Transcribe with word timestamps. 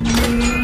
Mm-hmm. 0.00 0.57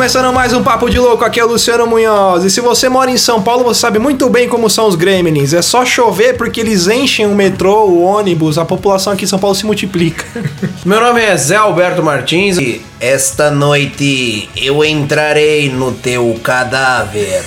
Começando 0.00 0.32
mais 0.32 0.54
um 0.54 0.62
Papo 0.62 0.88
de 0.88 0.98
Louco, 0.98 1.26
aqui 1.26 1.38
é 1.38 1.44
o 1.44 1.46
Luciano 1.46 1.86
Munhoz. 1.86 2.42
E 2.42 2.50
se 2.50 2.62
você 2.62 2.88
mora 2.88 3.10
em 3.10 3.18
São 3.18 3.42
Paulo, 3.42 3.64
você 3.64 3.80
sabe 3.80 3.98
muito 3.98 4.30
bem 4.30 4.48
como 4.48 4.70
são 4.70 4.88
os 4.88 4.94
gremlins. 4.94 5.52
É 5.52 5.60
só 5.60 5.84
chover 5.84 6.38
porque 6.38 6.58
eles 6.58 6.88
enchem 6.88 7.26
o 7.26 7.34
metrô, 7.34 7.84
o 7.84 8.00
ônibus, 8.00 8.56
a 8.56 8.64
população 8.64 9.12
aqui 9.12 9.24
em 9.24 9.28
São 9.28 9.38
Paulo 9.38 9.54
se 9.54 9.66
multiplica. 9.66 10.24
Meu 10.86 11.02
nome 11.02 11.20
é 11.20 11.36
Zé 11.36 11.56
Alberto 11.56 12.02
Martins 12.02 12.56
e 12.56 12.80
esta 12.98 13.50
noite 13.50 14.48
eu 14.56 14.82
entrarei 14.82 15.68
no 15.68 15.92
teu 15.92 16.40
cadáver. 16.42 17.44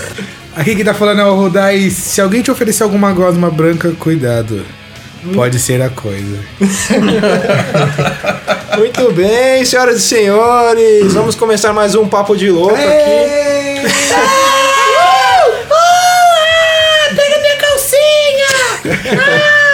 Aqui 0.55 0.75
que 0.75 0.83
tá 0.83 0.93
falando 0.93 1.21
é 1.21 1.25
o 1.25 1.33
Rodai. 1.33 1.89
Se 1.89 2.21
alguém 2.21 2.43
te 2.43 2.51
oferecer 2.51 2.83
alguma 2.83 3.11
gosma 3.13 3.49
branca, 3.49 3.91
cuidado. 3.97 4.63
Pode 5.31 5.57
ser 5.59 5.81
a 5.81 5.89
coisa. 5.89 6.39
Muito 8.77 9.11
bem, 9.13 9.63
senhoras 9.63 9.97
e 9.97 10.01
senhores, 10.01 11.13
vamos 11.13 11.35
começar 11.35 11.71
mais 11.71 11.95
um 11.95 12.07
Papo 12.07 12.35
de 12.35 12.49
Louco 12.49 12.75
aqui. 12.75 13.83
Pega 17.15 17.39
minha 17.39 17.55
calcinha! 17.57 18.47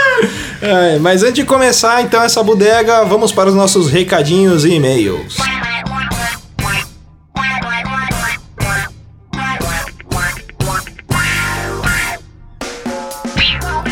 É, 0.61 0.99
mas 0.99 1.23
antes 1.23 1.35
de 1.35 1.45
começar 1.45 2.01
então 2.01 2.21
essa 2.21 2.43
bodega, 2.43 3.05
vamos 3.05 3.31
para 3.31 3.47
os 3.47 3.55
nossos 3.55 3.89
recadinhos 3.89 4.65
e 4.65 4.73
e-mails. 4.73 5.37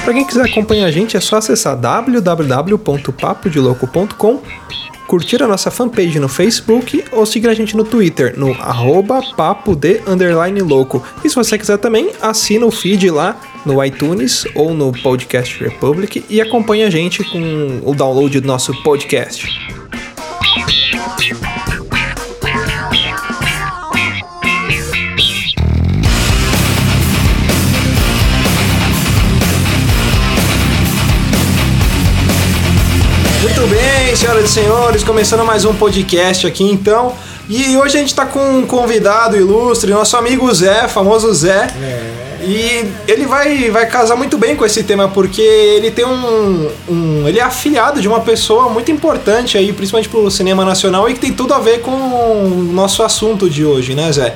Para 0.07 0.13
quem 0.13 0.23
quiser 0.23 0.45
acompanhar 0.45 0.85
a 0.85 0.91
gente, 0.91 1.17
é 1.17 1.19
só 1.19 1.35
acessar 1.35 1.75
www.papodelouco.com, 1.75 4.41
curtir 5.05 5.43
a 5.43 5.47
nossa 5.47 5.69
fanpage 5.69 6.17
no 6.17 6.29
Facebook 6.29 7.03
ou 7.11 7.25
seguir 7.25 7.49
a 7.49 7.53
gente 7.53 7.75
no 7.75 7.83
Twitter, 7.83 8.39
no 8.39 8.53
arroba 8.53 9.21
papo 9.35 9.75
de 9.75 9.99
underline 10.07 10.61
louco. 10.61 11.03
E 11.25 11.29
se 11.29 11.35
você 11.35 11.57
quiser 11.57 11.77
também, 11.77 12.11
assina 12.21 12.65
o 12.65 12.71
feed 12.71 13.09
lá 13.09 13.37
no 13.65 13.83
iTunes 13.83 14.45
ou 14.55 14.73
no 14.73 14.93
Podcast 14.93 15.61
Republic 15.61 16.23
e 16.29 16.39
acompanhe 16.39 16.83
a 16.83 16.89
gente 16.89 17.21
com 17.25 17.81
o 17.83 17.93
download 17.93 18.39
do 18.39 18.47
nosso 18.47 18.73
podcast. 18.83 19.45
Senhoras 34.17 34.45
e 34.45 34.47
senhores, 34.47 35.03
começando 35.03 35.45
mais 35.45 35.63
um 35.63 35.75
podcast 35.75 36.47
aqui 36.47 36.63
então. 36.63 37.13
E 37.47 37.77
hoje 37.77 37.97
a 37.97 37.99
gente 37.99 38.15
tá 38.15 38.25
com 38.25 38.39
um 38.57 38.65
convidado 38.65 39.37
ilustre, 39.37 39.91
nosso 39.91 40.17
amigo 40.17 40.51
Zé, 40.51 40.87
famoso 40.87 41.31
Zé. 41.35 41.67
E 42.41 42.83
ele 43.07 43.27
vai, 43.27 43.69
vai 43.69 43.85
casar 43.85 44.15
muito 44.15 44.35
bem 44.35 44.55
com 44.55 44.65
esse 44.65 44.83
tema, 44.83 45.07
porque 45.07 45.41
ele 45.41 45.91
tem 45.91 46.03
um, 46.03 46.67
um. 46.89 47.27
Ele 47.27 47.37
é 47.37 47.43
afiliado 47.43 48.01
de 48.01 48.07
uma 48.07 48.21
pessoa 48.21 48.69
muito 48.69 48.91
importante 48.91 49.55
aí, 49.55 49.71
principalmente 49.71 50.09
pro 50.09 50.31
cinema 50.31 50.65
nacional, 50.65 51.07
e 51.07 51.13
que 51.13 51.19
tem 51.19 51.33
tudo 51.33 51.53
a 51.53 51.59
ver 51.59 51.81
com 51.81 51.91
o 51.91 52.71
nosso 52.73 53.03
assunto 53.03 53.47
de 53.47 53.63
hoje, 53.63 53.93
né, 53.93 54.11
Zé? 54.11 54.33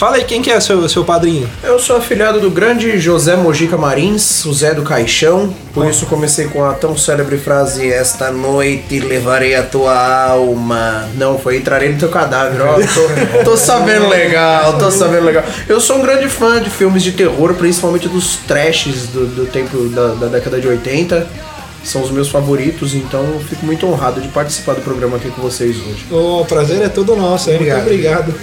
Fala 0.00 0.16
aí, 0.16 0.24
quem 0.24 0.40
que 0.40 0.50
é 0.50 0.58
seu, 0.58 0.88
seu 0.88 1.04
padrinho? 1.04 1.46
Eu 1.62 1.78
sou 1.78 1.94
afilhado 1.94 2.40
do 2.40 2.50
grande 2.50 2.98
José 2.98 3.36
Mojica 3.36 3.76
Marins, 3.76 4.46
o 4.46 4.54
Zé 4.54 4.72
do 4.72 4.80
Caixão. 4.80 5.54
Por 5.74 5.84
isso 5.90 6.06
comecei 6.06 6.46
com 6.46 6.64
a 6.64 6.72
tão 6.72 6.96
célebre 6.96 7.36
frase: 7.36 7.92
Esta 7.92 8.30
noite 8.30 8.98
levarei 8.98 9.54
a 9.54 9.62
tua 9.62 9.94
alma. 10.24 11.06
Não, 11.16 11.38
foi 11.38 11.58
entrarei 11.58 11.90
no 11.90 11.98
teu 11.98 12.08
cadáver. 12.08 12.62
Ó, 12.62 12.76
tô, 12.76 13.44
tô 13.44 13.56
sabendo 13.58 14.08
legal, 14.08 14.78
tô 14.78 14.90
sabendo 14.90 15.26
legal. 15.26 15.44
Eu 15.68 15.78
sou 15.78 15.98
um 15.98 16.00
grande 16.00 16.30
fã 16.30 16.62
de 16.62 16.70
filmes 16.70 17.02
de 17.02 17.12
terror, 17.12 17.52
principalmente 17.52 18.08
dos 18.08 18.36
trashes 18.48 19.06
do, 19.08 19.26
do 19.26 19.44
tempo 19.44 19.86
da, 19.90 20.14
da 20.14 20.26
década 20.28 20.58
de 20.58 20.66
80. 20.66 21.49
São 21.82 22.02
os 22.02 22.10
meus 22.10 22.28
favoritos, 22.28 22.94
então 22.94 23.24
eu 23.24 23.40
fico 23.40 23.64
muito 23.64 23.86
honrado 23.86 24.20
de 24.20 24.28
participar 24.28 24.74
do 24.74 24.82
programa 24.82 25.16
aqui 25.16 25.30
com 25.30 25.40
vocês 25.40 25.76
hoje. 25.76 26.06
O 26.10 26.44
prazer 26.44 26.82
é 26.82 26.88
todo 26.88 27.16
nosso, 27.16 27.50
hein? 27.50 27.58
muito 27.58 27.74
obrigado. 27.76 28.34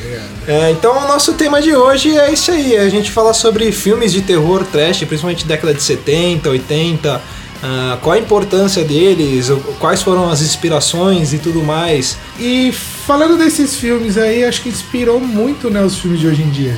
É, 0.48 0.72
então 0.72 0.98
o 0.98 1.08
nosso 1.08 1.34
tema 1.34 1.62
de 1.62 1.76
hoje 1.76 2.18
é 2.18 2.32
isso 2.32 2.52
aí, 2.52 2.76
a 2.78 2.90
gente 2.90 3.12
fala 3.12 3.34
sobre 3.34 3.72
filmes 3.72 4.12
de 4.12 4.22
terror 4.22 4.64
trash, 4.64 5.04
principalmente 5.04 5.46
década 5.46 5.74
de 5.74 5.84
70, 5.84 6.50
80, 6.50 7.22
ah, 7.62 7.98
qual 8.02 8.16
a 8.16 8.20
importância 8.20 8.84
deles, 8.84 9.50
quais 9.80 10.02
foram 10.02 10.30
as 10.30 10.42
inspirações 10.42 11.34
e 11.34 11.38
tudo 11.38 11.64
mais. 11.64 12.18
E 12.40 12.72
falando 12.72 13.38
desses 13.38 13.76
filmes 13.76 14.18
aí, 14.18 14.44
acho 14.44 14.62
que 14.62 14.70
inspirou 14.70 15.20
muito 15.20 15.70
né, 15.70 15.82
os 15.84 15.98
filmes 15.98 16.20
de 16.20 16.28
hoje 16.28 16.44
em 16.44 16.50
dia. 16.50 16.78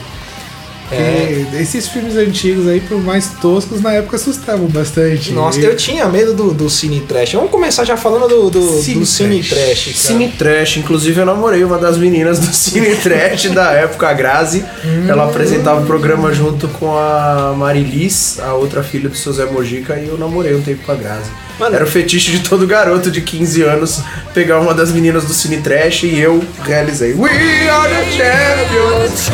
É. 0.91 1.45
Esses 1.61 1.87
filmes 1.87 2.15
antigos 2.15 2.67
aí, 2.67 2.79
por 2.79 3.01
mais 3.01 3.29
toscos, 3.41 3.81
na 3.81 3.93
época 3.93 4.15
assustavam 4.15 4.67
bastante. 4.67 5.31
Nossa, 5.31 5.59
E- 5.59 5.65
eu 5.65 5.75
tinha 5.75 6.05
medo 6.07 6.33
do, 6.33 6.53
do 6.53 6.69
cine 6.69 7.01
trash. 7.01 7.33
Vamos 7.33 7.51
começar 7.51 7.83
já 7.85 7.95
falando 7.97 8.27
do, 8.27 8.49
do, 8.49 8.81
Cine 8.81 8.99
do 9.01 9.05
cine 9.05 9.43
trash. 9.43 9.49
trash. 9.49 9.83
cara. 9.85 9.97
Cine 9.97 10.27
Trash, 10.29 10.77
inclusive 10.77 11.19
eu 11.21 11.25
namorei 11.25 11.63
uma 11.63 11.77
das 11.77 11.97
meninas 11.97 12.39
do 12.39 12.47
Cine 12.53 12.95
Trash 12.95 13.49
da 13.51 13.71
época, 13.71 14.07
a 14.09 14.13
Grazi. 14.13 14.65
Ela 15.07 15.25
apresentava 15.25 15.81
o 15.81 15.85
programa 15.85 16.33
junto 16.33 16.67
com 16.67 16.95
a 16.97 17.53
Marilis, 17.57 18.39
a 18.39 18.53
outra 18.53 18.83
filha 18.83 19.09
do 19.09 19.15
seu 19.15 19.31
Zé 19.33 19.45
Mojica, 19.45 19.95
e 19.99 20.07
eu 20.07 20.17
namorei 20.17 20.55
um 20.55 20.61
tempo 20.61 20.83
com 20.85 20.91
a 20.91 20.95
Grazi. 20.95 21.29
Mano. 21.59 21.75
Era 21.75 21.83
o 21.83 21.87
fetiche 21.87 22.31
de 22.31 22.39
todo 22.39 22.65
garoto 22.65 23.11
de 23.11 23.21
15 23.21 23.61
anos 23.63 24.01
pegar 24.33 24.59
uma 24.59 24.73
das 24.73 24.91
meninas 24.91 25.25
do 25.25 25.33
Cine 25.33 25.57
Trash 25.57 26.03
e 26.03 26.17
eu 26.17 26.41
realizei. 26.63 27.13
We 27.13 27.29
are 27.69 27.89
the 27.89 28.05
champions! 28.11 29.29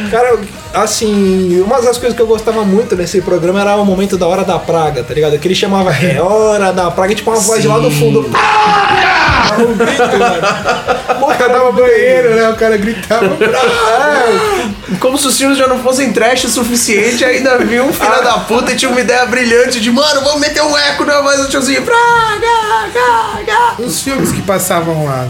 Cara, 0.10 0.38
assim, 0.72 1.60
uma 1.60 1.80
das 1.82 1.98
coisas 1.98 2.16
que 2.16 2.22
eu 2.22 2.26
gostava 2.26 2.64
muito 2.64 2.96
nesse 2.96 3.20
programa 3.20 3.60
era 3.60 3.76
o 3.76 3.84
momento 3.84 4.16
da 4.16 4.26
hora 4.26 4.44
da 4.44 4.58
praga, 4.58 5.02
tá 5.02 5.12
ligado? 5.12 5.38
Que 5.38 5.46
ele 5.46 5.54
chamava 5.54 5.92
É 5.92 6.20
Hora 6.20 6.72
da 6.72 6.90
Praga, 6.90 7.14
tipo 7.14 7.30
uma 7.30 7.38
voz 7.38 7.64
lá 7.64 7.78
do 7.78 7.90
fundo. 7.90 8.30
Praga! 9.54 9.64
Um 9.64 9.76
grito, 9.76 10.18
mano. 10.18 11.04
O 11.24 11.26
cara 11.26 11.48
dava 11.48 11.72
banheiro, 11.72 12.34
né? 12.34 12.48
O 12.50 12.56
cara 12.56 12.76
gritava. 12.76 13.36
Como 15.00 15.16
se 15.16 15.26
os 15.26 15.38
filmes 15.38 15.56
já 15.56 15.66
não 15.66 15.78
fossem 15.78 16.12
trash 16.12 16.44
o 16.44 16.48
suficiente, 16.48 17.24
ainda 17.24 17.58
vi 17.58 17.80
um 17.80 17.92
filho 17.92 18.22
da 18.22 18.38
puta 18.40 18.72
e 18.72 18.76
tinha 18.76 18.90
uma 18.90 19.00
ideia 19.00 19.24
brilhante 19.26 19.80
de, 19.80 19.90
mano, 19.90 20.20
vamos 20.20 20.40
meter 20.40 20.62
um 20.62 20.76
eco, 20.76 21.04
não, 21.04 21.22
mas 21.22 21.40
o 21.40 21.48
tiozinho. 21.48 21.82
Os 23.78 24.02
filmes 24.02 24.32
que 24.32 24.42
passavam 24.42 25.04
lá? 25.04 25.26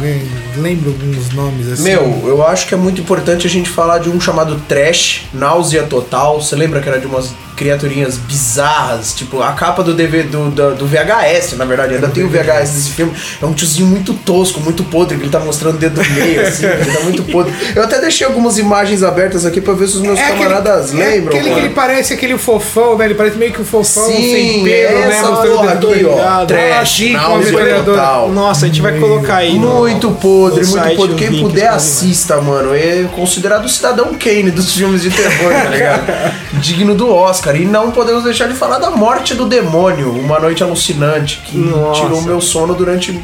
Lembro 0.56 0.91
alguns 0.91 1.33
nomes 1.33 1.73
assim. 1.73 1.83
Meu, 1.83 2.23
eu 2.27 2.47
acho 2.47 2.67
que 2.67 2.75
é 2.75 2.77
muito 2.77 3.01
importante 3.01 3.47
a 3.47 3.51
gente 3.51 3.71
falar 3.71 3.99
de 3.99 4.09
um 4.09 4.21
chamado 4.21 4.61
Trash, 4.69 5.23
Náusea 5.33 5.85
Total. 5.85 6.41
Você 6.41 6.56
lembra 6.56 6.81
que 6.81 6.89
era 6.89 6.99
de 6.99 7.06
umas 7.06 7.33
criaturinhas 7.57 8.17
bizarras? 8.17 9.13
Tipo, 9.15 9.43
a 9.43 9.53
capa 9.53 9.83
do 9.83 9.95
DVD, 9.95 10.25
do, 10.25 10.51
do, 10.51 10.75
do 10.75 10.87
VHS, 10.87 11.57
na 11.57 11.65
verdade, 11.65 11.95
ainda 11.95 12.09
tem 12.09 12.25
o 12.25 12.29
VHS 12.29 12.71
desse 12.71 12.91
filme. 12.91 13.13
É 13.41 13.47
um 13.47 13.53
tiozinho 13.53 13.87
muito 13.87 14.13
tosco, 14.15 14.61
muito 14.61 14.85
podre, 14.85 15.17
que 15.17 15.25
ele 15.25 15.31
tá 15.31 15.41
mostrando 15.41 15.77
o 15.77 15.79
dedo 15.79 16.03
do 16.03 16.11
meio, 16.11 16.41
assim, 16.41 16.67
ele 16.67 16.85
tá 16.93 17.01
muito 17.01 17.23
podre. 17.25 17.53
Eu 17.75 17.83
até 17.85 18.01
deixei 18.01 18.27
algumas 18.27 18.59
imagens 18.59 19.03
abertas 19.03 19.45
aqui 19.47 19.61
pra 19.61 19.75
ver 19.75 19.89
se 19.89 19.97
os 19.97 20.03
meus 20.03 20.19
camaradas 20.21 20.91
aquele, 20.93 21.03
lembram. 21.05 21.35
É 21.35 21.39
aquele 21.39 21.45
que 21.45 21.55
mano. 21.55 21.67
ele 21.67 21.75
parece 21.75 22.13
aquele 22.15 22.39
fofão, 22.39 22.97
né? 22.99 23.05
Ele 23.07 23.15
parece 23.15 23.37
meio 23.37 23.53
que 23.53 23.61
o 23.61 23.65
fofão 23.65 24.07
sem 24.07 24.17
Sim, 24.17 24.65
pelo, 24.65 24.99
né? 25.01 25.09
essa 25.09 25.31
Mostrando 25.31 25.57
porra 25.57 25.73
o 25.73 25.77
dedo 25.77 25.91
aqui, 25.91 26.05
ó. 26.05 26.45
Trash, 26.47 26.99
com 27.01 27.17
a 27.17 27.21
náusea 27.21 27.53
metralhadora. 27.53 27.99
total. 27.99 28.29
Nossa, 28.31 28.65
a 28.65 28.69
gente 28.69 28.81
vai 28.83 28.99
colocar 28.99 29.37
aí. 29.37 29.59
no- 29.59 29.75
Muito 29.85 30.11
podre, 30.12 30.65
no 30.65 30.71
muito 30.71 30.97
podre. 30.97 31.17
Quem 31.17 31.41
puder, 31.41 31.69
assista, 31.69 32.41
mano. 32.41 32.75
É 32.75 33.05
considerado 33.15 33.65
o 33.65 33.69
cidadão 33.69 34.15
Kane 34.15 34.50
dos 34.50 34.73
filmes 34.75 35.03
de 35.03 35.11
terror, 35.11 35.53
tá 35.53 35.69
ligado? 35.71 36.35
Digno 36.61 36.95
do 36.95 37.09
Oscar. 37.12 37.44
E 37.55 37.64
não 37.64 37.91
podemos 37.91 38.25
deixar 38.25 38.49
de 38.49 38.55
falar 38.55 38.79
da 38.79 38.91
morte 38.91 39.35
do 39.35 39.46
demônio, 39.46 40.11
Uma 40.12 40.38
Noite 40.38 40.62
Alucinante, 40.62 41.43
que 41.44 41.56
Nossa. 41.58 42.00
tirou 42.02 42.23
meu 42.23 42.41
sono 42.41 42.75
durante 42.75 43.19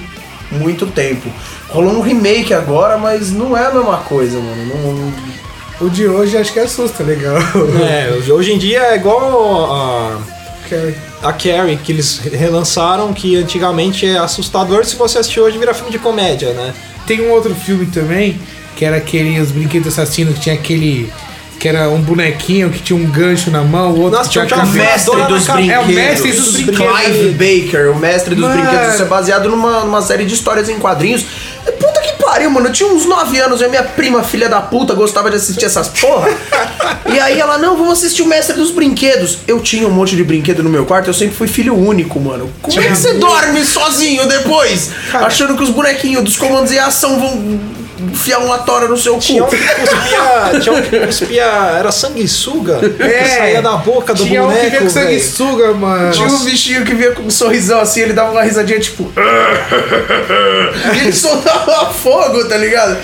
muito 0.51 0.87
tempo. 0.87 1.29
Rolou 1.69 1.93
um 1.95 2.01
remake 2.01 2.53
agora, 2.53 2.99
mas 2.99 3.31
não 3.31 3.57
é 3.57 3.67
a 3.67 3.71
mesma 3.73 3.99
coisa, 3.99 4.39
mano. 4.39 4.65
Não- 4.67 5.31
O 5.87 5.89
de 5.89 6.07
hoje 6.07 6.37
acho 6.37 6.53
que 6.53 6.59
assusta, 6.61 7.03
legal. 7.03 7.37
É, 7.89 8.13
hoje 8.33 8.53
em 8.53 8.59
dia 8.59 8.81
é 8.83 8.97
igual 8.97 9.73
a, 9.73 10.19
a 11.23 11.33
Carrie, 11.33 11.77
que 11.79 11.91
eles 11.93 12.19
relançaram, 12.19 13.13
que 13.15 13.35
antigamente 13.37 14.05
é 14.07 14.19
assustador, 14.19 14.85
se 14.85 14.97
você 14.97 15.19
assistir 15.19 15.41
hoje 15.41 15.57
vira 15.57 15.73
filme 15.73 15.91
de 15.91 15.99
comédia, 15.99 16.53
né? 16.53 16.75
Tem 17.07 17.23
um 17.23 17.31
outro 17.31 17.55
filme 17.55 17.87
também, 17.87 18.39
que 18.77 18.85
era 18.85 18.97
aquele 18.99 19.41
Os 19.41 19.51
Brinquedos 19.51 19.99
Assassinos, 19.99 20.35
que 20.35 20.41
tinha 20.41 20.55
aquele. 20.55 21.11
Que 21.61 21.69
era 21.69 21.89
um 21.89 22.01
bonequinho 22.01 22.71
que 22.71 22.81
tinha 22.81 22.99
um 22.99 23.07
gancho 23.07 23.51
na 23.51 23.63
mão, 23.63 23.93
o 23.93 24.01
outro 24.01 24.19
Nossa, 24.19 24.25
que 24.25 24.33
tinha 24.33 24.47
tinha 24.47 24.59
cabeça. 24.59 25.15
Mestre 25.15 25.23
dos 25.29 25.47
brinquedos. 25.47 25.71
É 25.71 25.79
o 25.79 25.87
mestre 25.87 26.33
dos 26.33 26.51
brinquedos. 26.53 26.97
Clive 27.05 27.29
Baker, 27.33 27.91
o 27.93 27.99
mestre 27.99 28.35
dos 28.35 28.45
Mano. 28.45 28.63
brinquedos. 28.63 28.95
Isso 28.95 29.03
é 29.03 29.07
baseado 29.07 29.49
numa, 29.49 29.85
numa 29.85 30.03
série 30.03 30.25
de 30.25 30.35
histórias 30.35 30.69
em 30.69 30.79
quadrinhos. 30.79 31.25
Puta 31.79 32.01
pariu, 32.31 32.51
mano. 32.51 32.69
Eu 32.69 32.73
tinha 32.73 32.89
uns 32.89 33.05
9 33.05 33.39
anos 33.41 33.61
e 33.61 33.65
a 33.65 33.69
minha 33.69 33.83
prima, 33.83 34.23
filha 34.23 34.49
da 34.49 34.61
puta, 34.61 34.95
gostava 34.95 35.31
de 35.31 35.37
assistir 35.37 35.65
essas 35.65 35.89
porra. 35.89 36.31
e 37.13 37.19
aí 37.19 37.41
ela, 37.41 37.59
não, 37.59 37.77
vamos 37.77 37.95
assistir 37.95 38.23
o 38.23 38.27
Mestre 38.27 38.55
dos 38.55 38.71
Brinquedos. 38.71 39.39
Eu 39.47 39.61
tinha 39.61 39.87
um 39.87 39.91
monte 39.91 40.15
de 40.15 40.23
brinquedo 40.23 40.63
no 40.63 40.71
meu 40.71 40.87
quarto, 40.87 41.09
eu 41.09 41.15
sempre 41.15 41.35
fui 41.35 41.49
filho 41.49 41.77
único, 41.77 42.21
mano. 42.21 42.51
Como 42.63 42.81
é 42.81 42.89
que 42.89 42.97
você 42.97 43.15
dorme 43.15 43.65
sozinho 43.65 44.27
depois? 44.29 44.91
Achando 45.13 45.57
que 45.57 45.63
os 45.63 45.71
bonequinhos 45.71 46.23
dos 46.23 46.37
comandos 46.37 46.71
em 46.73 46.79
ação 46.79 47.19
vão 47.19 47.61
enfiar 48.03 48.39
uma 48.39 48.59
tora 48.59 48.89
no 48.89 48.97
seu 48.97 49.19
Tinha 49.19 49.45
um 49.45 49.47
cu. 49.47 49.57
que 49.57 49.69
cuspia. 49.69 50.61
Tinha 50.61 50.75
um 50.75 50.83
que 50.83 51.01
cuspia. 51.01 51.45
Era 51.79 51.93
sanguessuga. 51.93 52.81
É, 52.99 53.23
que 53.23 53.29
saía 53.29 53.63
da 53.63 53.77
boca 53.77 54.15
do 54.15 54.25
Tinha 54.25 54.43
um 54.43 54.49
que 54.49 54.55
boneco. 54.55 54.71
veio 54.71 54.83
com 54.85 54.91
sanguessuga, 54.91 55.73
mano. 55.75 56.11
Tinha 56.13 56.29
um 56.29 56.45
bichinho 56.45 56.85
que 56.85 56.95
vinha 56.95 57.13
com 57.13 57.23
um 57.23 57.31
sorrisão 57.31 57.81
assim, 57.81 58.01
ele 58.03 58.13
dava 58.13 58.31
uma 58.33 58.43
risadinha 58.43 58.79
tipo. 58.81 59.11
e 60.95 60.99
ele 61.01 61.13
soltava 61.13 61.93
fogo, 61.93 62.45
tá 62.45 62.57
ligado? 62.57 62.97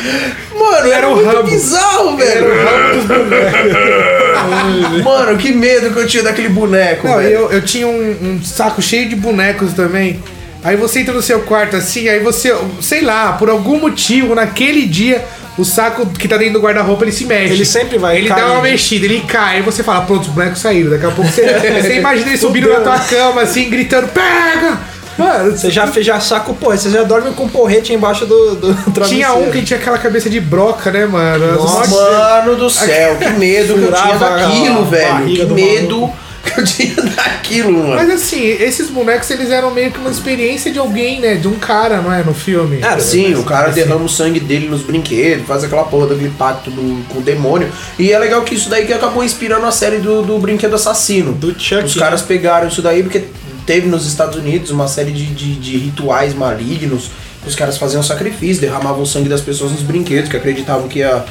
Mano, 0.58 0.86
era, 0.86 0.96
Era 0.96 1.08
o 1.08 1.16
muito 1.16 1.30
Rambo. 1.30 1.50
bizarro, 1.50 2.16
velho. 2.16 2.46
Mano, 5.04 5.36
que 5.38 5.52
medo 5.52 5.92
que 5.92 6.00
eu 6.00 6.06
tinha 6.06 6.22
daquele 6.22 6.48
boneco, 6.48 7.06
Não, 7.06 7.16
velho. 7.18 7.28
eu, 7.30 7.52
eu 7.52 7.62
tinha 7.62 7.86
um, 7.86 8.16
um 8.22 8.40
saco 8.44 8.80
cheio 8.80 9.08
de 9.08 9.16
bonecos 9.16 9.72
também. 9.74 10.22
Aí 10.66 10.74
você 10.76 10.98
entra 10.98 11.14
no 11.14 11.22
seu 11.22 11.42
quarto 11.42 11.76
assim, 11.76 12.08
aí 12.08 12.18
você, 12.18 12.52
sei 12.80 13.00
lá, 13.02 13.34
por 13.34 13.48
algum 13.48 13.78
motivo, 13.78 14.34
naquele 14.34 14.84
dia, 14.84 15.24
o 15.56 15.64
saco 15.64 16.04
que 16.06 16.26
tá 16.26 16.36
dentro 16.36 16.54
do 16.54 16.60
guarda-roupa 16.60 17.04
ele 17.04 17.12
se 17.12 17.24
mexe. 17.24 17.54
Ele 17.54 17.64
sempre 17.64 17.98
vai 17.98 18.16
Ele 18.18 18.28
cair. 18.28 18.40
dá 18.40 18.52
uma 18.52 18.62
mexida, 18.62 19.04
ele 19.04 19.20
cai, 19.20 19.58
aí 19.58 19.62
você 19.62 19.84
fala, 19.84 20.00
pronto, 20.04 20.22
os 20.22 20.28
bonecos 20.28 20.58
saíram. 20.58 20.90
Daqui 20.90 21.06
a 21.06 21.10
pouco 21.12 21.30
você, 21.30 21.42
você 21.80 21.94
imagina 21.98 22.30
ele 22.30 22.36
subindo 22.36 22.68
na 22.68 22.80
tua 22.80 22.98
cama, 22.98 23.42
assim, 23.42 23.70
gritando, 23.70 24.08
pega! 24.08 24.76
Mano, 25.16 25.56
Você 25.56 25.70
já 25.70 25.86
fez 25.86 26.04
já 26.04 26.20
saco, 26.20 26.52
porra, 26.54 26.76
você 26.76 26.90
já 26.90 27.02
dorme 27.02 27.30
com 27.30 27.44
um 27.44 27.48
porrete 27.48 27.92
embaixo 27.94 28.26
do, 28.26 28.54
do 28.56 28.74
travesseiro. 28.92 29.08
tinha 29.08 29.32
um 29.34 29.50
que 29.50 29.62
tinha 29.62 29.78
aquela 29.78 29.96
cabeça 29.98 30.28
de 30.28 30.40
broca, 30.40 30.90
né, 30.90 31.06
mano? 31.06 31.54
Nossa, 31.54 31.88
Mano 31.88 32.56
do 32.56 32.68
céu, 32.68 33.16
que 33.16 33.30
medo 33.30 33.74
que 33.74 33.84
eu 33.84 33.92
tinha 33.92 34.16
daquilo, 34.16 34.84
velho. 34.84 35.24
Que 35.26 35.44
do 35.46 35.54
medo 35.54 36.00
maluco. 36.00 36.25
Eu 36.58 36.64
tinha 36.64 36.94
daquilo, 37.16 37.72
mano. 37.72 37.94
Mas 37.96 38.10
assim, 38.10 38.42
esses 38.44 38.88
bonecos 38.90 39.30
eles 39.30 39.50
eram 39.50 39.70
meio 39.72 39.90
que 39.90 39.98
uma 39.98 40.10
experiência 40.10 40.70
de 40.72 40.78
alguém, 40.78 41.20
né? 41.20 41.34
De 41.36 41.48
um 41.48 41.54
cara, 41.58 42.00
não 42.02 42.12
é? 42.12 42.22
No 42.22 42.34
filme. 42.34 42.78
Era, 42.82 43.00
Sim, 43.00 43.34
o 43.34 43.42
cara 43.44 43.68
assim. 43.68 43.80
derrama 43.80 44.04
o 44.04 44.08
sangue 44.08 44.40
dele 44.40 44.68
nos 44.68 44.82
brinquedos, 44.82 45.46
faz 45.46 45.64
aquela 45.64 45.84
porra 45.84 46.08
daquele 46.08 46.30
pacto 46.38 46.70
do- 46.70 47.04
com 47.08 47.18
o 47.18 47.22
demônio. 47.22 47.68
E 47.98 48.12
é 48.12 48.18
legal 48.18 48.42
que 48.42 48.54
isso 48.54 48.68
daí 48.68 48.86
que 48.86 48.92
acabou 48.92 49.22
inspirando 49.24 49.66
a 49.66 49.70
série 49.72 49.98
do, 49.98 50.22
do 50.22 50.38
Brinquedo 50.38 50.74
Assassino. 50.74 51.32
Do 51.32 51.48
Chuck, 51.58 51.84
Os 51.84 51.96
né? 51.96 52.02
caras 52.02 52.22
pegaram 52.22 52.68
isso 52.68 52.82
daí 52.82 53.02
porque 53.02 53.24
teve 53.66 53.86
nos 53.88 54.06
Estados 54.06 54.36
Unidos 54.38 54.70
uma 54.70 54.86
série 54.88 55.10
de, 55.12 55.26
de, 55.26 55.54
de 55.56 55.76
rituais 55.76 56.34
malignos. 56.34 57.10
que 57.42 57.48
Os 57.48 57.54
caras 57.54 57.76
faziam 57.78 58.02
sacrifício, 58.02 58.60
derramavam 58.60 59.02
o 59.02 59.06
sangue 59.06 59.28
das 59.28 59.40
pessoas 59.40 59.72
nos 59.72 59.82
brinquedos, 59.82 60.30
que 60.30 60.36
acreditavam 60.36 60.88
que 60.88 61.00
ia, 61.00 61.24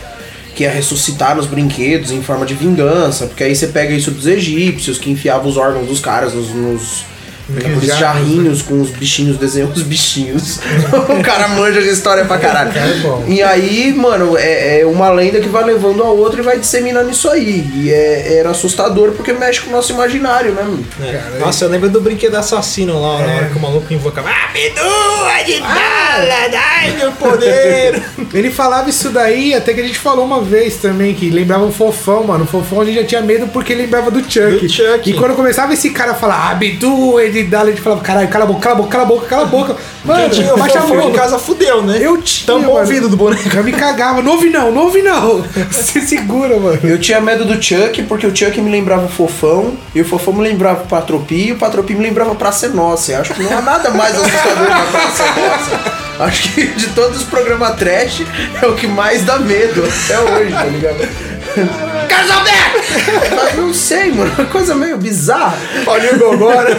que 0.56 0.64
ia 0.64 0.72
ressuscitar 0.72 1.36
nos 1.36 1.46
brinquedos 1.46 2.12
em 2.12 2.22
forma 2.24 2.46
de 2.46 2.54
vingança. 2.54 3.28
Porque 3.28 3.44
aí 3.44 3.56
você 3.56 3.68
pega 3.68 3.94
isso 3.94 4.10
dos 4.12 4.26
egípcios, 4.26 4.98
que 4.98 5.12
enfiavam 5.12 5.48
os 5.50 5.58
órgãos 5.58 5.88
dos 5.88 6.00
caras 6.00 6.34
nos- 6.34 6.50
nos 6.50 7.04
Aqueles 7.50 7.86
jarros, 7.86 8.00
jarrinhos 8.00 8.62
com 8.62 8.82
os 8.82 8.90
bichinhos, 8.90 9.38
desenham 9.38 9.70
os 9.70 9.84
bichinhos. 9.84 10.60
o 11.10 11.24
cara 11.24 11.48
manja 11.50 11.82
de 11.82 11.90
história 11.90 12.26
pra 12.26 12.38
caralho. 12.38 12.72
É 12.76 12.94
bom. 13.02 13.24
E 13.28 13.42
aí, 13.44 13.94
mano, 13.94 14.36
é, 14.38 14.82
é 14.82 14.86
uma 14.86 15.10
lenda 15.10 15.40
que 15.40 15.48
vai 15.48 15.64
levando 15.64 16.04
a 16.04 16.10
outra 16.10 16.42
e 16.42 16.44
vai 16.44 16.60
disseminando 16.60 17.12
isso 17.12 17.30
aí. 17.30 17.70
E 17.76 17.92
é, 17.92 18.40
era 18.40 18.50
assustador 18.50 19.12
porque 19.12 19.32
mexe 19.34 19.62
com 19.62 19.70
o 19.70 19.74
nosso 19.74 19.92
imaginário, 19.92 20.54
né, 20.54 20.64
mano? 20.64 20.86
É. 21.02 21.40
Nossa, 21.40 21.66
eu 21.66 21.70
lembro 21.70 21.90
do 21.90 22.02
brinquedo 22.02 22.36
assassino 22.36 23.00
lá, 23.00 23.26
na 23.26 23.34
hora 23.34 23.46
que 23.50 23.58
o 23.58 23.62
maluco 23.62 23.94
invocava. 23.94 24.30
Ah, 24.30 25.44
de 25.44 25.60
bala, 25.60 26.50
dai 26.50 26.92
meu 26.98 27.12
poder. 27.12 28.02
Ele 28.34 28.50
falava 28.50 28.90
isso 28.90 29.10
daí, 29.10 29.54
até 29.54 29.74
que 29.74 29.82
a 29.82 29.84
gente 29.84 30.00
falou 30.00 30.26
uma 30.26 30.42
vez 30.42 30.78
também, 30.78 31.14
que 31.14 31.30
lembrava 31.30 31.66
o 31.66 31.72
Fofão, 31.72 32.24
mano. 32.24 32.44
O 32.46 32.48
Fofão 32.48 32.82
a 32.82 32.86
gente 32.86 32.96
já 32.96 33.04
tinha 33.04 33.22
medo 33.22 33.48
porque 33.48 33.76
lembrava 33.76 34.10
do 34.10 34.20
Chuck. 34.20 34.60
Do 34.60 34.70
Chuck. 34.70 35.10
E 35.10 35.14
quando 35.14 35.36
começava 35.36 35.74
esse 35.74 35.92
cara 35.92 36.12
a 36.12 36.16
falar, 36.16 36.52
Abdu, 36.52 37.20
ele 37.40 37.48
dava, 37.48 37.66
a 37.66 37.70
gente 37.70 37.82
falava, 37.82 38.02
caralho, 38.02 38.28
cala 38.28 38.44
a 38.46 38.48
boca, 38.48 38.60
cala 38.62 38.74
a 38.74 38.78
boca, 38.78 38.90
cala 38.90 39.04
a 39.04 39.06
boca, 39.06 39.28
cala 39.28 39.42
a 39.42 39.46
boca. 39.46 39.76
Mano, 40.04 40.30
tinha 40.30 40.54
o 40.54 40.58
baixa 40.58 40.80
a 40.80 40.88
mão. 40.88 41.10
em 41.10 41.14
casa 41.14 41.40
fudeu, 41.40 41.82
né? 41.82 41.98
Eu 42.00 42.22
tinha. 42.22 42.46
Tampou 42.46 42.76
o 42.76 42.80
ouvido 42.80 43.10
do 43.10 43.18
boneco. 43.18 43.56
Eu 43.56 43.64
me 43.64 43.74
cagava, 43.74 44.22
não 44.22 44.34
ouvi 44.34 44.50
não, 44.50 44.72
não 44.72 44.84
ouvi 44.84 45.02
não. 45.02 45.44
Você 45.72 46.02
segura, 46.02 46.60
mano. 46.60 46.80
Eu 46.84 47.00
tinha 47.00 47.20
medo 47.20 47.46
do 47.46 47.62
Chuck 47.62 48.04
porque 48.04 48.28
o 48.28 48.36
Chuck 48.36 48.60
me 48.62 48.70
lembrava 48.70 49.06
o 49.06 49.10
Fofão 49.10 49.76
e 49.94 50.02
o 50.02 50.06
Fofão 50.06 50.34
me 50.34 50.42
lembrava 50.42 50.84
o 50.84 50.88
Patropi 50.88 51.48
e 51.48 51.52
o 51.54 51.58
Patropi 51.58 51.96
me 51.96 52.04
lembrava 52.04 52.36
Praça 52.36 52.68
Nossa. 52.70 53.14
Eu 53.14 53.22
acho 53.22 53.34
que 53.34 53.44
não 53.44 53.58
há 53.58 53.62
nada 53.62 53.90
mais 53.92 54.16
assustador 54.16 54.68
que 54.68 54.92
Praça 54.92 55.24
Nossa. 55.26 56.06
Acho 56.20 56.54
que 56.54 56.68
de 56.68 56.88
todos 56.88 57.18
os 57.18 57.24
programas 57.24 57.76
trash 57.76 58.24
é 58.62 58.66
o 58.66 58.76
que 58.76 58.88
mais 58.88 59.26
dá 59.26 59.38
medo 59.38 59.84
até 59.84 60.20
hoje, 60.20 60.52
tá 60.52 60.64
ligado? 60.64 61.85
Carlos 62.06 62.32
Alberto! 62.32 63.36
Mas 63.36 63.56
não 63.56 63.74
sei, 63.74 64.12
mano. 64.12 64.32
Uma 64.38 64.46
coisa 64.46 64.76
meio 64.76 64.98
bizarra. 64.98 65.58
Paulinho 65.84 66.18
Gogora. 66.18 66.70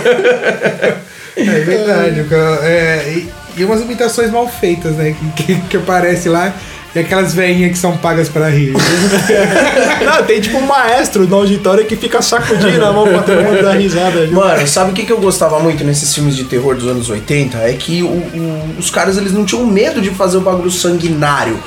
É 1.37 1.61
verdade, 1.61 2.25
cara. 2.25 2.61
É, 2.67 3.05
e, 3.09 3.31
e 3.59 3.65
umas 3.65 3.81
imitações 3.83 4.31
mal 4.31 4.49
feitas, 4.49 4.95
né? 4.97 5.15
Que, 5.37 5.45
que, 5.45 5.61
que 5.69 5.77
aparece 5.77 6.29
lá. 6.29 6.53
E 6.97 6.99
aquelas 6.99 7.35
velhinhas 7.35 7.73
que 7.73 7.79
são 7.79 7.95
pagas 7.99 8.27
pra 8.29 8.49
rir. 8.49 8.73
Não, 10.05 10.25
tem 10.25 10.41
tipo 10.41 10.57
um 10.57 10.67
maestro 10.67 11.27
no 11.29 11.37
auditório 11.37 11.85
que 11.85 11.95
fica 11.95 12.23
sacudindo 12.23 12.83
a 12.85 12.91
mão 12.93 13.07
pra 13.07 13.19
todo 13.23 13.43
mundo 13.43 13.63
dar 13.63 13.75
risada. 13.75 14.25
viu? 14.27 14.33
Mano, 14.37 14.67
sabe 14.67 14.93
o 14.93 14.95
que, 14.95 15.05
que 15.05 15.13
eu 15.13 15.19
gostava 15.21 15.59
muito 15.61 15.85
nesses 15.85 16.15
filmes 16.15 16.35
de 16.35 16.45
terror 16.45 16.75
dos 16.75 16.87
anos 16.87 17.11
80? 17.11 17.59
É 17.59 17.75
que 17.75 18.03
o- 18.03 18.07
o- 18.07 18.75
os 18.79 18.91
caras 18.91 19.19
eles 19.19 19.33
não 19.33 19.45
tinham 19.45 19.67
medo 19.67 20.01
de 20.01 20.09
fazer 20.11 20.39
o 20.39 20.41
bagulho 20.41 20.71
sanguinário. 20.71 21.59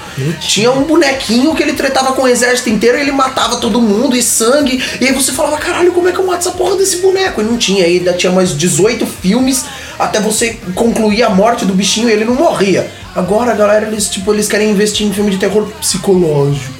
Tinha 0.41 0.71
um 0.71 0.83
bonequinho 0.83 1.53
que 1.55 1.61
ele 1.61 1.73
tretava 1.73 2.13
com 2.13 2.23
o 2.23 2.27
exército 2.27 2.69
inteiro 2.69 2.97
e 2.97 3.01
ele 3.01 3.11
matava 3.11 3.57
todo 3.57 3.79
mundo 3.79 4.15
e 4.15 4.23
sangue. 4.23 4.81
E 4.99 5.05
aí 5.05 5.13
você 5.13 5.31
falava, 5.31 5.57
caralho, 5.57 5.91
como 5.91 6.07
é 6.07 6.11
que 6.11 6.17
eu 6.19 6.25
mato 6.25 6.39
essa 6.39 6.51
porra 6.51 6.75
desse 6.75 6.97
boneco? 6.97 7.39
E 7.41 7.43
não 7.43 7.57
tinha, 7.57 7.85
aí 7.85 7.97
ainda 7.99 8.13
tinha 8.13 8.31
mais 8.31 8.57
18 8.57 9.05
filmes 9.05 9.63
até 9.99 10.19
você 10.19 10.57
concluir 10.73 11.21
a 11.23 11.29
morte 11.29 11.65
do 11.65 11.73
bichinho 11.73 12.09
e 12.09 12.13
ele 12.13 12.25
não 12.25 12.33
morria. 12.35 12.89
Agora, 13.19 13.53
galera, 13.53 13.85
eles, 13.85 14.07
tipo, 14.09 14.33
eles 14.33 14.47
querem 14.47 14.71
investir 14.71 15.05
em 15.05 15.11
filme 15.11 15.29
de 15.29 15.37
terror 15.37 15.67
psicológico. 15.81 16.73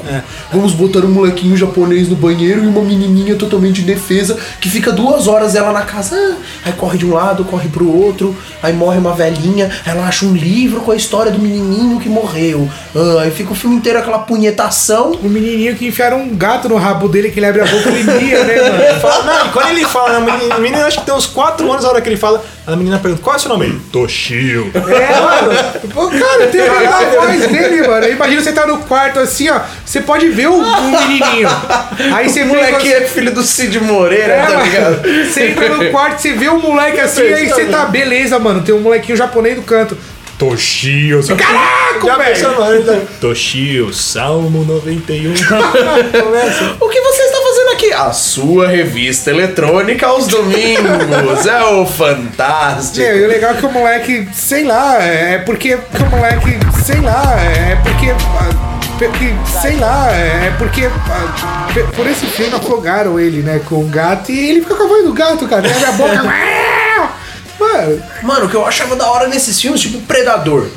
Vamos 0.54 0.72
botar 0.72 1.00
um 1.00 1.10
molequinho 1.10 1.58
japonês 1.58 2.08
no 2.08 2.16
banheiro 2.16 2.64
e 2.64 2.68
uma 2.68 2.82
menininha 2.82 3.36
totalmente 3.36 3.82
indefesa 3.82 4.38
que 4.62 4.70
fica 4.70 4.90
duas 4.92 5.28
horas 5.28 5.54
ela 5.56 5.74
na 5.74 5.82
casa. 5.82 6.16
ah, 6.16 6.38
aí 6.66 6.74
corre 6.74 6.98
de 6.98 7.06
um 7.06 7.14
lado, 7.14 7.44
corre 7.44 7.68
pro 7.68 7.92
outro, 7.94 8.34
aí 8.64 8.72
morre 8.72 8.98
uma 8.98 9.14
velhinha, 9.14 9.70
ela 9.86 10.08
acha 10.08 10.26
um 10.26 10.34
livro 10.34 10.80
com 10.80 10.92
a 10.92 10.96
história 10.96 11.30
do 11.30 11.40
menininho 11.40 12.00
que 12.00 12.08
morreu. 12.08 12.70
Ah, 12.96 13.22
aí 13.24 13.32
fica 13.32 13.52
o 13.52 13.56
filme 13.56 13.76
inteiro 13.76 14.00
aquela 14.00 14.20
punhetação. 14.20 15.12
O 15.22 15.28
menininho 15.28 15.76
que 15.76 15.86
enfiaram 15.88 16.22
um 16.22 16.36
gato 16.38 16.70
no 16.70 16.78
rabo 16.78 17.10
dele, 17.10 17.32
que 17.32 17.40
ele 17.40 17.48
abre 17.48 17.62
a 17.62 17.66
boca 17.66 17.90
e 17.90 18.00
ele 18.00 18.04
mia, 18.04 18.44
né, 18.46 18.56
mano? 18.62 19.02
Fala- 19.02 19.24
não, 19.26 19.50
quando 19.52 19.68
ele 19.70 19.86
fala, 19.86 20.10
né, 20.12 20.18
o 20.20 20.32
menino, 20.38 20.56
o 20.58 20.62
menino 20.62 20.84
acho 20.86 21.00
que 21.02 21.06
tem 21.06 21.14
uns 21.14 21.26
4 21.26 21.70
anos 21.70 21.84
a 21.84 21.90
hora 21.90 22.02
que 22.02 22.08
ele 22.08 22.16
fala, 22.18 22.42
a 22.66 22.76
menina 22.76 22.98
pergunta, 23.00 23.22
qual 23.24 23.36
é 23.36 23.38
o 23.38 23.42
seu 23.42 23.50
nome? 23.50 23.80
Toshio. 23.92 24.72
É, 24.74 25.20
mano. 25.20 25.90
Pô, 25.94 26.08
cara, 26.08 26.29
tem 26.52 26.62
a 26.68 27.06
voz 27.16 27.48
dele, 27.48 27.88
mano. 27.88 28.08
Imagina 28.08 28.42
você 28.42 28.52
tá 28.52 28.66
no 28.66 28.78
quarto 28.80 29.20
assim, 29.20 29.50
ó. 29.50 29.60
Você 29.86 30.02
pode 30.02 30.28
ver 30.30 30.48
o, 30.48 30.54
o 30.56 30.92
menininho. 30.92 31.50
Aí 32.14 32.30
você 32.30 32.44
O 32.44 32.48
moleque 32.48 32.92
é 32.92 33.02
filho 33.02 33.32
do 33.32 33.44
Cid 33.44 33.80
Moreira, 33.80 34.34
É, 34.34 34.46
tá 34.46 34.50
mano. 34.54 34.64
ligado? 34.64 35.26
Você 35.26 35.48
entra 35.48 35.70
no 35.70 35.90
quarto, 35.92 36.22
você 36.22 36.34
vê 36.34 36.48
o 36.48 36.60
moleque 36.60 37.00
assim, 37.00 37.22
aí 37.22 37.48
você 37.50 37.66
tá, 37.66 37.86
beleza, 37.86 38.38
mano. 38.40 38.62
Tem 38.62 38.74
um 38.74 38.80
molequinho 38.82 39.18
japonês 39.18 39.56
do 39.56 39.62
canto. 39.64 39.98
Toshio. 40.38 41.20
Caraca, 41.36 42.18
velho. 42.18 42.58
mano? 42.58 43.08
Toshio, 43.20 43.94
Salmo 43.94 44.64
91. 44.64 45.34
Começa. 46.24 46.76
O 46.80 46.88
que 46.88 47.02
você 47.02 47.22
está 47.24 47.38
fazendo 47.39 47.39
aqui? 47.80 47.94
A 47.94 48.12
sua 48.12 48.68
revista 48.68 49.30
eletrônica 49.30 50.06
aos 50.06 50.28
domingos. 50.28 51.46
é 51.46 51.64
o 51.64 51.86
fantástico. 51.86 52.98
Meu, 52.98 53.18
e 53.18 53.26
o 53.26 53.28
legal 53.28 53.52
é 53.52 53.54
que 53.56 53.66
o 53.66 53.72
moleque, 53.72 54.30
sei 54.34 54.66
lá, 54.66 55.02
é 55.02 55.38
porque 55.40 55.78
que 55.78 56.04
o 56.04 56.10
moleque, 56.10 56.60
sei 56.84 57.00
lá, 57.00 57.36
é 57.40 57.78
porque. 57.82 58.14
porque, 58.98 59.34
sei 59.62 59.78
lá, 59.78 60.12
é 60.12 60.54
porque 60.58 60.90
por 61.96 62.06
esse 62.06 62.26
filme 62.26 62.54
afogaram 62.54 63.18
ele, 63.18 63.42
né, 63.42 63.62
com 63.64 63.76
o 63.76 63.88
gato 63.88 64.32
e 64.32 64.50
ele 64.50 64.62
fica 64.62 64.76
com 64.76 64.84
a 64.84 64.88
voz 64.88 65.06
do 65.06 65.14
gato, 65.14 65.48
cara. 65.48 65.70
Abre 65.70 65.86
a 65.86 65.92
boca. 65.94 66.24
Mano, 67.60 68.04
Mano, 68.24 68.46
o 68.46 68.50
que 68.50 68.56
eu 68.56 68.66
achava 68.66 68.96
da 68.96 69.10
hora 69.10 69.28
nesses 69.28 69.60
filmes, 69.60 69.82
tipo 69.82 70.00
Predador. 70.02 70.68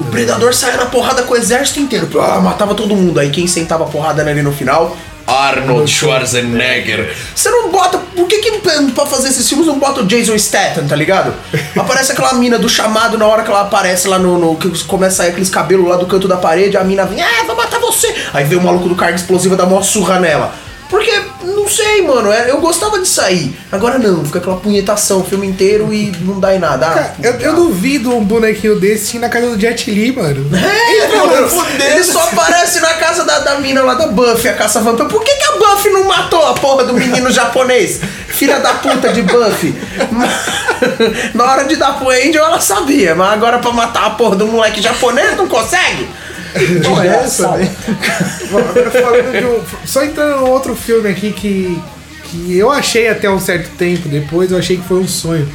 O 0.00 0.04
Predador 0.04 0.54
saía 0.54 0.78
na 0.78 0.86
porrada 0.86 1.24
com 1.24 1.34
o 1.34 1.36
exército 1.36 1.80
inteiro. 1.80 2.08
Ah, 2.20 2.40
matava 2.40 2.74
todo 2.74 2.96
mundo. 2.96 3.20
Aí 3.20 3.30
quem 3.30 3.46
sentava 3.46 3.84
a 3.84 3.86
porrada 3.86 4.24
nele 4.24 4.40
no 4.40 4.52
final? 4.52 4.96
Arnold 5.26 5.90
Schwarzenegger. 5.90 7.14
Você 7.34 7.50
não 7.50 7.70
bota. 7.70 7.98
Por 7.98 8.26
que, 8.26 8.38
que 8.38 8.52
pra 8.94 9.06
fazer 9.06 9.28
esses 9.28 9.48
filmes 9.48 9.66
não 9.66 9.78
bota 9.78 10.00
o 10.00 10.06
Jason 10.06 10.36
Statham, 10.38 10.86
tá 10.86 10.96
ligado? 10.96 11.34
Aparece 11.76 12.12
aquela 12.12 12.34
mina 12.34 12.58
do 12.58 12.68
chamado 12.68 13.16
na 13.18 13.26
hora 13.26 13.42
que 13.42 13.50
ela 13.50 13.62
aparece 13.62 14.08
lá 14.08 14.18
no. 14.18 14.38
no- 14.38 14.56
que 14.56 14.68
começa 14.84 15.14
a 15.14 15.16
sair 15.18 15.28
aqueles 15.30 15.50
cabelos 15.50 15.88
lá 15.88 15.96
do 15.96 16.06
canto 16.06 16.28
da 16.28 16.36
parede, 16.36 16.76
a 16.76 16.84
mina 16.84 17.04
vem, 17.04 17.22
ah, 17.22 17.44
vou 17.46 17.56
matar 17.56 17.78
você. 17.80 18.14
Aí 18.32 18.44
vem 18.44 18.58
o 18.58 18.62
maluco 18.62 18.88
do 18.88 18.94
carga 18.94 19.16
explosiva 19.16 19.56
dar 19.56 19.64
uma 19.64 19.82
surra 19.82 20.18
nela. 20.20 20.52
Porque 20.90 21.10
não, 21.44 21.68
sei, 21.68 22.02
mano. 22.02 22.30
é- 22.32 22.50
Eu 22.50 22.58
gostava 22.60 22.98
de 22.98 23.08
sair. 23.08 23.56
Agora 23.70 23.98
não, 23.98 24.24
fica 24.24 24.38
aquela 24.38 24.56
punhetação 24.56 25.20
o 25.20 25.24
filme 25.24 25.46
inteiro 25.46 25.92
e 25.92 26.12
não 26.20 26.38
dá 26.40 26.54
em 26.54 26.58
nada. 26.58 26.86
Ah, 26.86 26.92
Cara, 26.92 27.14
eu, 27.22 27.32
eu 27.40 27.54
duvido 27.54 28.14
um 28.16 28.24
bonequinho 28.24 28.78
desse 28.78 29.18
na 29.18 29.28
casa 29.28 29.48
do 29.48 29.60
Jet 29.60 29.90
Li, 29.90 30.12
mano. 30.12 30.48
É, 30.56 31.16
mano, 31.16 31.48
ele 31.80 32.04
só 32.04 32.20
aparece 32.20 32.80
na 32.80 32.94
casa 32.94 33.24
da, 33.24 33.38
da 33.40 33.54
mina 33.60 33.82
lá 33.82 33.94
da 33.94 34.06
Buffy, 34.08 34.48
a 34.48 34.54
caça 34.54 34.80
vampira. 34.80 35.08
Por 35.08 35.22
que, 35.22 35.34
que 35.34 35.44
a 35.44 35.52
Buffy 35.58 35.90
não 35.90 36.04
matou 36.04 36.44
a 36.46 36.54
porra 36.54 36.84
do 36.84 36.94
menino 36.94 37.30
japonês? 37.30 38.00
Filha 38.28 38.58
da 38.60 38.74
puta 38.74 39.12
de 39.12 39.22
Buffy. 39.22 39.74
na 41.34 41.44
hora 41.44 41.64
de 41.64 41.76
dar 41.76 41.98
pro 41.98 42.10
Angel, 42.10 42.44
ela 42.44 42.60
sabia, 42.60 43.14
mas 43.14 43.32
agora 43.32 43.58
pra 43.58 43.72
matar 43.72 44.06
a 44.06 44.10
porra 44.10 44.36
do 44.36 44.46
moleque 44.46 44.80
japonês, 44.80 45.36
não 45.36 45.46
consegue? 45.48 46.08
É 47.02 47.06
essa, 47.06 47.56
de 47.56 49.44
um. 49.44 49.62
Só 49.86 50.04
entrando 50.04 50.40
num 50.40 50.50
outro 50.50 50.76
filme 50.76 51.08
aqui 51.08 51.32
que, 51.32 51.80
que 52.24 52.56
eu 52.56 52.70
achei 52.70 53.08
até 53.08 53.30
um 53.30 53.40
certo 53.40 53.70
tempo 53.76 54.08
depois, 54.08 54.50
eu 54.50 54.58
achei 54.58 54.76
que 54.76 54.86
foi 54.86 54.98
um 55.00 55.08
sonho. 55.08 55.48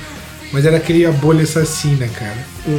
Mas 0.51 0.65
era 0.65 0.77
aquele 0.77 1.05
A 1.05 1.11
Bolha 1.11 1.43
Assassina, 1.43 2.07
cara. 2.07 2.37
O 2.67 2.71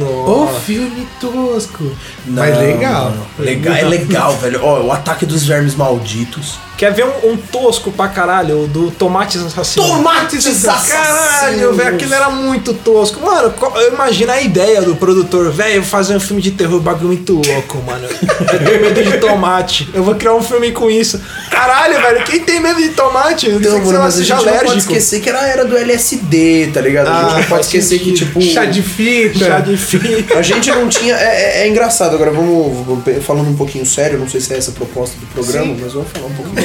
Nossa. 0.45 0.59
filme 0.61 1.07
tosco. 1.19 1.91
mas 2.27 2.53
Não, 2.53 2.61
legal. 2.61 3.05
mano. 3.05 3.25
Legal, 3.39 3.75
é 3.75 3.83
legal, 3.83 4.33
velho. 4.41 4.59
Ó, 4.63 4.81
o 4.83 4.91
ataque 4.91 5.25
dos 5.25 5.43
vermes 5.45 5.73
malditos. 5.75 6.59
Quer 6.77 6.93
ver 6.93 7.03
um, 7.05 7.31
um 7.31 7.37
tosco 7.37 7.91
pra 7.91 8.07
caralho 8.07 8.65
do 8.67 8.89
Tomates 8.91 9.41
Assassinos? 9.41 9.89
Tomates 9.89 10.47
assassinos. 10.47 10.87
Caralho, 10.89 11.73
velho, 11.73 11.95
aquilo 11.95 12.13
era 12.13 12.29
muito 12.29 12.73
tosco. 12.73 13.19
Mano, 13.19 13.53
eu 13.75 13.93
imagino 13.93 14.31
a 14.31 14.41
ideia 14.41 14.81
do 14.81 14.95
produtor, 14.95 15.51
velho, 15.51 15.83
fazer 15.83 16.15
um 16.15 16.21
filme 16.21 16.41
de 16.41 16.51
terror, 16.51 16.79
bagulho 16.79 17.07
muito 17.07 17.33
louco, 17.33 17.79
mano. 17.85 18.07
Eu 18.07 18.59
tenho 18.63 18.81
medo 18.81 19.03
de 19.03 19.17
tomate. 19.17 19.89
Eu 19.93 20.03
vou 20.05 20.15
criar 20.15 20.33
um 20.35 20.41
filme 20.41 20.71
com 20.71 20.89
isso. 20.89 21.19
Caralho, 21.51 21.99
velho, 22.01 22.23
quem 22.23 22.39
tem 22.45 22.61
medo 22.61 22.81
de 22.81 22.89
tomate? 22.91 23.49
Eu 23.49 23.57
Então, 23.59 23.71
mano, 23.73 23.85
você 23.85 23.97
mas 23.97 24.15
a 24.15 24.19
gente 24.19 24.29
não 24.29 24.37
pode 24.37 24.49
alérgico. 24.49 24.77
esquecer 24.77 25.19
que 25.19 25.27
era 25.29 25.39
a 25.41 25.47
era 25.47 25.65
do 25.65 25.75
LSD, 25.75 26.69
tá 26.73 26.79
ligado? 26.79 27.07
a 27.07 27.11
Ah, 27.11 27.29
gente 27.31 27.41
não 27.41 27.43
pode 27.49 27.65
esquecer 27.65 27.99
que, 27.99 28.13
tipo. 28.13 28.41
Chá 28.41 28.63
de 28.63 28.81
fita. 28.81 29.39
Chá 29.45 29.59
de 29.59 29.75
fita. 29.79 30.37
A 30.37 30.41
gente 30.41 30.69
não 30.69 30.87
tinha. 30.89 31.15
É, 31.15 31.59
é- 31.61 31.63
é 31.63 31.67
engraçado, 31.67 32.13
agora 32.15 32.31
vamos, 32.31 32.85
vamos 32.85 33.25
falando 33.25 33.49
um 33.49 33.55
pouquinho 33.55 33.85
sério, 33.85 34.19
não 34.19 34.27
sei 34.29 34.39
se 34.41 34.53
é 34.53 34.57
essa 34.57 34.71
a 34.71 34.73
proposta 34.73 35.15
do 35.19 35.25
programa, 35.27 35.75
mas 35.79 35.93
vamos 35.93 36.09
falar 36.11 36.27
um 36.27 36.33
pouquinho. 36.33 36.59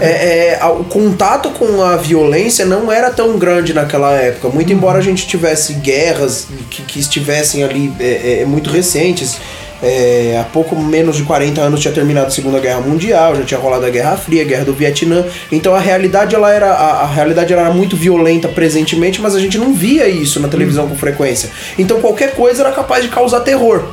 é, 0.00 0.06
é, 0.54 0.58
a- 0.60 0.70
o 0.70 0.84
contato 0.84 1.50
com 1.50 1.82
a 1.82 1.96
violência 1.96 2.64
não 2.66 2.90
era 2.92 3.10
tão 3.10 3.38
grande 3.38 3.72
naquela 3.72 4.12
época, 4.12 4.48
muito 4.48 4.72
embora 4.72 4.98
a 4.98 5.02
gente 5.02 5.26
tivesse 5.26 5.74
guerras 5.74 6.46
que, 6.70 6.82
que 6.82 6.98
estivessem 7.00 7.62
ali 7.64 7.92
é, 8.00 8.40
é, 8.42 8.44
muito 8.44 8.70
recentes. 8.70 9.36
É, 9.82 10.38
há 10.40 10.44
pouco 10.44 10.74
menos 10.74 11.16
de 11.16 11.22
40 11.22 11.60
anos 11.60 11.80
tinha 11.80 11.94
terminado 11.94 12.26
a 12.26 12.30
Segunda 12.30 12.58
Guerra 12.58 12.80
Mundial, 12.80 13.36
já 13.36 13.44
tinha 13.44 13.60
rolado 13.60 13.86
a 13.86 13.90
Guerra 13.90 14.16
Fria, 14.16 14.42
a 14.42 14.44
Guerra 14.44 14.64
do 14.64 14.72
Vietnã. 14.72 15.24
Então 15.52 15.74
a 15.74 15.78
realidade 15.78 16.34
ela 16.34 16.52
era 16.52 16.72
a, 16.72 17.02
a 17.02 17.06
realidade 17.06 17.52
era 17.52 17.70
muito 17.70 17.96
violenta 17.96 18.48
presentemente, 18.48 19.20
mas 19.20 19.34
a 19.36 19.40
gente 19.40 19.56
não 19.56 19.72
via 19.72 20.08
isso 20.08 20.40
na 20.40 20.48
televisão 20.48 20.88
com 20.88 20.96
frequência. 20.96 21.50
Então 21.78 22.00
qualquer 22.00 22.34
coisa 22.34 22.62
era 22.62 22.72
capaz 22.72 23.04
de 23.04 23.08
causar 23.08 23.40
terror. 23.40 23.84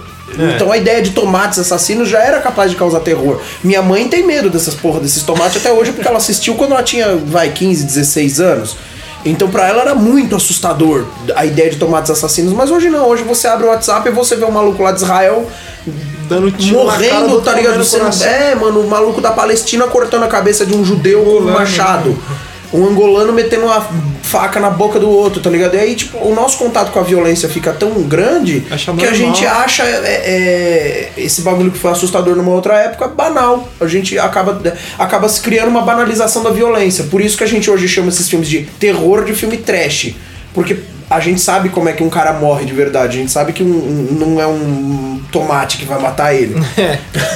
Então 0.56 0.72
a 0.72 0.78
ideia 0.78 1.02
de 1.02 1.12
tomates 1.12 1.60
assassinos 1.60 2.10
já 2.10 2.20
era 2.20 2.40
capaz 2.40 2.72
de 2.72 2.78
causar 2.78 3.00
terror. 3.02 3.40
Minha 3.64 3.82
mãe 3.82 4.08
tem 4.08 4.26
medo 4.26 4.50
dessas 4.50 4.74
porra 4.74 5.00
desses 5.00 5.24
tomates 5.24 5.58
até 5.58 5.72
hoje 5.72 5.92
porque 5.92 6.08
ela 6.08 6.18
assistiu 6.18 6.56
quando 6.56 6.72
ela 6.72 6.84
tinha, 6.84 7.16
vai, 7.16 7.52
15, 7.52 7.86
16 7.86 8.42
anos. 8.42 8.76
Então 9.24 9.50
pra 9.50 9.68
ela 9.68 9.82
era 9.82 9.96
muito 9.96 10.36
assustador 10.36 11.06
a 11.36 11.46
ideia 11.46 11.70
de 11.70 11.78
tomates 11.78 12.12
assassinos, 12.12 12.54
mas 12.54 12.70
hoje 12.70 12.90
não. 12.90 13.08
Hoje 13.08 13.24
você 13.24 13.48
abre 13.48 13.66
o 13.66 13.70
WhatsApp 13.70 14.08
e 14.10 14.12
você 14.12 14.36
vê 14.36 14.46
um 14.46 14.52
maluco 14.52 14.82
lá 14.82 14.92
de 14.92 15.02
Israel 15.02 15.48
Dando 16.28 16.52
tiro 16.52 16.78
morrendo, 16.78 17.30
do 17.30 17.42
tá 17.42 17.54
ligado? 17.54 17.86
coração. 17.86 18.28
é, 18.28 18.56
mano, 18.56 18.82
o 18.82 18.90
maluco 18.90 19.22
da 19.22 19.32
Palestina 19.32 19.86
cortando 19.88 20.24
a 20.24 20.28
cabeça 20.28 20.66
de 20.66 20.76
um 20.76 20.84
judeu 20.84 21.24
com 21.24 21.38
um 21.38 21.54
machado. 21.54 22.18
Um 22.74 22.86
angolano 22.88 23.32
metendo 23.32 23.66
uma 23.66 23.88
faca 24.22 24.60
na 24.60 24.70
boca 24.70 25.00
do 25.00 25.10
outro, 25.10 25.40
tá 25.40 25.50
ligado? 25.50 25.76
E 25.76 25.80
aí, 25.80 25.96
tipo, 25.96 26.18
o 26.18 26.34
nosso 26.34 26.58
contato 26.58 26.92
com 26.92 27.00
a 27.00 27.04
violência 27.04 27.48
fica 27.48 27.72
tão 27.72 28.02
grande 28.04 28.66
Acha 28.70 28.92
que 28.92 29.06
a 29.06 29.14
gente 29.14 29.46
acha 29.46 29.84
é, 29.84 29.96
é, 30.04 31.12
esse 31.16 31.42
bagulho 31.42 31.72
que 31.72 31.78
foi 31.78 31.92
assustador 31.92 32.36
numa 32.36 32.52
outra 32.52 32.76
época 32.76 33.08
banal. 33.08 33.70
A 33.80 33.88
gente 33.88 34.18
acaba, 34.20 34.62
acaba 34.98 35.30
se 35.30 35.40
criando 35.40 35.70
uma 35.70 35.82
banalização 35.82 36.44
da 36.44 36.50
violência. 36.50 37.06
Por 37.06 37.22
isso 37.22 37.38
que 37.38 37.44
a 37.44 37.48
gente 37.48 37.70
hoje 37.70 37.88
chama 37.88 38.10
esses 38.10 38.28
filmes 38.28 38.50
de 38.50 38.64
terror 38.80 39.24
de 39.24 39.34
filme 39.34 39.58
trash. 39.58 40.14
Porque 40.54 40.78
a 41.10 41.20
gente 41.20 41.40
sabe 41.40 41.70
como 41.70 41.88
é 41.90 41.94
que 41.94 42.04
um 42.04 42.10
cara 42.10 42.34
morre 42.34 42.66
de 42.66 42.74
verdade. 42.74 43.18
A 43.18 43.22
gente 43.22 43.32
sabe 43.32 43.54
que 43.54 43.64
um- 43.64 43.68
um- 43.68 44.18
não 44.20 44.42
é 44.42 44.48
um 44.48 45.22
tomate 45.32 45.78
que 45.78 45.86
vai 45.86 46.00
matar 46.00 46.34
ele. 46.34 46.56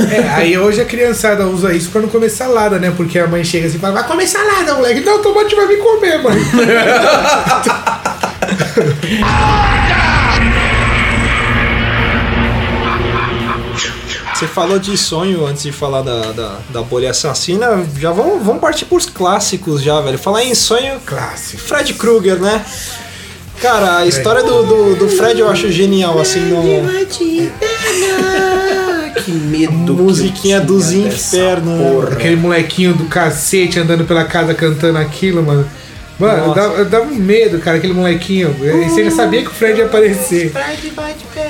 É, 0.10 0.30
aí 0.36 0.58
hoje 0.58 0.82
a 0.82 0.86
criançada 0.86 1.46
usa 1.46 1.74
isso 1.74 1.90
pra 1.90 2.02
não 2.02 2.08
comer 2.10 2.30
salada, 2.30 2.80
né? 2.80 2.92
Porque 2.96 3.20
a 3.20 3.28
mãe 3.28 3.44
chega 3.44 3.68
assim 3.68 3.78
e 3.78 3.80
fala, 3.80 3.94
vai 3.96 4.08
comer 4.08 4.28
salada, 4.28 4.74
moleque. 4.76 5.02
Não, 5.02 5.18
o 5.18 5.20
tomate 5.20 5.56
vai 5.56 5.68
me 5.68 5.78
comer, 5.78 6.24
mãe. 6.24 6.40
Você 14.34 14.48
falou 14.48 14.80
de 14.80 14.98
sonho 14.98 15.46
antes 15.46 15.64
de 15.64 15.72
falar 15.72 16.02
da, 16.02 16.32
da, 16.32 16.60
da 16.70 16.82
bolha 16.82 17.12
assassina. 17.12 17.86
Já 17.98 18.12
vamos, 18.12 18.44
vamos 18.46 18.62
partir 18.62 18.86
pros 18.86 19.06
clássicos 19.06 19.82
já, 19.84 20.00
velho. 20.00 20.18
Falar 20.18 20.44
em 20.46 20.56
sonho. 20.56 21.00
Clássico. 21.06 21.62
Fred 21.62 21.94
Krueger, 21.96 22.38
né? 22.40 22.64
Cara, 23.62 23.98
a 23.98 24.08
história 24.08 24.42
do, 24.42 24.64
do, 24.64 24.96
do 24.96 25.10
Fred 25.10 25.40
eu 25.40 25.50
acho 25.50 25.70
genial, 25.72 26.20
assim, 26.20 26.40
no. 26.42 26.62
que 29.24 29.32
medo. 29.32 29.94
Musiquinha 29.94 30.62
dos 30.62 30.92
infernos, 30.92 31.82
porra. 31.82 32.14
Aquele 32.14 32.36
molequinho 32.36 32.94
do 32.94 33.06
cacete 33.06 33.80
andando 33.80 34.06
pela 34.06 34.24
casa 34.24 34.54
cantando 34.54 34.98
aquilo, 34.98 35.44
mano. 35.44 35.70
Mano, 36.20 36.54
dava, 36.54 36.84
dava 36.84 37.06
um 37.06 37.16
medo, 37.16 37.60
cara, 37.60 37.78
aquele 37.78 37.94
molequinho. 37.94 38.54
E 38.62 38.90
Você 38.90 39.06
já 39.06 39.12
sabia 39.12 39.42
que 39.42 39.48
o 39.48 39.54
Fred 39.54 39.80
ia 39.80 39.86
aparecer. 39.86 40.52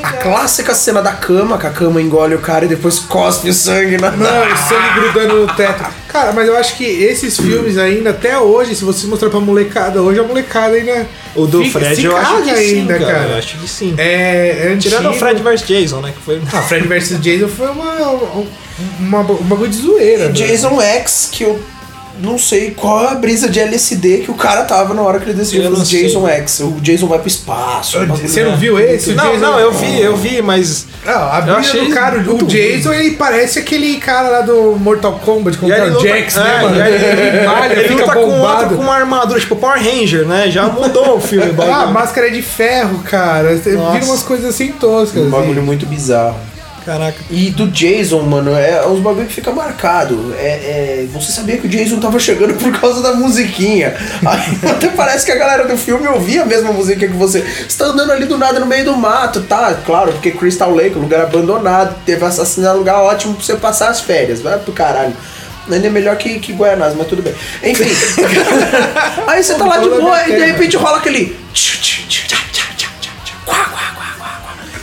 A 0.03 0.13
clássica 0.13 0.75
cena 0.75 1.01
da 1.01 1.11
cama, 1.13 1.57
que 1.57 1.65
a 1.65 1.71
cama 1.71 1.99
engole 1.99 2.35
o 2.35 2.39
cara 2.39 2.65
e 2.65 2.67
depois 2.67 2.99
cospe 2.99 3.49
o 3.49 3.53
sangue 3.53 3.97
na. 3.97 4.11
Mano, 4.11 4.55
sangue 4.69 4.99
grudando 4.99 5.41
no 5.47 5.53
teto. 5.55 5.83
Cara, 6.07 6.31
mas 6.33 6.47
eu 6.47 6.55
acho 6.55 6.75
que 6.77 6.83
esses 6.83 7.35
filmes 7.37 7.77
ainda, 7.79 8.11
até 8.11 8.37
hoje, 8.37 8.75
se 8.75 8.83
você 8.83 9.07
mostrar 9.07 9.29
pra 9.29 9.39
molecada, 9.39 10.01
hoje 10.03 10.19
a 10.19 10.23
molecada 10.23 10.75
ainda. 10.75 11.07
O 11.35 11.47
do 11.47 11.63
fica- 11.63 11.79
Fred 11.79 12.05
eu 12.05 12.15
acho 12.15 12.35
que 12.37 12.49
caga 12.49 12.57
sim, 12.57 12.79
ainda, 12.79 12.99
cara. 12.99 13.11
cara. 13.13 13.29
Eu 13.29 13.37
acho 13.37 13.57
que 13.57 13.67
sim. 13.67 13.95
É, 13.97 14.71
é 14.73 14.77
Tirando 14.77 15.09
o. 15.09 15.13
Fred 15.13 15.41
vs 15.41 15.61
Jason, 15.67 16.01
né? 16.01 16.13
Que 16.15 16.21
foi. 16.23 16.41
Ah, 16.53 16.61
Fred 16.61 16.87
vs 16.87 17.19
Jason 17.21 17.47
foi 17.47 17.67
uma, 17.69 17.93
uma, 18.99 19.19
um 19.21 19.43
bagulho 19.45 19.69
de 19.69 19.77
zoeira. 19.77 20.29
velho. 20.29 20.33
Jason 20.33 20.79
X, 20.81 21.29
que 21.31 21.43
eu 21.43 21.59
não 22.21 22.37
sei 22.37 22.71
qual 22.71 23.03
é 23.05 23.07
a 23.11 23.15
brisa 23.15 23.47
de 23.49 23.59
LSD 23.59 24.19
que 24.19 24.31
o 24.31 24.33
cara 24.33 24.63
tava 24.63 24.93
na 24.93 25.01
hora 25.01 25.19
que 25.19 25.25
ele 25.25 25.33
decidiu 25.37 25.63
Eu 25.63 25.75
fazer 25.75 26.01
Jason 26.03 26.25
sei. 26.25 26.35
X. 26.35 26.59
O 26.59 26.71
Jason 26.81 27.07
vai 27.07 27.19
pro 27.19 27.27
espaço. 27.27 27.99
bagulho- 27.99 28.27
Você 28.27 28.43
não 28.43 28.55
viu 28.57 28.79
esse? 28.79 29.11
Não, 29.13 29.23
Jason- 29.31 29.37
não, 29.39 29.59
eu 29.59 29.71
vi, 29.71 30.01
eu 30.01 30.15
vi, 30.17 30.41
mas. 30.41 30.85
Não, 31.05 31.13
a 31.13 31.37
Eu 31.39 31.43
brisa 31.43 31.57
achei 31.59 31.85
do 31.87 31.93
cara, 31.93 32.19
o 32.19 32.43
Jason, 32.45 32.93
ele 32.93 33.11
parece 33.11 33.59
aquele 33.59 33.97
cara 33.97 34.29
lá 34.29 34.41
do 34.41 34.75
Mortal 34.79 35.19
Kombat, 35.23 35.57
é 35.71 35.73
aí 35.81 35.91
o 35.91 35.99
Jax, 35.99 36.37
é, 36.37 36.39
né, 36.43 36.61
mano? 36.61 36.75
Ele 36.85 37.47
malha, 37.47 37.73
Ele 37.73 37.93
luta 37.95 38.13
com 38.13 38.39
outro 38.41 38.67
com 38.75 38.81
uma 38.83 38.95
armadura, 38.95 39.39
tipo 39.39 39.55
Power 39.55 39.77
Ranger, 39.81 40.25
né? 40.25 40.49
Já 40.51 40.65
mudou 40.67 41.17
o 41.17 41.21
filme. 41.21 41.53
Ah, 41.71 41.85
máscara 41.87 42.27
é 42.27 42.29
de 42.31 42.41
ferro, 42.41 42.99
cara. 43.05 43.55
Você 43.57 43.71
Nossa. 43.71 43.93
vira 43.93 44.05
umas 44.05 44.23
coisas 44.23 44.45
assim 44.49 44.69
toscas. 44.73 45.23
Um 45.23 45.29
bagulho 45.29 45.51
assim. 45.57 45.61
muito 45.61 45.85
bizarro. 45.85 46.35
Caraca. 46.89 47.19
E 47.29 47.51
do 47.51 47.67
Jason, 47.67 48.23
mano, 48.23 48.57
é 48.57 48.83
uns 48.87 48.99
bagulho 48.99 49.27
que 49.27 49.33
fica 49.33 49.51
marcado. 49.51 50.33
É, 50.35 50.47
é, 50.47 51.07
você 51.13 51.31
sabia 51.31 51.55
que 51.57 51.67
o 51.67 51.69
Jason 51.69 51.99
tava 51.99 52.17
chegando 52.17 52.55
por 52.55 52.75
causa 52.79 53.03
da 53.03 53.13
musiquinha. 53.13 53.95
Aí 54.25 54.57
até 54.67 54.87
parece 54.87 55.23
que 55.23 55.31
a 55.31 55.35
galera 55.35 55.67
do 55.67 55.77
filme 55.77 56.07
ouvia 56.07 56.41
a 56.41 56.45
mesma 56.47 56.73
música 56.73 57.07
que 57.07 57.13
você. 57.13 57.41
Você 57.41 57.77
tá 57.77 57.85
andando 57.85 58.11
ali 58.11 58.25
do 58.25 58.39
nada 58.39 58.59
no 58.59 58.65
meio 58.65 58.85
do 58.85 58.97
mato, 58.97 59.41
tá? 59.41 59.75
Claro, 59.85 60.13
porque 60.13 60.31
Crystal 60.31 60.73
Lake, 60.73 60.97
um 60.97 61.01
lugar 61.01 61.21
abandonado, 61.21 61.95
teve 62.07 62.25
assassinato, 62.25 62.77
um 62.77 62.79
lugar 62.79 63.03
ótimo 63.03 63.35
pra 63.35 63.45
você 63.45 63.55
passar 63.55 63.89
as 63.89 64.01
férias. 64.01 64.41
Vai 64.41 64.57
pro 64.57 64.73
caralho. 64.73 65.13
Ainda 65.69 65.85
é 65.85 65.91
melhor 65.91 66.15
que, 66.15 66.39
que 66.39 66.53
Guianás, 66.53 66.95
mas 66.95 67.05
tudo 67.05 67.21
bem. 67.21 67.35
Enfim. 67.61 67.83
Aí 69.27 69.43
você 69.43 69.53
tá 69.53 69.65
lá 69.65 69.77
de 69.77 69.89
boa 69.89 70.27
e 70.27 70.35
de 70.35 70.43
repente 70.43 70.75
rola 70.75 70.97
aquele. 70.97 71.37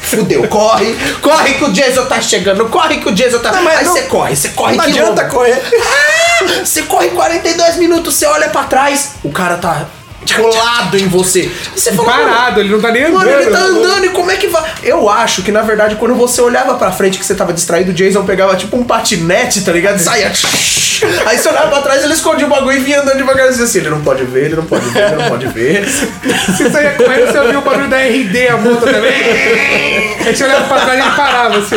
Fudeu, 0.06 0.46
corre, 0.48 0.94
corre 1.20 1.54
que 1.54 1.64
o 1.64 1.72
Jason 1.72 2.04
tá 2.06 2.20
chegando, 2.20 2.66
corre 2.68 2.98
que 2.98 3.08
o 3.08 3.12
Jason 3.14 3.38
tá. 3.40 3.52
mas 3.62 3.78
Aí 3.80 3.84
não- 3.84 3.92
você 3.92 4.02
corre, 4.02 4.36
você 4.36 4.48
corre 4.50 4.76
Não 4.76 4.84
adianta 4.84 5.22
louco. 5.22 5.36
correr. 5.36 5.60
Ah, 5.82 6.64
Você 6.64 6.82
corre 6.82 7.08
42 7.08 7.76
minutos, 7.76 8.14
você 8.14 8.26
olha 8.26 8.48
pra 8.50 8.64
trás, 8.64 9.12
o 9.24 9.32
cara 9.32 9.56
tá 9.56 9.86
colado 10.34 10.96
em 10.96 11.08
você. 11.08 11.50
E 11.74 11.80
você 11.80 11.92
fala, 11.92 12.12
Parado, 12.12 12.60
ele 12.60 12.70
não 12.70 12.80
tá 12.80 12.90
nem 12.90 13.04
andando. 13.04 13.18
Mano, 13.18 13.30
ele 13.30 13.50
tá 13.50 13.58
andando 13.58 14.04
e 14.04 14.08
como 14.10 14.30
é 14.30 14.36
que 14.36 14.48
vai? 14.48 14.74
Eu 14.82 15.08
acho 15.08 15.42
que 15.42 15.52
na 15.52 15.62
verdade 15.62 15.96
quando 15.96 16.14
você 16.14 16.40
olhava 16.40 16.74
pra 16.74 16.90
frente 16.92 17.18
que 17.18 17.24
você 17.24 17.34
tava 17.34 17.52
distraído, 17.52 17.90
o 17.90 17.94
Jason 17.94 18.24
pegava 18.24 18.56
tipo 18.56 18.76
um 18.76 18.84
patinete, 18.84 19.62
tá 19.62 19.72
ligado? 19.72 19.96
E 19.96 20.00
saía. 20.00 20.32
Aí 21.26 21.36
você 21.36 21.48
olhava 21.48 21.68
pra 21.68 21.82
trás, 21.82 22.04
ele 22.04 22.14
escondia 22.14 22.46
o 22.46 22.50
bagulho 22.50 22.78
e 22.78 22.80
vinha 22.80 23.02
andando 23.02 23.18
devagarzinho 23.18 23.64
assim. 23.64 23.78
Ele 23.78 23.90
não 23.90 24.00
pode 24.00 24.24
ver, 24.24 24.46
ele 24.46 24.56
não 24.56 24.64
pode 24.64 24.88
ver, 24.88 25.06
ele 25.06 25.16
não 25.16 25.28
pode 25.28 25.46
ver. 25.48 25.86
Você 25.86 26.70
saía 26.70 26.92
correndo, 26.92 27.30
você 27.30 27.38
ouvia 27.38 27.58
o 27.58 27.62
barulho 27.62 27.88
da 27.88 27.98
RD, 27.98 28.48
a 28.48 28.56
moto 28.56 28.80
também. 28.80 30.16
Aí 30.24 30.34
você 30.34 30.44
olhava 30.44 30.64
pra 30.66 30.80
trás 30.80 30.98
e 30.98 31.02
ele 31.02 31.16
parava 31.16 31.58
assim. 31.58 31.76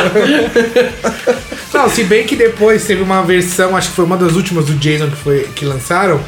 Não, 1.73 1.89
se 1.89 2.03
bem 2.03 2.25
que 2.25 2.35
depois 2.35 2.85
teve 2.85 3.01
uma 3.01 3.21
versão, 3.21 3.75
acho 3.75 3.89
que 3.89 3.95
foi 3.95 4.05
uma 4.05 4.17
das 4.17 4.33
últimas 4.33 4.65
do 4.65 4.73
Jason 4.73 5.09
que, 5.09 5.15
foi, 5.15 5.49
que 5.55 5.65
lançaram, 5.65 6.19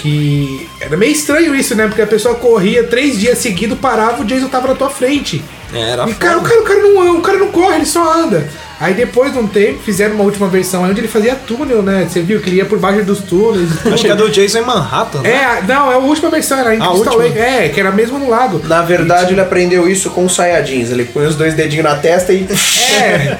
Que 0.00 0.66
era 0.80 0.96
meio 0.96 1.12
estranho 1.12 1.54
isso, 1.54 1.74
né? 1.74 1.86
Porque 1.86 2.00
a 2.00 2.06
pessoa 2.06 2.34
corria 2.34 2.84
três 2.84 3.18
dias 3.20 3.36
seguidos, 3.38 3.78
parava, 3.78 4.22
o 4.22 4.24
Jason 4.24 4.48
tava 4.48 4.68
na 4.68 4.74
tua 4.74 4.88
frente. 4.88 5.42
É, 5.74 5.90
Era 5.90 6.08
E 6.08 6.14
cara, 6.14 6.38
o, 6.38 6.40
foda. 6.40 6.48
cara, 6.48 6.60
o, 6.60 6.64
cara 6.64 6.80
não, 6.80 7.18
o 7.18 7.20
cara 7.20 7.38
não 7.38 7.48
corre, 7.48 7.76
ele 7.76 7.86
só 7.86 8.12
anda. 8.22 8.48
Aí 8.80 8.94
depois 8.94 9.30
de 9.30 9.38
um 9.38 9.46
tempo, 9.46 9.78
fizeram 9.84 10.14
uma 10.14 10.24
última 10.24 10.48
versão 10.48 10.84
onde 10.84 10.98
ele 10.98 11.06
fazia 11.06 11.34
túnel, 11.34 11.82
né? 11.82 12.08
Você 12.08 12.22
viu 12.22 12.40
que 12.40 12.48
ele 12.48 12.56
ia 12.56 12.64
por 12.64 12.78
baixo 12.78 13.04
dos 13.04 13.18
túneis. 13.20 13.68
Acho 13.86 14.02
que 14.02 14.10
é 14.10 14.14
do 14.16 14.30
Jason 14.30 14.60
em 14.60 14.64
Manhattan. 14.64 15.20
né? 15.20 15.30
É, 15.30 15.62
não, 15.68 15.92
é 15.92 15.96
a 15.96 15.98
última 15.98 16.30
versão, 16.30 16.58
era 16.58 16.74
em 16.74 16.80
A 16.80 16.88
Crystal 16.88 17.12
última? 17.14 17.22
Lake. 17.24 17.38
É, 17.38 17.68
que 17.68 17.78
era 17.78 17.92
mesmo 17.92 18.18
no 18.18 18.30
lago. 18.30 18.58
Na 18.64 18.80
verdade, 18.80 19.34
ele 19.34 19.40
aprendeu 19.42 19.86
isso 19.86 20.08
com 20.10 20.24
os 20.24 20.34
Saiyajins. 20.34 20.90
Ele 20.90 21.04
põe 21.04 21.26
os 21.26 21.36
dois 21.36 21.52
dedinhos 21.52 21.84
na 21.84 21.96
testa 21.96 22.32
e. 22.32 22.48
É. 23.02 23.36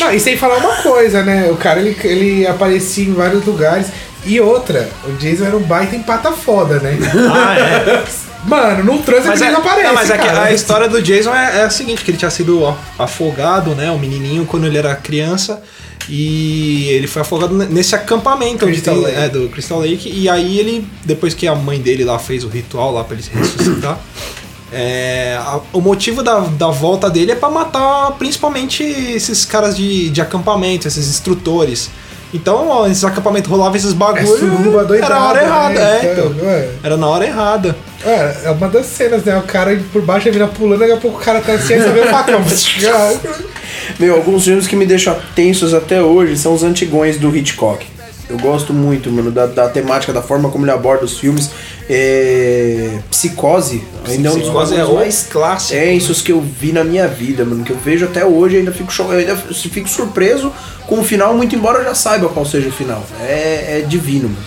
Não, 0.00 0.10
e 0.14 0.18
sem 0.18 0.34
falar 0.34 0.56
uma 0.56 0.76
coisa, 0.76 1.22
né? 1.22 1.48
O 1.50 1.56
cara 1.56 1.78
ele, 1.78 1.94
ele 2.02 2.46
aparecia 2.46 3.04
em 3.04 3.12
vários 3.12 3.44
lugares. 3.44 3.88
E 4.26 4.40
outra, 4.40 4.88
o 5.08 5.12
Jason 5.12 5.44
era 5.46 5.56
um 5.56 5.62
baita 5.62 5.96
empata 5.96 6.30
foda, 6.32 6.78
né? 6.80 6.98
Ah, 7.32 7.58
é. 7.58 8.04
Mano, 8.44 8.84
no 8.84 8.98
trânsito 9.02 9.28
Mas, 9.28 9.40
ele 9.42 9.50
é, 9.50 9.52
não 9.52 9.60
aparece. 9.60 9.86
não, 9.86 9.94
mas 9.94 10.10
é 10.10 10.16
que 10.16 10.26
cara. 10.26 10.44
a 10.44 10.52
história 10.52 10.88
do 10.88 11.02
Jason 11.02 11.34
é, 11.34 11.58
é 11.58 11.62
a 11.64 11.68
seguinte, 11.70 12.02
que 12.02 12.10
ele 12.10 12.16
tinha 12.16 12.30
sido 12.30 12.62
ó, 12.62 12.74
afogado, 12.98 13.74
né? 13.74 13.90
O 13.90 13.98
menininho 13.98 14.46
quando 14.46 14.66
ele 14.66 14.78
era 14.78 14.94
criança. 14.96 15.62
E 16.08 16.88
ele 16.88 17.06
foi 17.06 17.20
afogado 17.22 17.54
ne- 17.54 17.66
nesse 17.66 17.94
acampamento 17.94 18.64
onde 18.64 18.72
Crystal 18.80 18.94
tem, 18.94 19.04
Lake. 19.04 19.16
é, 19.18 19.28
do 19.28 19.48
Crystal 19.50 19.78
Lake. 19.78 20.10
E 20.10 20.26
aí 20.28 20.58
ele, 20.58 20.86
depois 21.04 21.34
que 21.34 21.46
a 21.46 21.54
mãe 21.54 21.78
dele 21.80 22.02
lá 22.02 22.18
fez 22.18 22.42
o 22.42 22.48
ritual 22.48 22.92
lá 22.94 23.04
pra 23.04 23.14
ele 23.14 23.22
se 23.22 23.30
ressuscitar. 23.30 23.98
é, 24.72 25.36
a- 25.38 25.60
o 25.74 25.80
motivo 25.82 26.22
da, 26.22 26.38
da 26.40 26.68
volta 26.68 27.10
dele 27.10 27.32
é 27.32 27.36
pra 27.36 27.50
matar 27.50 28.12
principalmente 28.18 28.82
esses 28.82 29.44
caras 29.44 29.76
de, 29.76 30.08
de 30.08 30.20
acampamento, 30.22 30.88
esses 30.88 31.08
instrutores. 31.08 31.90
Então, 32.32 32.68
ó, 32.68 32.86
esses 32.86 33.04
acampamentos 33.04 33.50
rolavam 33.50 33.74
esses 33.76 33.92
É 33.92 33.94
bagulho. 33.96 34.86
doidada, 34.86 34.96
era 34.96 35.14
a 35.16 35.28
hora 35.28 35.42
errada, 35.42 35.80
né? 35.80 36.00
é, 36.02 36.12
então. 36.12 36.46
Ué. 36.46 36.68
Era 36.82 36.96
na 36.96 37.06
hora 37.08 37.26
errada. 37.26 37.76
É, 38.04 38.36
é 38.44 38.50
uma 38.50 38.68
das 38.68 38.86
cenas, 38.86 39.24
né? 39.24 39.36
O 39.36 39.42
cara 39.42 39.78
por 39.92 40.02
baixo, 40.02 40.28
a 40.28 40.32
mina 40.32 40.46
pulando, 40.46 40.80
daqui 40.80 40.92
a 40.92 40.96
pouco 40.96 41.18
o 41.18 41.20
cara 41.20 41.40
tá 41.40 41.52
assim, 41.52 41.74
aí 41.74 41.82
você 41.82 41.90
vê 41.90 42.00
o 42.00 42.06
facão. 42.06 42.40
Meu, 43.98 44.14
alguns 44.14 44.44
filmes 44.44 44.66
que 44.66 44.76
me 44.76 44.86
deixam 44.86 45.16
tensos 45.34 45.74
até 45.74 46.00
hoje 46.02 46.36
são 46.36 46.54
os 46.54 46.62
antigões 46.62 47.18
do 47.18 47.34
Hitchcock. 47.36 47.86
Eu 48.30 48.38
gosto 48.38 48.72
muito, 48.72 49.10
mano, 49.10 49.30
da, 49.30 49.46
da 49.46 49.68
temática, 49.68 50.12
da 50.12 50.22
forma 50.22 50.48
como 50.50 50.64
ele 50.64 50.70
aborda 50.70 51.04
os 51.04 51.18
filmes. 51.18 51.50
É... 51.88 53.00
Psicose, 53.10 53.82
ainda 54.06 54.28
é 54.28 54.32
um 54.32 54.34
dos 54.34 54.42
Psicose 54.44 54.74
é 54.76 54.84
mais 54.84 55.26
clássico. 55.30 55.78
tensos 55.80 56.22
que 56.22 56.30
eu 56.32 56.40
vi 56.40 56.72
na 56.72 56.84
minha 56.84 57.08
vida, 57.08 57.44
mano. 57.44 57.64
Que 57.64 57.72
eu 57.72 57.76
vejo 57.76 58.04
até 58.04 58.24
hoje, 58.24 58.56
ainda 58.58 58.70
fico, 58.72 58.92
cho- 58.92 59.12
eu 59.12 59.18
ainda 59.18 59.36
fico 59.36 59.88
surpreso 59.88 60.52
com 60.86 61.00
o 61.00 61.04
final, 61.04 61.34
muito 61.34 61.54
embora 61.56 61.78
eu 61.80 61.84
já 61.84 61.94
saiba 61.94 62.28
qual 62.28 62.46
seja 62.46 62.68
o 62.68 62.72
final. 62.72 63.04
É, 63.20 63.80
é 63.80 63.84
divino, 63.86 64.28
mano. 64.28 64.44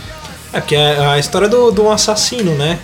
É, 0.54 0.60
porque 0.62 0.76
é 0.76 0.98
a 1.06 1.20
história 1.20 1.50
do, 1.50 1.72
do 1.72 1.90
assassino, 1.90 2.54
né? 2.56 2.80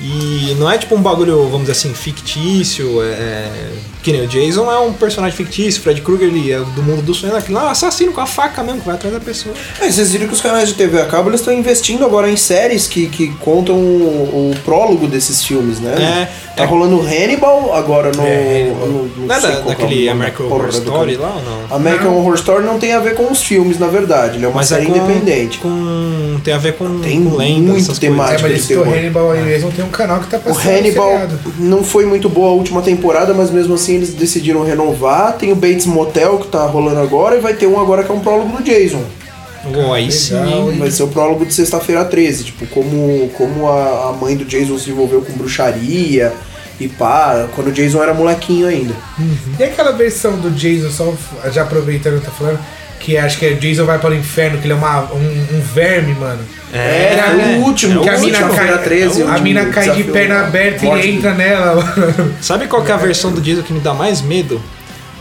E 0.00 0.54
não 0.60 0.70
é 0.70 0.78
tipo 0.78 0.94
um 0.94 1.02
bagulho, 1.02 1.44
vamos 1.44 1.60
dizer 1.66 1.72
assim, 1.72 1.92
fictício. 1.94 3.02
É, 3.02 3.06
é- 3.06 3.72
que 4.08 4.12
nem 4.12 4.22
o 4.22 4.26
Jason 4.26 4.72
é 4.72 4.78
um 4.78 4.90
personagem 4.90 5.36
fictício, 5.36 5.82
Fred 5.82 6.00
Krueger 6.00 6.28
ele 6.28 6.50
é 6.50 6.58
do 6.60 6.82
mundo 6.82 7.02
do 7.02 7.12
sonho, 7.12 7.34
é 7.34 7.38
aquele 7.38 7.52
lá, 7.52 7.70
assassino 7.70 8.10
com 8.10 8.22
a 8.22 8.26
faca 8.26 8.62
mesmo, 8.62 8.80
que 8.80 8.86
vai 8.86 8.94
atrás 8.94 9.12
da 9.12 9.20
pessoa. 9.20 9.54
É, 9.78 9.90
vocês 9.90 10.12
viram 10.12 10.26
que 10.26 10.32
os 10.32 10.40
canais 10.40 10.66
de 10.68 10.74
TV 10.76 10.98
a 10.98 11.04
cabo 11.04 11.28
eles 11.28 11.40
estão 11.40 11.52
investindo 11.52 12.06
agora 12.06 12.30
em 12.30 12.36
séries 12.36 12.86
que, 12.86 13.06
que 13.08 13.28
contam 13.34 13.76
o, 13.76 14.50
o 14.50 14.60
prólogo 14.64 15.06
desses 15.06 15.44
filmes, 15.44 15.78
né? 15.78 15.92
É, 15.92 16.56
tá 16.56 16.64
é. 16.64 16.66
rolando 16.66 17.00
Hannibal 17.02 17.74
agora 17.74 18.10
no. 18.16 18.22
É, 18.22 18.72
no, 18.74 19.02
no 19.08 19.26
Não 19.26 19.34
é 19.34 19.40
da, 19.40 19.48
é 19.50 19.58
o 19.58 19.62
daquele 19.64 20.08
American 20.08 20.46
Horror 20.46 20.68
Story 20.70 21.16
lá 21.16 21.34
ou 21.36 21.42
não? 21.42 21.76
American 21.76 22.14
Horror 22.14 22.34
Story 22.36 22.64
não 22.64 22.78
tem 22.78 22.94
a 22.94 23.00
ver 23.00 23.14
com 23.14 23.30
os 23.30 23.42
filmes, 23.42 23.78
na 23.78 23.88
verdade. 23.88 24.38
Ele 24.38 24.46
é 24.46 24.48
uma 24.48 24.56
Mas 24.56 24.68
série 24.68 24.86
é 24.86 24.86
com, 24.86 24.96
independente. 24.96 25.58
com. 25.58 26.40
Tem 26.42 26.54
a 26.54 26.58
ver 26.58 26.74
com, 26.74 27.00
Tem 27.00 27.22
com 27.24 27.36
lendas, 27.36 27.62
muito 27.62 27.82
essas 27.82 27.98
temático. 27.98 28.46
É, 28.46 28.52
mas 28.52 28.66
terror. 28.66 28.88
Hannibal 28.88 29.32
aí 29.32 29.42
mesmo 29.42 29.70
tem 29.70 29.84
um 29.84 29.90
canal 29.90 30.20
que 30.20 30.28
tá 30.28 30.38
O 30.38 30.40
passando 30.40 30.66
Hannibal 30.66 31.10
seriado. 31.10 31.38
não 31.58 31.84
foi 31.84 32.06
muito 32.06 32.28
boa 32.28 32.48
a 32.48 32.52
última 32.52 32.80
temporada, 32.80 33.34
mas 33.34 33.50
mesmo 33.50 33.74
assim 33.74 33.97
eles 33.98 34.14
decidiram 34.14 34.64
renovar. 34.64 35.36
Tem 35.36 35.52
o 35.52 35.56
Bates 35.56 35.86
Motel 35.86 36.38
que 36.38 36.48
tá 36.48 36.64
rolando 36.66 37.00
agora 37.00 37.36
e 37.36 37.40
vai 37.40 37.54
ter 37.54 37.66
um 37.66 37.80
agora 37.80 38.02
que 38.02 38.10
é 38.10 38.14
um 38.14 38.20
prólogo 38.20 38.56
do 38.56 38.62
Jason. 38.62 39.02
Oh, 39.74 39.92
aí 39.92 40.10
sim. 40.10 40.34
Vai 40.78 40.90
ser 40.90 41.02
o 41.02 41.08
prólogo 41.08 41.44
de 41.44 41.52
sexta-feira 41.52 42.04
13, 42.04 42.44
tipo, 42.44 42.66
como, 42.68 43.28
como 43.36 43.68
a, 43.68 44.10
a 44.10 44.12
mãe 44.12 44.36
do 44.36 44.44
Jason 44.44 44.78
se 44.78 44.90
envolveu 44.90 45.20
com 45.20 45.32
bruxaria 45.32 46.32
e 46.80 46.88
pá, 46.88 47.48
quando 47.54 47.68
o 47.68 47.72
Jason 47.72 48.02
era 48.02 48.14
molequinho 48.14 48.68
ainda. 48.68 48.94
E 49.58 49.62
aquela 49.64 49.92
versão 49.92 50.38
do 50.38 50.50
Jason, 50.50 50.90
só 50.90 51.12
já 51.50 51.62
aproveitando 51.62 52.20
que 52.20 52.26
tá 52.26 52.32
falando, 52.32 52.60
que 53.00 53.16
acho 53.16 53.38
que 53.38 53.46
é 53.46 53.52
Jason 53.54 53.84
vai 53.84 53.98
para 53.98 54.10
o 54.10 54.14
inferno, 54.14 54.58
que 54.58 54.66
ele 54.66 54.72
é 54.72 54.76
uma, 54.76 55.02
um, 55.12 55.46
um 55.54 55.60
verme, 55.60 56.14
mano. 56.14 56.40
É, 56.72 57.14
Era 57.14 57.30
foi 57.30 57.56
o 57.56 57.64
último, 57.64 58.02
que 58.02 58.08
a 58.08 58.18
mina 58.18 58.38
sexta-feira 58.38 58.74
cai, 58.74 58.84
13, 58.84 59.22
o 59.22 59.24
a 59.24 59.28
último 59.30 59.44
mina 59.44 59.66
cai 59.66 59.90
de 59.90 60.04
perna 60.04 60.40
aberta 60.40 60.84
e 60.84 60.88
ele 60.88 61.10
entra 61.16 61.34
nela. 61.34 61.74
mano. 61.76 62.34
Sabe 62.40 62.66
qual 62.66 62.82
que 62.84 62.90
é 62.90 62.94
a 62.94 62.98
versão 62.98 63.32
do 63.32 63.40
Jason 63.40 63.62
que 63.62 63.72
me 63.72 63.80
dá 63.80 63.94
mais 63.94 64.20
medo? 64.20 64.60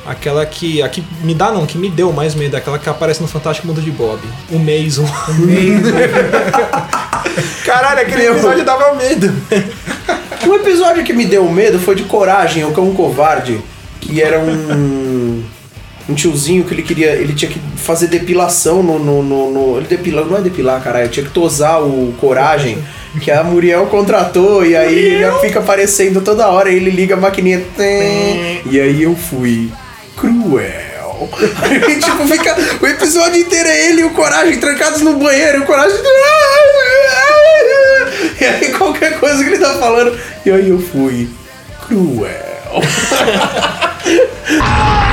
Aquela 0.05 0.45
que. 0.45 0.81
A 0.81 0.89
que 0.89 1.03
me 1.21 1.33
dá 1.33 1.51
não, 1.51 1.65
que 1.65 1.77
me 1.77 1.89
deu 1.89 2.11
mais 2.13 2.33
medo, 2.33 2.55
aquela 2.55 2.79
que 2.79 2.89
aparece 2.89 3.21
no 3.21 3.27
Fantástico 3.27 3.67
Mundo 3.67 3.81
de 3.81 3.91
Bob. 3.91 4.19
O 4.49 4.57
Mason. 4.57 5.05
Caralho, 7.65 8.01
aquele 8.01 8.23
Meu. 8.23 8.33
episódio 8.33 8.63
dava 8.63 8.95
medo. 8.95 9.33
Um 10.47 10.55
episódio 10.55 11.03
que 11.03 11.11
me 11.11 11.25
deu 11.25 11.49
medo 11.51 11.77
foi 11.77 11.95
de 11.95 12.03
Coragem, 12.03 12.63
o 12.63 12.71
Cão 12.71 12.93
Covarde, 12.93 13.59
que 13.99 14.21
era 14.21 14.39
um. 14.39 15.43
Um 16.09 16.13
tiozinho 16.13 16.63
que 16.63 16.73
ele 16.73 16.83
queria. 16.83 17.11
Ele 17.11 17.33
tinha 17.33 17.51
que 17.51 17.59
fazer 17.75 18.07
depilação 18.07 18.81
no. 18.81 18.97
no, 18.97 19.21
no, 19.23 19.51
no- 19.51 19.77
ele 19.77 19.87
depila, 19.87 20.23
não 20.23 20.37
é 20.37 20.41
depilar, 20.41 20.81
caralho. 20.81 21.09
Tinha 21.09 21.25
que 21.25 21.31
tosar 21.31 21.81
o 21.83 22.13
Coragem. 22.19 22.77
Que 23.21 23.31
a 23.31 23.43
Muriel 23.43 23.87
contratou 23.87 24.63
e 24.65 24.75
aí 24.75 24.93
ele 24.97 25.31
fica 25.41 25.59
aparecendo 25.59 26.21
toda 26.21 26.47
hora. 26.49 26.69
Ele 26.69 26.89
liga 26.91 27.15
a 27.15 27.17
maquininha. 27.17 27.61
E 28.69 28.79
aí 28.79 29.03
eu 29.03 29.15
fui. 29.15 29.71
Cruel. 30.15 30.87
Aí, 31.63 31.99
tipo, 31.99 32.27
fica 32.27 32.55
o 32.79 32.85
episódio 32.85 33.41
inteiro 33.41 33.67
é 33.67 33.87
ele 33.89 34.01
e 34.01 34.03
o 34.03 34.11
Coragem 34.11 34.59
trancados 34.59 35.01
no 35.01 35.15
banheiro. 35.17 35.57
E 35.57 35.61
o 35.61 35.65
Coragem. 35.65 35.97
E 38.39 38.45
aí 38.45 38.71
qualquer 38.71 39.19
coisa 39.19 39.43
que 39.43 39.49
ele 39.49 39.57
tá 39.57 39.73
falando. 39.73 40.15
E 40.45 40.51
aí 40.51 40.69
eu 40.69 40.79
fui. 40.79 41.27
Cruel. 41.87 42.81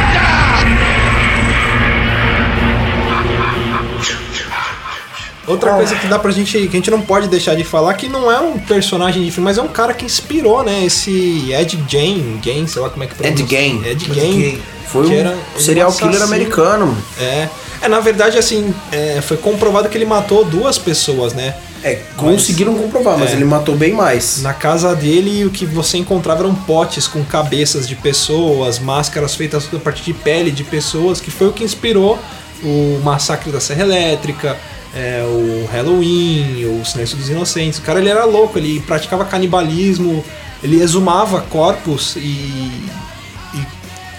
Outra 5.47 5.75
coisa 5.75 5.95
que 5.97 6.07
dá 6.07 6.19
pra 6.19 6.31
gente. 6.31 6.53
que 6.53 6.67
a 6.69 6.71
gente 6.71 6.91
não 6.91 7.01
pode 7.01 7.29
deixar 7.29 7.55
de 7.55 7.65
falar, 7.65 7.95
que 7.95 8.09
não 8.09 8.31
é 8.31 8.41
um 8.41 8.59
personagem 8.59 9.23
de 9.23 9.31
filme, 9.31 9.45
mas 9.45 9.59
é 9.59 9.63
um 9.63 9.69
cara 9.69 9.93
que 9.93 10.05
inspirou, 10.05 10.63
né? 10.63 10.85
Esse 10.85 11.53
Ed 11.53 11.85
Gein, 11.89 12.41
Gein, 12.43 12.67
sei 12.67 12.81
lá 12.81 12.91
como 12.91 13.05
é 13.05 13.07
que 13.07 13.15
Ed 13.15 13.45
pronuncia. 13.45 13.59
Ed 13.59 13.91
Ed 13.91 14.15
Gein. 14.15 14.41
Gein. 14.41 14.63
Foi 14.87 15.07
um 15.07 15.13
era 15.13 15.37
serial 15.59 15.89
assassino. 15.89 16.13
killer 16.13 16.27
americano. 16.27 16.97
É. 17.19 17.49
É, 17.83 17.89
na 17.89 18.01
verdade, 18.01 18.39
assim, 18.39 18.75
é, 18.91 19.21
foi 19.21 19.37
comprovado 19.37 19.89
que 19.91 19.99
ele 19.99 20.07
matou 20.07 20.45
duas 20.45 20.79
pessoas, 20.79 21.35
né? 21.35 21.55
É, 21.83 22.01
conseguiram 22.17 22.75
comprovar, 22.75 23.19
mas 23.19 23.33
é. 23.33 23.35
ele 23.35 23.45
matou 23.45 23.77
bem 23.77 23.93
mais. 23.93 24.41
Na 24.41 24.55
casa 24.55 24.95
dele, 24.97 25.45
o 25.45 25.51
que 25.51 25.67
você 25.67 25.99
encontrava 25.99 26.45
eram 26.45 26.55
potes 26.55 27.07
com 27.07 27.23
cabeças 27.23 27.87
de 27.87 27.95
pessoas, 27.95 28.79
máscaras 28.79 29.35
feitas 29.35 29.69
a 29.71 29.79
partir 29.79 30.03
de 30.03 30.15
pele 30.15 30.51
de 30.51 30.65
pessoas, 30.65 31.21
que 31.21 31.31
foi 31.31 31.49
o 31.49 31.53
que 31.53 31.63
inspirou 31.63 32.19
o 32.63 33.01
massacre 33.05 33.53
da 33.53 33.61
Serra 33.61 33.83
Elétrica, 33.83 34.57
é, 34.95 35.23
o 35.25 35.67
Halloween, 35.71 36.65
o 36.67 36.85
Silêncio 36.85 37.17
dos 37.17 37.29
Inocentes. 37.29 37.79
O 37.79 37.83
cara 37.83 37.99
ele 37.99 38.09
era 38.09 38.25
louco, 38.25 38.59
ele 38.59 38.81
praticava 38.81 39.25
canibalismo, 39.25 40.25
ele 40.63 40.81
exumava 40.81 41.41
corpos 41.43 42.17
e, 42.17 42.71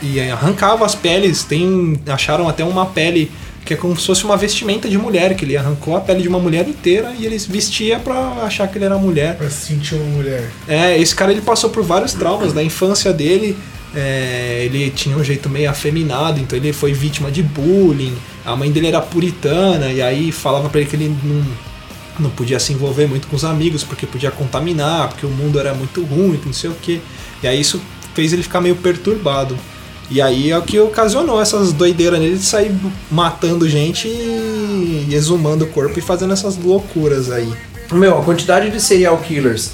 e, 0.03 0.07
e 0.07 0.31
arrancava 0.31 0.85
as 0.85 0.93
peles. 0.93 1.43
Tem, 1.43 1.99
acharam 2.07 2.47
até 2.49 2.63
uma 2.63 2.85
pele 2.85 3.31
que 3.65 3.73
é 3.73 3.77
como 3.77 3.97
se 3.99 4.05
fosse 4.05 4.23
uma 4.23 4.37
vestimenta 4.37 4.87
de 4.87 4.95
mulher, 4.95 5.35
que 5.35 5.43
ele 5.43 5.57
arrancou 5.57 5.97
a 5.97 6.01
pele 6.01 6.21
de 6.21 6.27
uma 6.27 6.37
mulher 6.37 6.67
inteira 6.67 7.15
e 7.17 7.25
ele 7.25 7.35
vestia 7.37 7.97
pra 7.97 8.43
achar 8.43 8.67
que 8.67 8.77
ele 8.77 8.85
era 8.85 8.97
mulher. 8.97 9.35
Pra 9.35 9.49
sentir 9.49 9.95
uma 9.95 10.05
mulher. 10.05 10.47
É, 10.67 10.95
esse 10.99 11.15
cara 11.15 11.31
ele 11.31 11.41
passou 11.41 11.71
por 11.71 11.83
vários 11.83 12.13
traumas 12.13 12.53
na 12.53 12.61
infância 12.61 13.11
dele. 13.11 13.57
É, 13.95 14.63
ele 14.65 14.89
tinha 14.89 15.15
um 15.17 15.23
jeito 15.23 15.49
meio 15.49 15.69
afeminado, 15.69 16.39
então 16.39 16.57
ele 16.57 16.73
foi 16.73 16.93
vítima 16.93 17.31
de 17.31 17.41
bullying. 17.41 18.13
A 18.45 18.55
mãe 18.55 18.71
dele 18.71 18.87
era 18.87 19.01
puritana 19.01 19.87
e 19.91 20.01
aí 20.01 20.31
falava 20.31 20.69
pra 20.69 20.81
ele 20.81 20.89
que 20.89 20.95
ele 20.95 21.15
não, 21.23 21.45
não 22.19 22.29
podia 22.29 22.59
se 22.59 22.73
envolver 22.73 23.07
muito 23.07 23.27
com 23.27 23.35
os 23.35 23.45
amigos 23.45 23.83
porque 23.83 24.05
podia 24.05 24.31
contaminar, 24.31 25.09
porque 25.09 25.25
o 25.25 25.29
mundo 25.29 25.59
era 25.59 25.73
muito 25.73 26.03
ruim, 26.03 26.39
não 26.45 26.53
sei 26.53 26.69
o 26.69 26.73
que. 26.73 27.01
E 27.41 27.47
aí 27.47 27.59
isso 27.59 27.81
fez 28.13 28.33
ele 28.33 28.43
ficar 28.43 28.61
meio 28.61 28.75
perturbado. 28.75 29.57
E 30.11 30.21
aí 30.21 30.51
é 30.51 30.57
o 30.57 30.61
que 30.61 30.79
ocasionou 30.79 31.41
essas 31.41 31.73
doideiras 31.73 32.19
nele 32.19 32.37
de 32.37 32.45
sair 32.45 32.71
matando 33.09 33.67
gente 33.67 34.07
e 34.07 35.07
exumando 35.11 35.63
o 35.65 35.67
corpo 35.67 35.97
e 35.97 36.01
fazendo 36.01 36.31
essas 36.33 36.57
loucuras 36.57 37.31
aí. 37.31 37.51
Meu, 37.91 38.19
a 38.19 38.23
quantidade 38.23 38.69
de 38.69 38.79
serial 38.79 39.17
killers 39.17 39.71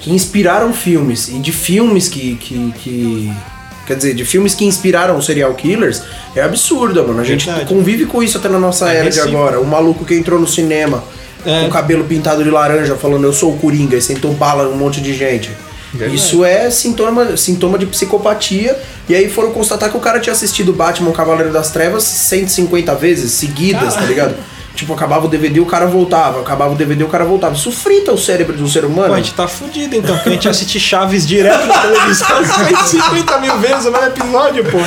que 0.00 0.10
inspiraram 0.12 0.72
filmes 0.72 1.28
e 1.28 1.38
de 1.38 1.52
filmes 1.52 2.08
que, 2.08 2.36
que, 2.36 2.72
que- 2.78 3.32
Quer 3.88 3.96
dizer, 3.96 4.14
de 4.14 4.24
filmes 4.24 4.54
que 4.54 4.64
inspiraram 4.66 5.20
serial 5.22 5.52
killers 5.54 6.02
é 6.36 6.42
absurda, 6.42 7.02
mano. 7.02 7.20
A 7.20 7.24
gente 7.24 7.46
Verdade. 7.46 7.66
convive 7.68 8.04
com 8.04 8.22
isso 8.22 8.36
até 8.36 8.46
na 8.48 8.58
nossa 8.58 8.92
É 8.92 8.98
era 8.98 9.10
de 9.10 9.18
agora. 9.18 9.58
O 9.58 9.66
maluco 9.66 10.04
que 10.04 10.14
entrou 10.14 10.38
no 10.38 10.46
cinema 10.46 11.02
É. 11.46 11.60
com 11.62 11.66
o 11.68 11.70
cabelo 11.70 12.04
pintado 12.04 12.44
de 12.44 12.50
laranja, 12.50 12.94
falando 12.96 13.24
eu 13.24 13.32
sou 13.32 13.54
o 13.54 13.56
Coringa 13.58 13.96
e 13.96 14.02
sentou 14.02 14.32
bala 14.34 14.64
num 14.64 14.76
monte 14.76 15.00
de 15.00 15.14
gente. 15.14 15.50
Isso 16.12 16.44
é 16.44 16.68
sintoma, 16.70 17.34
sintoma 17.38 17.78
de 17.78 17.86
psicopatia. 17.86 18.78
E 19.08 19.14
aí 19.14 19.30
foram 19.30 19.52
constatar 19.52 19.90
que 19.90 19.96
o 19.96 20.00
cara 20.00 20.20
tinha 20.20 20.34
assistido 20.34 20.70
Batman 20.70 21.12
Cavaleiro 21.12 21.50
das 21.50 21.70
Trevas 21.70 22.04
150 22.04 22.94
vezes 22.94 23.32
seguidas, 23.32 23.94
tá 23.94 24.02
ligado? 24.02 24.34
Tipo, 24.78 24.94
acabava 24.94 25.26
o 25.26 25.28
DVD, 25.28 25.58
o 25.58 25.66
cara 25.66 25.86
voltava. 25.86 26.40
Acabava 26.40 26.72
o 26.72 26.76
DVD, 26.76 27.02
o 27.02 27.08
cara 27.08 27.24
voltava. 27.24 27.52
Isso 27.52 27.72
frita 27.72 28.12
o 28.12 28.16
cérebro 28.16 28.56
do 28.56 28.68
ser 28.68 28.84
humano. 28.84 29.08
Pô, 29.08 29.14
a 29.14 29.16
gente 29.16 29.34
tá 29.34 29.48
fudido 29.48 29.96
então, 29.96 30.14
porque 30.14 30.28
a 30.28 30.32
gente 30.32 30.48
assiste 30.48 30.78
Chaves 30.78 31.26
direto 31.26 31.66
na 31.66 31.78
televisão 31.78 32.28
150 32.86 33.38
mil 33.38 33.58
vezes 33.58 33.86
o 33.86 33.90
mesmo 33.90 34.06
episódio, 34.06 34.64
pô. 34.66 34.78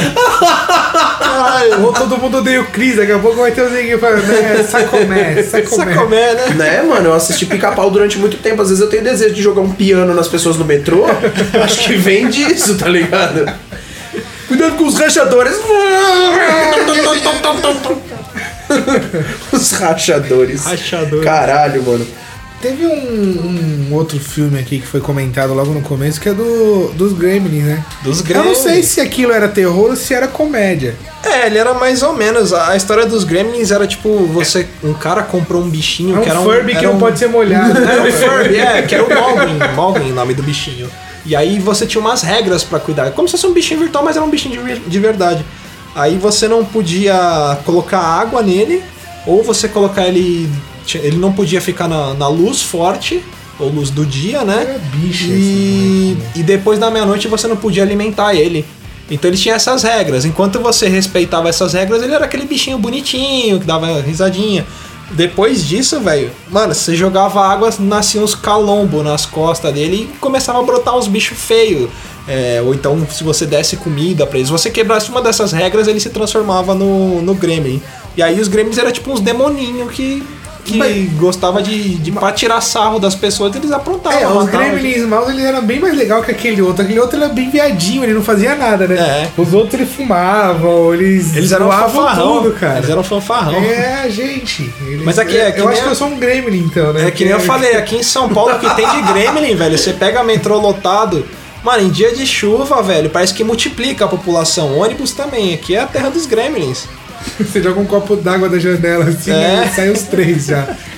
Caralho, 1.20 1.92
todo 1.92 2.18
mundo 2.18 2.38
odeia 2.38 2.62
o 2.62 2.68
Cris, 2.68 2.96
daqui 2.96 3.12
a 3.12 3.20
pouco 3.20 3.42
vai 3.42 3.52
ter 3.52 3.64
os 3.64 3.74
ninguém 3.74 4.00
falando, 4.00 4.26
né? 4.28 4.64
Sacomé, 4.64 5.44
sacomé. 5.44 5.94
sacomé, 5.94 6.34
né? 6.36 6.50
Né, 6.56 6.82
mano? 6.84 7.10
Eu 7.10 7.14
assisti 7.14 7.46
pica-pau 7.46 7.92
durante 7.92 8.18
muito 8.18 8.38
tempo. 8.38 8.62
Às 8.62 8.70
vezes 8.70 8.82
eu 8.82 8.90
tenho 8.90 9.04
desejo 9.04 9.36
de 9.36 9.42
jogar 9.42 9.60
um 9.60 9.74
piano 9.74 10.14
nas 10.14 10.30
pessoas 10.30 10.56
no 10.56 10.64
metrô. 10.64 11.04
Acho 11.62 11.80
que 11.82 11.96
vem 11.96 12.30
disso, 12.30 12.78
tá 12.78 12.88
ligado? 12.88 13.46
Cuidado 14.48 14.78
com 14.78 14.86
os 14.86 14.98
rachadores. 14.98 15.60
os 19.52 19.72
rachadores. 19.72 20.64
Rachador. 20.66 21.24
Caralho, 21.24 21.84
mano. 21.84 22.06
Teve 22.62 22.86
um, 22.86 23.90
um 23.90 23.96
outro 23.96 24.20
filme 24.20 24.60
aqui 24.60 24.78
que 24.80 24.86
foi 24.86 25.02
comentado 25.02 25.52
logo 25.52 25.72
no 25.74 25.82
começo, 25.82 26.22
que 26.22 26.30
é 26.30 26.34
do, 26.34 26.92
dos 26.94 27.12
Gremlins, 27.14 27.64
né? 27.64 27.84
Dos 28.04 28.20
Eu 28.20 28.26
Gremlins. 28.26 28.46
não 28.46 28.56
sei 28.64 28.84
se 28.84 29.02
aquilo 29.02 29.32
era 29.32 29.48
terror 29.48 29.90
ou 29.90 29.96
se 29.96 30.14
era 30.14 30.28
comédia. 30.28 30.96
É, 31.24 31.48
ele 31.48 31.58
era 31.58 31.74
mais 31.74 32.04
ou 32.04 32.14
menos. 32.14 32.54
A 32.54 32.76
história 32.76 33.08
dos 33.08 33.24
Gremlins 33.24 33.72
era 33.72 33.88
tipo, 33.88 34.10
você. 34.28 34.68
Um 34.84 34.94
cara 34.94 35.24
comprou 35.24 35.64
um 35.64 35.70
bichinho 35.72 36.18
É 36.18 36.20
um 36.20 36.22
que 36.22 36.30
era 36.30 36.40
um. 36.40 36.44
Furby 36.44 36.76
que 36.76 36.86
não 36.86 36.94
um- 36.98 37.00
pode 37.00 37.18
ser 37.18 37.28
molhado. 37.30 37.80
Era 37.84 38.04
um 38.08 38.12
Furby, 38.12 38.58
é, 38.58 38.82
que 38.84 38.94
era 38.94 39.04
o 39.06 39.10
Malvin. 39.10 39.58
Malvin, 39.76 40.12
o 40.12 40.16
nome 40.16 40.36
do 40.36 40.44
bichinho. 40.44 40.88
E 41.26 41.36
aí 41.36 41.58
você 41.58 41.88
tinha 41.88 42.00
umas 42.02 42.22
regras 42.22 42.64
pra 42.64 42.80
cuidar. 42.80 43.10
Como 43.12 43.28
se 43.28 43.32
fosse 43.34 43.48
um 43.48 43.54
bichinho 43.54 43.80
virtual, 43.80 44.04
mas 44.06 44.16
era 44.16 44.24
um 44.26 44.30
bichinho 44.30 44.64
de, 44.64 44.80
de 44.82 45.00
verdade. 45.00 45.44
Aí 45.96 46.18
você 46.18 46.48
não 46.48 46.64
podia 46.64 47.58
colocar 47.66 48.00
água 48.00 48.42
nele, 48.42 48.84
ou 49.26 49.44
você 49.44 49.68
colocar 49.68 50.08
ele. 50.08 50.50
Ele 50.96 51.18
não 51.18 51.32
podia 51.32 51.62
ficar 51.62 51.88
na, 51.88 52.14
na 52.14 52.28
luz 52.28 52.62
forte, 52.62 53.24
ou 53.60 53.70
luz 53.70 53.90
do 53.90 54.06
dia, 54.06 54.44
né? 54.44 54.66
Era 54.68 54.80
bicho 54.80 55.28
E, 55.30 56.18
e 56.36 56.44
depois 56.44 56.80
da 56.80 56.90
meia-noite 56.90 57.28
você 57.28 57.48
não 57.48 57.56
podia 57.56 57.84
alimentar 57.84 58.34
ele. 58.34 58.66
Então 59.10 59.30
ele 59.30 59.38
tinha 59.38 59.56
essas 59.56 59.84
regras. 59.84 60.26
Enquanto 60.26 60.60
você 60.60 60.88
respeitava 60.88 61.50
essas 61.50 61.74
regras, 61.74 62.02
ele 62.02 62.14
era 62.14 62.26
aquele 62.26 62.46
bichinho 62.46 62.78
bonitinho, 62.78 63.60
que 63.60 63.66
dava 63.66 64.02
risadinha. 64.02 64.66
Depois 65.12 65.68
disso, 65.68 66.00
velho, 66.00 66.32
mano, 66.50 66.74
você 66.74 66.96
jogava 66.96 67.46
água, 67.46 67.70
nasciam 67.80 68.24
uns 68.24 68.34
calombos 68.34 69.04
nas 69.04 69.26
costas 69.26 69.74
dele 69.74 70.10
e 70.14 70.18
começava 70.20 70.60
a 70.60 70.64
brotar 70.64 70.98
uns 70.98 71.08
bichos 71.08 71.38
feios. 71.38 71.90
É, 72.28 72.62
ou 72.64 72.74
então, 72.74 73.06
se 73.10 73.24
você 73.24 73.46
desse 73.46 73.78
comida 73.78 74.26
pra 74.28 74.38
eles, 74.38 74.48
se 74.48 74.52
você 74.52 74.70
quebrasse 74.70 75.10
uma 75.10 75.22
dessas 75.22 75.52
regras, 75.52 75.88
ele 75.88 76.00
se 76.00 76.10
transformava 76.10 76.74
no, 76.76 77.22
no 77.22 77.34
Gremlin. 77.34 77.82
E 78.16 78.22
aí 78.22 78.40
os 78.40 78.48
Gremlins 78.48 78.78
eram 78.78 78.92
tipo 78.92 79.12
uns 79.12 79.20
demoninhos 79.20 79.92
que, 79.92 80.22
que 80.64 81.10
gostava 81.18 81.64
de, 81.64 81.96
de 81.96 82.12
pra 82.12 82.32
tirar 82.32 82.62
sarro 82.62 83.00
das 83.00 83.16
pessoas, 83.16 83.56
eles 83.56 83.72
aprontavam. 83.72 84.20
É, 84.20 84.28
os 84.28 84.50
Gremlins 84.50 85.04
maus 85.08 85.30
ele 85.30 85.42
era 85.42 85.62
bem 85.62 85.80
mais 85.80 85.98
legal 85.98 86.22
que 86.22 86.30
aquele 86.30 86.62
outro. 86.62 86.84
Aquele 86.84 87.00
outro 87.00 87.18
era 87.18 87.28
bem 87.30 87.50
viadinho, 87.50 88.04
ele 88.04 88.14
não 88.14 88.22
fazia 88.22 88.54
nada, 88.54 88.86
né? 88.88 88.96
É. 88.96 89.42
Os 89.42 89.52
outros 89.54 89.74
eles 89.82 89.92
fumavam, 89.92 90.94
eles, 90.94 91.36
Eles 91.36 91.52
eram 91.52 91.72
fanfarrão, 91.72 92.44
tudo, 92.44 92.52
cara. 92.54 92.78
Eles 92.78 92.90
eram 92.92 93.04
fanfarrão. 93.04 93.56
É, 93.64 94.08
gente. 94.12 94.72
eles- 94.86 95.04
Mas 95.04 95.18
aqui- 95.18 95.38
é, 95.38 95.48
aqui 95.48 95.60
eu 95.60 95.66
nem 95.66 95.74
acho 95.74 95.82
a- 95.82 95.86
que 95.86 95.90
eu 95.92 95.96
sou 95.96 96.08
um 96.08 96.18
Gremlin, 96.20 96.60
então, 96.60 96.94
né? 96.94 97.08
É 97.08 97.12
que 97.12 97.24
nem 97.24 97.34
eu 97.34 97.40
falei, 97.40 97.76
aqui 97.76 97.96
em 97.96 98.04
São 98.04 98.30
Paulo 98.30 98.54
o 98.56 98.60
que 98.60 98.70
tem 98.76 98.88
de 98.88 99.02
Gremlin, 99.12 99.56
velho. 99.56 99.76
Você 99.78 99.94
pega 99.94 100.24
metrô 100.24 100.60
lotado. 100.60 101.26
Mano, 101.64 101.84
em 101.84 101.90
dia 101.90 102.14
de 102.16 102.26
chuva, 102.26 102.82
velho, 102.82 103.10
parece 103.10 103.34
que 103.34 103.44
multiplica 103.44 104.06
a 104.06 104.08
população. 104.08 104.78
Ônibus 104.80 105.12
também. 105.12 105.54
Aqui 105.54 105.76
é 105.76 105.82
a 105.82 105.88
terra 105.88 106.10
dos 106.10 106.26
Gremlins. 106.26 106.86
Você 107.40 107.62
joga 107.62 107.80
um 107.80 107.86
copo 107.86 108.16
d'água 108.16 108.50
da 108.50 108.58
janela 108.58 109.06
assim 109.06 109.32
É. 109.32 109.66
e 109.66 109.76
sai 109.76 109.90
os 109.90 110.02
três 110.04 110.48
já. 110.48 110.76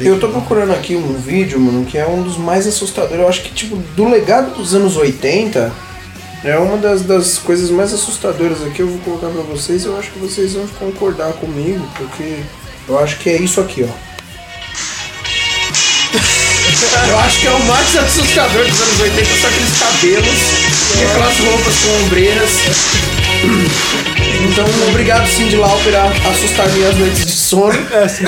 Eu 0.00 0.18
tô 0.20 0.28
procurando 0.28 0.72
aqui 0.72 0.94
um 0.94 1.14
vídeo, 1.14 1.58
mano, 1.58 1.84
que 1.84 1.98
é 1.98 2.06
um 2.06 2.22
dos 2.22 2.36
mais 2.36 2.66
assustadores. 2.68 3.18
Eu 3.20 3.28
acho 3.28 3.42
que, 3.42 3.50
tipo, 3.50 3.76
do 3.96 4.08
legado 4.08 4.54
dos 4.56 4.74
anos 4.74 4.96
80, 4.96 5.72
é 6.44 6.56
uma 6.56 6.76
das, 6.76 7.02
das 7.02 7.36
coisas 7.38 7.68
mais 7.68 7.92
assustadoras 7.92 8.62
aqui. 8.64 8.80
Eu 8.80 8.88
vou 8.88 8.98
colocar 9.00 9.26
pra 9.28 9.42
vocês 9.42 9.84
eu 9.84 9.98
acho 9.98 10.10
que 10.12 10.18
vocês 10.20 10.54
vão 10.54 10.66
concordar 10.78 11.32
comigo, 11.34 11.84
porque 11.96 12.38
eu 12.88 12.98
acho 12.98 13.18
que 13.18 13.28
é 13.28 13.36
isso 13.36 13.60
aqui, 13.60 13.84
ó. 13.84 14.11
Eu 17.08 17.18
acho 17.18 17.40
que 17.40 17.46
é 17.46 17.50
o 17.50 17.64
mais 17.64 17.96
assustador 17.96 18.64
dos 18.66 18.80
anos 18.80 19.00
80, 19.00 19.24
são 19.40 19.50
aqueles 19.50 19.78
cabelos 19.78 20.38
e 20.98 21.04
aquelas 21.04 21.38
roupas 21.38 21.74
com 21.78 22.04
ombreiras. 22.04 22.50
Então, 24.50 24.66
obrigado 24.88 25.26
Cindy 25.28 25.56
Lauper 25.56 25.94
a 25.94 26.30
assustar 26.30 26.68
minhas 26.72 26.96
noites 26.96 27.24
de 27.26 27.32
sono. 27.32 27.78
É, 27.92 28.04
assim, 28.04 28.24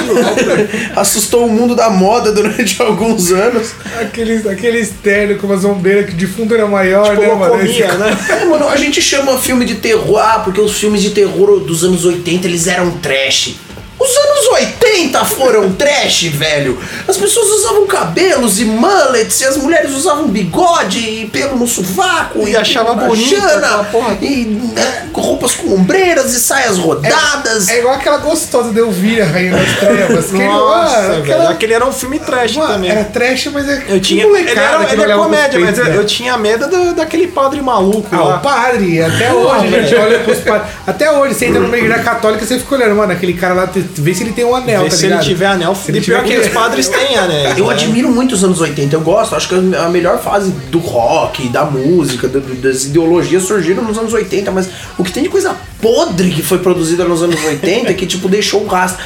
Assustou 0.94 1.46
o 1.46 1.50
mundo 1.50 1.74
da 1.74 1.90
moda 1.90 2.32
durante 2.32 2.80
alguns 2.82 3.32
anos. 3.32 3.72
Aqueles, 4.00 4.46
aqueles 4.46 4.92
terno 5.02 5.36
com 5.36 5.46
umas 5.46 5.64
ombreiras 5.64 6.06
que 6.06 6.12
de 6.12 6.26
fundo 6.26 6.54
era 6.54 6.66
maior, 6.66 7.16
né, 7.16 7.34
mano? 7.34 7.58
comia, 7.58 7.92
né? 7.94 8.16
É, 8.28 8.44
mano, 8.44 8.68
a 8.68 8.76
gente 8.76 9.02
chama 9.02 9.36
filme 9.38 9.64
de 9.64 9.76
terror, 9.76 10.18
ah, 10.18 10.38
porque 10.38 10.60
os 10.60 10.78
filmes 10.78 11.02
de 11.02 11.10
terror 11.10 11.60
dos 11.60 11.82
anos 11.82 12.04
80 12.04 12.46
eles 12.46 12.66
eram 12.66 12.92
trash. 12.98 13.56
Os 14.04 14.16
anos 14.16 14.46
80 14.52 15.24
foram 15.24 15.72
trash, 15.72 16.24
velho. 16.24 16.78
As 17.08 17.16
pessoas 17.16 17.48
usavam 17.60 17.86
cabelos 17.86 18.60
e 18.60 18.64
mullets, 18.64 19.40
e 19.40 19.44
as 19.46 19.56
mulheres 19.56 19.92
usavam 19.92 20.28
bigode 20.28 20.98
e 20.98 21.26
pelo 21.28 21.56
no 21.56 21.66
sovaco. 21.66 22.46
E 22.46 22.56
achava 22.56 22.94
jana, 23.14 23.56
aquela 23.56 23.84
porra. 23.84 24.18
E 24.20 24.44
né, 24.74 25.06
roupas 25.12 25.54
com 25.54 25.74
ombreiras 25.74 26.34
e 26.34 26.40
saias 26.40 26.76
rodadas. 26.78 27.68
É 27.68 27.78
igual 27.78 27.94
aquela 27.94 28.18
gostosa 28.18 28.72
de 28.72 28.78
Elvira, 28.80 29.24
Rainha 29.24 29.52
das 29.56 29.72
Trevas. 29.78 30.26
que 30.26 30.44
Nossa, 30.44 31.00
velho. 31.02 31.22
aquela- 31.22 31.50
Aquele 31.54 31.72
era 31.74 31.86
um 31.86 31.92
filme 31.92 32.18
trash 32.18 32.56
Mano, 32.56 32.74
também. 32.74 32.90
Era 32.90 33.04
trash, 33.04 33.46
mas 33.52 33.68
é 33.68 33.84
Eu 33.88 34.00
tinha. 34.00 34.22
que 34.24 34.28
Ele, 34.30 34.38
molecada 34.44 34.60
era, 34.60 34.84
que 34.86 34.92
ele 34.94 35.06
não 35.06 35.12
é 35.12 35.16
comédia, 35.24 35.58
mas 35.60 35.68
peitos, 35.70 35.78
eu, 35.78 35.84
né? 35.92 35.96
eu 35.98 36.04
tinha 36.06 36.36
medo 36.36 36.68
do- 36.68 36.94
daquele 36.94 37.28
padre 37.28 37.60
maluco 37.62 38.08
Ah, 38.12 38.20
lá. 38.22 38.36
o 38.36 38.40
padre, 38.40 39.00
até 39.02 39.32
hoje 39.32 39.74
a 39.74 39.82
gente 39.82 39.94
olha 39.94 40.18
pros 40.20 40.38
padres. 40.38 40.68
Até 40.86 41.10
hoje, 41.10 41.34
você 41.34 41.46
entra 41.46 41.60
numa 41.60 41.76
igreja 41.78 41.98
católica, 42.02 42.44
você 42.44 42.58
fica 42.58 42.74
olhando, 42.74 42.96
mano, 42.96 43.12
aquele 43.12 43.34
cara 43.34 43.54
lá, 43.54 43.68
vê 43.96 44.14
se 44.14 44.22
ele 44.22 44.32
tem 44.32 44.44
um 44.44 44.54
anel, 44.54 44.82
Vê 44.84 44.90
tá 44.90 44.96
se 44.96 45.02
ligado? 45.02 45.20
ele 45.20 45.28
tiver 45.28 45.46
anel. 45.46 45.74
Se 45.74 45.90
ele 45.90 45.98
E 45.98 46.02
pior 46.02 46.22
que 46.24 46.36
os 46.36 46.48
padres 46.54 46.88
têm 46.88 47.16
anéis. 47.16 47.58
Eu 47.58 47.66
né? 47.66 47.72
admiro 47.72 48.10
muito 48.10 48.34
os 48.34 48.44
anos 48.44 48.60
80, 48.60 48.94
eu 48.94 49.00
gosto, 49.00 49.34
acho 49.34 49.48
que 49.48 49.54
a 49.54 49.88
melhor 49.88 50.20
fase 50.20 50.50
do 50.70 50.78
rock, 50.78 51.48
da 51.48 51.64
música, 51.64 52.28
das 52.28 52.84
ideologias 52.84 53.44
surgiram 53.44 53.82
nos 53.82 53.98
anos 53.98 54.12
80, 54.12 54.50
mas 54.50 54.68
o 54.98 55.04
que 55.04 55.12
tem 55.12 55.22
de 55.22 55.28
coisa 55.28 55.56
podre 55.84 56.30
que 56.30 56.42
foi 56.42 56.58
produzida 56.60 57.04
nos 57.04 57.22
anos 57.22 57.44
80 57.44 57.92
que 57.92 58.06
tipo 58.06 58.26
deixou 58.26 58.64
um 58.64 58.66
rastro. 58.66 59.04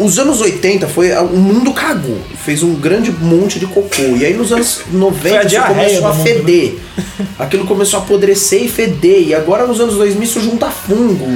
Os 0.00 0.18
anos 0.18 0.40
80 0.40 0.88
foi 0.88 1.12
o 1.12 1.36
mundo 1.36 1.72
cagou, 1.72 2.18
fez 2.44 2.64
um 2.64 2.74
grande 2.74 3.12
monte 3.12 3.60
de 3.60 3.66
cocô. 3.66 4.02
E 4.16 4.24
aí 4.24 4.34
nos 4.34 4.52
anos 4.52 4.80
90 4.92 5.20
Foi 5.20 5.38
a 5.38 5.44
isso 5.44 5.62
começou 5.62 6.06
a 6.08 6.12
mundo, 6.12 6.24
feder. 6.24 6.74
Aquilo 7.38 7.64
começou 7.64 8.00
a 8.00 8.02
apodrecer 8.02 8.64
e 8.64 8.68
feder. 8.68 9.28
E 9.28 9.34
agora 9.34 9.66
nos 9.66 9.80
anos 9.80 9.94
2000 9.94 10.22
isso 10.24 10.40
junta 10.40 10.68
fungo, 10.68 11.26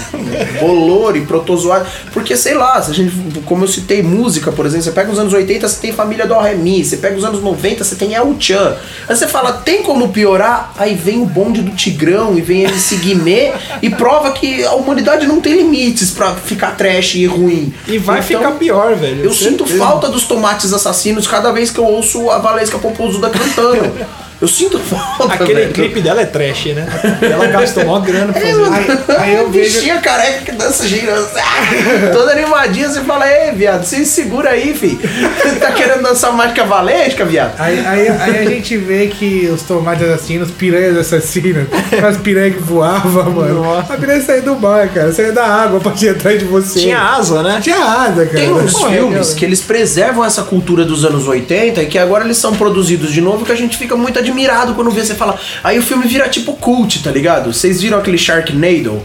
bolor 0.58 1.16
e 1.16 1.20
protozoário. 1.20 1.86
Porque 2.12 2.34
sei 2.40 2.54
lá, 2.54 2.80
se 2.82 2.90
a 2.90 2.94
gente, 2.94 3.12
como 3.44 3.64
eu 3.64 3.68
citei 3.68 4.02
música, 4.02 4.50
por 4.50 4.66
exemplo, 4.66 4.84
você 4.84 4.90
pega 4.92 5.10
os 5.12 5.18
anos 5.18 5.32
80, 5.32 5.68
você 5.68 5.80
tem 5.80 5.92
família 5.92 6.26
do 6.26 6.38
Remi, 6.38 6.84
você 6.84 6.96
pega 6.96 7.16
os 7.16 7.24
anos 7.24 7.42
90, 7.42 7.84
você 7.84 7.94
tem 7.94 8.14
El 8.14 8.34
Chan. 8.40 8.76
Aí 9.08 9.14
você 9.16 9.26
fala, 9.28 9.52
tem 9.52 9.82
como 9.82 10.08
piorar? 10.08 10.72
Aí 10.76 10.94
vem 10.94 11.20
o 11.22 11.26
bonde 11.26 11.62
do 11.62 11.70
Tigrão 11.76 12.36
e 12.36 12.40
vem 12.40 12.62
MC 12.64 12.96
Guimê 12.96 13.52
e 13.82 13.90
prova 13.90 14.32
que 14.32 14.64
a 14.64 14.72
humanidade 14.72 15.26
não 15.26 15.40
tem 15.40 15.54
limites 15.54 16.10
pra 16.10 16.34
ficar 16.34 16.76
trash 16.76 17.14
e 17.16 17.26
ruim. 17.26 17.72
E 17.86 17.98
vai 17.98 18.18
Então, 18.20 18.26
ficar 18.40 18.52
pior, 18.52 18.94
velho. 18.96 19.24
Eu 19.24 19.32
sinto 19.34 19.64
Certeza. 19.66 19.78
falta 19.84 20.08
dos 20.08 20.24
tomates 20.24 20.72
assassinos 20.72 21.26
cada 21.26 21.52
vez 21.52 21.70
que 21.70 21.78
eu 21.78 21.84
ouço 21.84 22.30
a 22.30 22.38
Valesca 22.38 22.78
Popozuda 22.78 23.30
cantando. 23.30 23.90
Eu 24.40 24.48
sinto 24.48 24.78
falta. 24.78 25.34
Aquele 25.34 25.54
velho. 25.60 25.72
clipe 25.72 26.00
dela 26.00 26.22
é 26.22 26.24
trash, 26.24 26.66
né? 26.74 26.86
Ela 27.20 27.46
gastou 27.52 27.84
mó 27.84 27.98
grana 28.00 28.32
pra 28.32 28.40
É, 28.42 28.52
fazer. 28.54 28.72
Aí- 28.72 29.16
aí 29.18 29.34
eu 29.34 29.50
vejo- 29.50 29.74
Bichinha 29.80 30.00
careca 30.00 30.44
que 30.46 30.52
dança 30.52 30.86
girando. 30.88 31.28
ah, 31.36 32.10
Toda 32.12 32.32
animadinha, 32.32 32.88
você 32.88 33.00
fala, 33.02 33.26
ei, 33.30 33.52
viado, 33.52 33.84
se 33.84 34.04
segura 34.06 34.50
aí, 34.50 34.72
fi. 34.72 34.98
tá 35.60 35.72
querendo 35.72 36.02
dançar 36.02 36.32
mais 36.32 36.52
que 36.54 36.60
a 36.60 36.64
Valesca, 36.64 37.24
viado? 37.26 37.52
Aí, 37.58 37.84
aí, 37.86 38.08
aí 38.08 38.38
a 38.46 38.50
gente 38.50 38.78
vê 38.78 39.08
que 39.08 39.46
os 39.52 39.62
tomates 39.62 40.08
assassinos, 40.08 40.50
piranhas 40.50 40.96
assassinas, 40.96 41.66
as 42.02 42.16
piranhas 42.16 42.54
que 42.56 42.62
voavam, 42.62 43.30
mano. 43.30 43.62
Nossa. 43.62 43.92
A 43.92 43.96
piranha 43.98 44.22
saía 44.22 44.40
do 44.42 44.56
mar, 44.58 44.88
cara. 44.88 45.12
Saía 45.12 45.32
da 45.32 45.44
água 45.46 45.80
pra 45.80 45.92
ir 46.00 46.08
atrás 46.08 46.38
de 46.38 46.46
você. 46.46 46.80
Tinha 46.80 46.98
asa, 46.98 47.42
né? 47.42 47.58
Tinha 47.62 47.76
asa, 47.84 48.24
cara. 48.24 48.28
Tem 48.38 48.50
uns 48.50 48.72
Pô, 48.72 48.88
filmes 48.88 49.30
eu- 49.30 49.36
que 49.36 49.44
eles 49.44 49.60
preservam 49.60 50.24
essa 50.24 50.42
cultura 50.44 50.82
dos 50.84 51.04
anos 51.04 51.28
80 51.28 51.82
e 51.82 51.86
que 51.86 51.98
agora 51.98 52.24
eles 52.24 52.38
são 52.38 52.54
produzidos 52.54 53.12
de 53.12 53.20
novo 53.20 53.44
que 53.44 53.52
a 53.52 53.56
gente 53.56 53.76
fica 53.76 53.94
muito 53.94 54.18
admirado 54.18 54.29
quando 54.74 54.90
vê 54.90 55.04
você 55.04 55.14
fala. 55.14 55.38
Aí 55.62 55.78
o 55.78 55.82
filme 55.82 56.06
vira 56.06 56.28
tipo 56.28 56.54
cult, 56.54 57.02
tá 57.02 57.10
ligado? 57.10 57.52
Vocês 57.52 57.80
viram 57.80 57.98
aquele 57.98 58.18
Sharknado? 58.18 59.02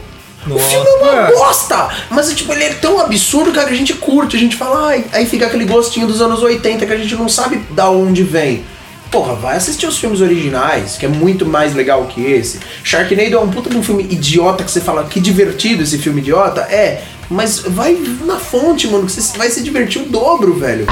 O 0.47 0.59
filme 0.59 0.85
é 0.85 1.11
uma 1.11 1.31
bosta! 1.31 1.89
Mas 2.09 2.31
tipo, 2.33 2.53
ele 2.53 2.65
é 2.65 2.73
tão 2.73 2.99
absurdo 2.99 3.51
que 3.51 3.59
a 3.59 3.73
gente 3.73 3.93
curte, 3.93 4.35
a 4.35 4.39
gente 4.39 4.55
fala, 4.55 4.89
ai, 4.89 5.05
aí 5.11 5.25
fica 5.25 5.47
aquele 5.47 5.65
gostinho 5.65 6.05
dos 6.05 6.21
anos 6.21 6.41
80 6.43 6.85
que 6.85 6.93
a 6.93 6.97
gente 6.97 7.15
não 7.15 7.27
sabe 7.27 7.57
da 7.71 7.89
onde 7.89 8.23
vem. 8.23 8.63
Porra, 9.09 9.33
vai 9.33 9.55
assistir 9.55 9.87
os 9.87 9.97
filmes 9.97 10.19
originais, 10.19 10.97
que 10.97 11.05
é 11.05 11.09
muito 11.09 11.45
mais 11.45 11.73
legal 11.73 12.05
que 12.05 12.21
esse. 12.21 12.59
Sharknado 12.83 13.35
é 13.35 13.39
um 13.39 13.49
puta 13.49 13.69
de 13.69 13.77
um 13.77 13.83
filme 13.83 14.03
idiota 14.03 14.63
que 14.63 14.69
você 14.69 14.81
fala, 14.81 15.05
que 15.05 15.19
divertido 15.19 15.83
esse 15.83 15.97
filme 15.97 16.21
idiota. 16.21 16.61
É, 16.61 17.01
mas 17.29 17.59
vai 17.59 17.97
na 18.25 18.37
fonte, 18.37 18.87
mano, 18.87 19.05
que 19.05 19.11
você 19.11 19.37
vai 19.37 19.49
se 19.49 19.63
divertir 19.63 20.01
o 20.01 20.05
dobro, 20.05 20.53
velho. 20.55 20.85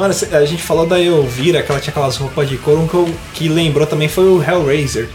Mano, 0.00 0.14
a 0.32 0.46
gente 0.46 0.62
falou 0.62 0.86
da 0.86 0.98
Elvira, 0.98 1.62
que 1.62 1.70
ela 1.70 1.78
tinha 1.78 1.90
aquelas 1.90 2.16
roupas 2.16 2.48
de 2.48 2.56
couro, 2.56 2.80
um 2.80 2.88
que, 2.88 2.94
eu- 2.94 3.14
que 3.34 3.48
lembrou 3.50 3.86
também 3.86 4.08
foi 4.08 4.24
o 4.24 4.42
Hellraiser. 4.42 5.10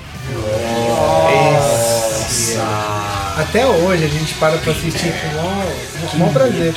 Até 3.35 3.65
hoje 3.65 4.03
a 4.03 4.07
gente 4.07 4.33
para 4.35 4.57
pra 4.59 4.71
assistir 4.71 5.11
com 5.11 5.27
o 5.37 6.19
maior- 6.19 6.33
prazer. 6.33 6.73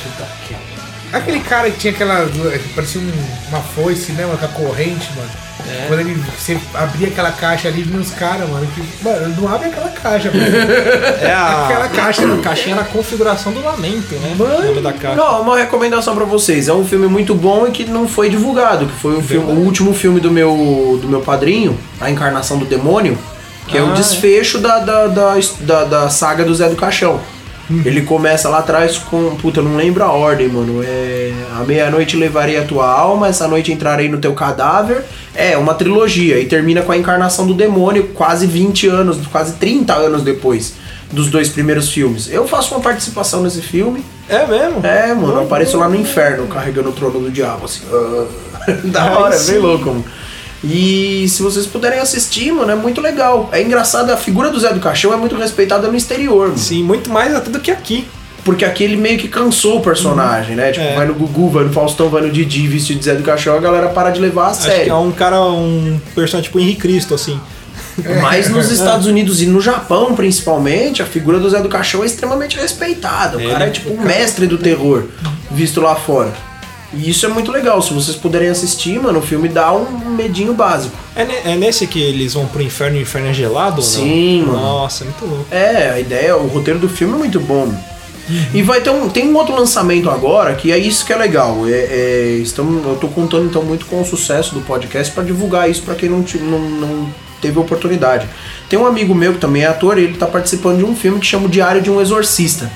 Aquele 1.13 1.39
cara 1.41 1.69
que 1.69 1.77
tinha 1.77 1.93
aquela. 1.93 2.25
que 2.25 2.69
parecia 2.73 2.99
um- 2.99 3.47
uma 3.49 3.61
foice, 3.61 4.11
né? 4.13 4.25
Uma 4.25 4.47
corrente, 4.49 5.07
mano. 5.15 5.29
Quando 5.87 5.99
ele, 5.99 6.13
você 6.37 6.57
abria 6.73 7.07
aquela 7.09 7.31
caixa 7.31 7.67
ali, 7.67 7.83
vinha 7.83 7.99
os 7.99 8.11
caras, 8.11 8.49
mano. 8.49 8.65
Que, 8.67 9.03
mano, 9.03 9.35
não 9.39 9.53
abre 9.53 9.67
aquela 9.67 9.89
caixa, 9.89 10.31
mano. 10.31 10.45
É 11.21 11.31
a, 11.31 11.65
Aquela 11.65 11.87
caixa, 11.89 12.21
a 12.33 12.37
caixinha 12.37 12.75
na 12.75 12.83
configuração 12.83 13.51
do 13.51 13.61
lamento, 13.63 14.15
né? 14.15 14.35
Mano. 14.37 14.77
O 14.77 14.81
da 14.81 14.93
caixa. 14.93 15.15
Não, 15.15 15.41
uma 15.41 15.57
recomendação 15.57 16.15
pra 16.15 16.25
vocês. 16.25 16.67
É 16.67 16.73
um 16.73 16.85
filme 16.85 17.07
muito 17.07 17.35
bom 17.35 17.67
e 17.67 17.71
que 17.71 17.85
não 17.85 18.07
foi 18.07 18.29
divulgado. 18.29 18.85
Que 18.85 18.99
foi 18.99 19.17
o, 19.17 19.21
filme, 19.21 19.51
o 19.51 19.55
último 19.57 19.93
filme 19.93 20.19
do 20.19 20.31
meu, 20.31 20.97
do 21.01 21.07
meu 21.07 21.21
padrinho, 21.21 21.77
A 21.99 22.09
Encarnação 22.09 22.57
do 22.57 22.65
Demônio, 22.65 23.17
que 23.67 23.77
é 23.77 23.81
Ah, 23.81 23.85
o 23.85 23.91
é. 23.91 23.93
desfecho 23.93 24.59
da, 24.59 24.79
da, 24.79 25.07
da, 25.07 25.35
da, 25.61 25.83
da 25.83 26.09
saga 26.09 26.43
do 26.43 26.55
Zé 26.55 26.69
do 26.69 26.75
Caixão. 26.75 27.19
Uhum. 27.69 27.81
Ele 27.85 28.01
começa 28.01 28.49
lá 28.49 28.59
atrás 28.59 28.97
com. 28.97 29.35
Puta, 29.35 29.59
eu 29.59 29.63
não 29.63 29.75
lembro 29.75 30.03
a 30.03 30.11
ordem, 30.11 30.47
mano. 30.47 30.81
É. 30.83 31.31
A 31.59 31.63
meia-noite 31.63 32.17
levarei 32.17 32.57
a 32.57 32.63
tua 32.63 32.89
alma, 32.89 33.27
essa 33.27 33.47
noite 33.47 33.71
entrarei 33.71 34.09
no 34.09 34.17
teu 34.17 34.33
cadáver. 34.33 35.03
É, 35.35 35.57
uma 35.57 35.73
trilogia. 35.73 36.39
E 36.39 36.45
termina 36.45 36.81
com 36.81 36.91
a 36.91 36.97
encarnação 36.97 37.45
do 37.45 37.53
demônio, 37.53 38.09
quase 38.15 38.47
20 38.47 38.87
anos, 38.87 39.17
quase 39.27 39.53
30 39.53 39.93
anos 39.93 40.23
depois 40.23 40.73
dos 41.11 41.29
dois 41.29 41.49
primeiros 41.49 41.89
filmes. 41.89 42.31
Eu 42.31 42.47
faço 42.47 42.73
uma 42.73 42.81
participação 42.81 43.41
nesse 43.41 43.61
filme. 43.61 44.03
É 44.27 44.45
mesmo? 44.45 44.85
É, 44.85 45.13
mano, 45.13 45.33
eu 45.33 45.41
apareço 45.41 45.77
lá 45.77 45.89
no 45.89 45.95
inferno 45.95 46.47
carregando 46.47 46.89
o 46.89 46.91
trono 46.91 47.19
do 47.19 47.31
diabo, 47.31 47.65
assim. 47.65 47.81
da 48.85 49.19
hora, 49.19 49.35
é 49.35 49.43
bem 49.43 49.57
louco, 49.57 49.85
mano. 49.85 50.05
E 50.63 51.25
se 51.29 51.41
vocês 51.41 51.65
puderem 51.65 51.99
assistir, 51.99 52.51
mano, 52.51 52.71
é 52.71 52.75
muito 52.75 52.99
legal. 53.01 53.49
É 53.51 53.61
engraçado, 53.61 54.09
a 54.11 54.17
figura 54.17 54.49
do 54.49 54.59
Zé 54.59 54.73
do 54.73 54.79
Caixão 54.79 55.13
é 55.13 55.15
muito 55.17 55.35
respeitada 55.35 55.87
no 55.87 55.95
exterior, 55.95 56.47
mano. 56.47 56.57
Sim, 56.59 56.83
muito 56.83 57.09
mais 57.09 57.33
até 57.35 57.49
do 57.49 57.59
que 57.59 57.71
aqui. 57.71 58.07
Porque 58.43 58.65
aqui 58.65 58.83
ele 58.83 58.95
meio 58.95 59.17
que 59.19 59.27
cansou 59.27 59.77
o 59.77 59.81
personagem, 59.81 60.55
né? 60.55 60.71
Tipo, 60.71 60.85
É. 60.85 60.95
vai 60.95 61.05
no 61.05 61.13
Gugu, 61.13 61.49
vai 61.49 61.63
no 61.65 61.71
Faustão, 61.73 62.09
vai 62.09 62.21
no 62.21 62.31
Didi 62.31 62.67
vestido 62.67 62.99
de 62.99 63.05
Zé 63.05 63.15
do 63.15 63.23
Caixão, 63.23 63.55
a 63.55 63.59
galera 63.59 63.89
para 63.89 64.09
de 64.11 64.19
levar 64.19 64.45
a 64.45 64.49
Acho 64.51 64.61
que 64.61 64.67
é 64.67 64.75
sério. 64.77 64.95
um 64.97 65.11
cara, 65.11 65.41
um 65.41 65.99
personagem 66.15 66.49
tipo 66.49 66.59
Henrique 66.59 66.81
Cristo, 66.81 67.13
assim. 67.13 67.39
Mas 68.21 68.49
nos 68.49 68.71
Estados 68.71 69.05
Unidos 69.07 69.41
e 69.41 69.45
no 69.45 69.59
Japão, 69.59 70.15
principalmente, 70.15 71.01
a 71.01 71.05
figura 71.05 71.37
do 71.37 71.49
Zé 71.49 71.61
do 71.61 71.67
Caixão 71.67 72.01
é 72.01 72.05
extremamente 72.05 72.57
respeitada. 72.57 73.37
O 73.37 73.41
Ele- 73.41 73.51
cara 73.51 73.65
é 73.67 73.69
tipo 73.71 73.91
um 73.93 74.01
mestre 74.01 74.47
do 74.47 74.57
terror, 74.57 75.03
visto 75.51 75.81
lá 75.81 75.95
fora. 75.95 76.31
E 76.93 77.09
isso 77.09 77.25
é 77.25 77.29
muito 77.29 77.51
legal. 77.51 77.81
Se 77.81 77.93
vocês 77.93 78.17
puderem 78.17 78.49
assistir, 78.49 78.99
mano, 78.99 79.19
o 79.19 79.21
filme 79.21 79.47
dá 79.47 79.71
um 79.73 80.09
medinho 80.09 80.53
básico. 80.53 80.95
É, 81.15 81.51
é 81.51 81.55
nesse 81.55 81.85
que 81.85 82.01
eles 82.01 82.33
vão 82.33 82.47
pro 82.47 82.61
inferno 82.61 82.97
e 82.97 82.99
o 82.99 83.03
inferno 83.03 83.27
é 83.27 83.33
gelado? 83.33 83.81
ou 83.81 83.87
não? 83.87 83.93
Sim, 83.93 84.43
mano. 84.43 84.59
Nossa, 84.59 85.03
é 85.03 85.05
muito 85.05 85.25
louco. 85.25 85.45
É, 85.51 85.89
a 85.91 85.99
ideia, 85.99 86.35
o 86.35 86.47
roteiro 86.47 86.79
do 86.79 86.89
filme 86.89 87.13
é 87.13 87.17
muito 87.17 87.39
bom. 87.39 87.71
E 88.53 88.61
vai 88.61 88.79
ter 88.79 88.91
um, 88.91 89.09
tem 89.09 89.27
um 89.27 89.35
outro 89.35 89.55
lançamento 89.55 90.09
agora 90.09 90.53
que 90.53 90.71
é 90.71 90.77
isso 90.77 91.05
que 91.05 91.11
é 91.11 91.15
legal. 91.15 91.67
É, 91.67 91.71
é, 91.71 92.39
estamos, 92.41 92.85
eu 92.85 92.95
tô 92.95 93.07
contando 93.07 93.45
então 93.45 93.63
muito 93.63 93.85
com 93.87 94.01
o 94.01 94.05
sucesso 94.05 94.53
do 94.53 94.61
podcast 94.61 95.11
para 95.13 95.23
divulgar 95.23 95.69
isso 95.69 95.81
para 95.81 95.95
quem 95.95 96.09
não, 96.09 96.23
não, 96.41 96.59
não 96.59 97.09
teve 97.41 97.57
oportunidade. 97.57 98.27
Tem 98.69 98.77
um 98.77 98.85
amigo 98.85 99.15
meu 99.15 99.33
que 99.33 99.39
também 99.39 99.63
é 99.63 99.67
ator, 99.67 99.97
ele 99.97 100.15
tá 100.15 100.27
participando 100.27 100.77
de 100.77 100.85
um 100.85 100.95
filme 100.95 101.19
que 101.19 101.25
chama 101.25 101.47
o 101.47 101.49
Diário 101.49 101.81
de 101.81 101.89
um 101.89 101.99
Exorcista. 101.99 102.71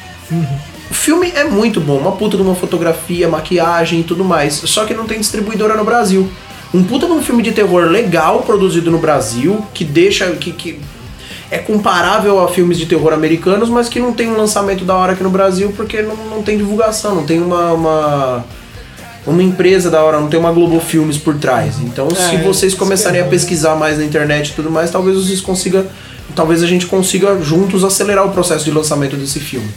O 0.94 0.96
filme 0.96 1.32
é 1.36 1.44
muito 1.44 1.82
bom, 1.82 1.98
uma 1.98 2.12
puta 2.12 2.38
de 2.38 2.44
uma 2.44 2.54
fotografia, 2.54 3.28
maquiagem 3.28 4.02
e 4.02 4.04
tudo 4.04 4.24
mais, 4.24 4.54
só 4.54 4.86
que 4.86 4.94
não 4.94 5.06
tem 5.08 5.20
distribuidora 5.20 5.76
no 5.76 5.84
Brasil. 5.84 6.30
Um 6.72 6.84
puta 6.84 7.08
de 7.08 7.12
um 7.14 7.20
filme 7.24 7.42
de 7.42 7.52
terror 7.52 7.86
legal 7.90 8.44
produzido 8.44 8.92
no 8.92 9.00
Brasil, 9.00 9.66
que 9.74 9.84
deixa. 9.84 10.28
que, 10.34 10.52
que 10.52 10.80
é 11.50 11.58
comparável 11.58 12.40
a 12.40 12.48
filmes 12.48 12.78
de 12.78 12.86
terror 12.86 13.12
americanos, 13.12 13.70
mas 13.70 13.90
que 13.90 14.00
não 14.00 14.14
tem 14.14 14.30
um 14.30 14.38
lançamento 14.38 14.86
da 14.86 14.94
hora 14.96 15.14
aqui 15.14 15.24
no 15.24 15.32
Brasil 15.32 15.74
porque 15.76 16.04
não, 16.04 16.16
não 16.30 16.44
tem 16.44 16.60
divulgação, 16.60 17.16
não 17.16 17.26
tem 17.26 17.42
uma, 17.42 17.74
uma, 17.74 18.46
uma 19.26 19.42
empresa 19.42 19.90
da 19.90 20.04
hora, 20.04 20.20
não 20.20 20.28
tem 20.28 20.40
uma 20.40 20.52
Globo 20.52 20.80
Filmes 20.80 21.18
por 21.18 21.34
trás. 21.40 21.80
Então, 21.80 22.08
se 22.12 22.36
É, 22.36 22.44
vocês 22.44 22.74
isso 22.74 22.78
começarem 22.78 23.18
é 23.18 23.22
a 23.22 23.26
bom. 23.26 23.32
pesquisar 23.32 23.74
mais 23.74 23.98
na 23.98 24.06
internet 24.06 24.50
e 24.50 24.54
tudo 24.54 24.70
mais, 24.70 24.92
talvez 24.92 25.18
vocês 25.18 25.42
consigam. 25.42 25.88
Talvez 26.36 26.62
a 26.62 26.68
gente 26.68 26.86
consiga 26.86 27.42
juntos 27.42 27.84
acelerar 27.84 28.28
o 28.28 28.32
processo 28.32 28.64
de 28.64 28.70
lançamento 28.72 29.16
desse 29.16 29.40
filme. 29.40 29.70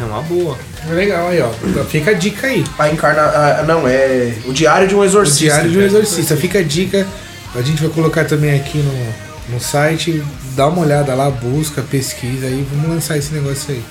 É 0.00 0.04
uma 0.04 0.22
boa. 0.22 0.56
Legal 0.90 1.28
aí, 1.28 1.40
ó. 1.40 1.50
Então 1.64 1.84
Fica 1.84 2.12
a 2.12 2.14
dica 2.14 2.46
aí. 2.46 2.64
A 2.78 2.88
encarna. 2.88 3.22
ah, 3.22 3.64
não, 3.66 3.86
é. 3.86 4.32
O 4.44 4.52
Diário 4.52 4.86
de 4.86 4.94
um 4.94 4.98
O 4.98 5.04
Exorcista. 5.04 5.44
Diário 5.44 5.70
de 5.70 5.78
um 5.78 5.82
Exorcista. 5.82 6.36
Fica 6.36 6.60
a 6.60 6.62
dica. 6.62 7.06
A 7.54 7.62
gente 7.62 7.82
vai 7.82 7.90
colocar 7.90 8.24
também 8.24 8.54
aqui 8.54 8.78
no, 8.78 9.27
no 9.48 9.60
site. 9.60 10.22
Dá 10.54 10.66
uma 10.66 10.82
olhada 10.82 11.14
lá, 11.14 11.30
busca, 11.30 11.82
pesquisa 11.82 12.46
aí. 12.46 12.66
Vamos 12.72 12.90
lançar 12.90 13.16
esse 13.16 13.32
negócio 13.32 13.74
aí. 13.74 13.82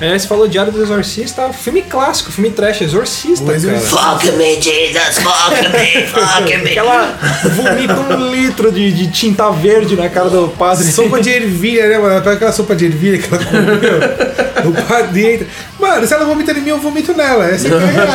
Aliás, 0.00 0.22
você 0.22 0.28
falou 0.28 0.48
Diário 0.48 0.72
do 0.72 0.82
Exorcista, 0.82 1.52
filme 1.52 1.82
clássico, 1.82 2.32
filme 2.32 2.50
trash, 2.50 2.82
Exorcista, 2.82 3.44
cara. 3.44 3.80
Fuck 3.80 4.32
me, 4.32 4.60
Jesus, 4.60 5.18
fuck 5.18 5.68
me, 5.68 6.06
fuck 6.06 6.56
me. 6.58 6.74
Ela 6.74 7.18
vomita 7.54 8.16
um 8.16 8.30
litro 8.30 8.72
de, 8.72 8.92
de 8.92 9.10
tinta 9.10 9.50
verde 9.50 9.96
na 9.96 10.08
cara 10.08 10.28
do 10.30 10.48
padre. 10.48 10.84
Sopa 10.84 11.20
de 11.20 11.30
ervilha, 11.30 11.88
né, 11.88 11.98
mano? 11.98 12.20
Pega 12.20 12.36
aquela 12.36 12.52
sopa 12.52 12.74
de 12.74 12.86
ervilha 12.86 13.18
que 13.18 13.32
ela 13.32 13.44
comeu. 13.44 14.70
o 14.70 14.82
padre 14.86 15.34
entra. 15.34 15.46
Mano, 15.78 16.06
se 16.06 16.14
ela 16.14 16.24
vomita 16.24 16.52
em 16.52 16.60
mim, 16.60 16.70
eu 16.70 16.80
vomito 16.80 17.14
nela. 17.14 17.46
Essa 17.46 17.68
aqui 17.68 17.76
é 17.76 17.86
real. 17.86 18.06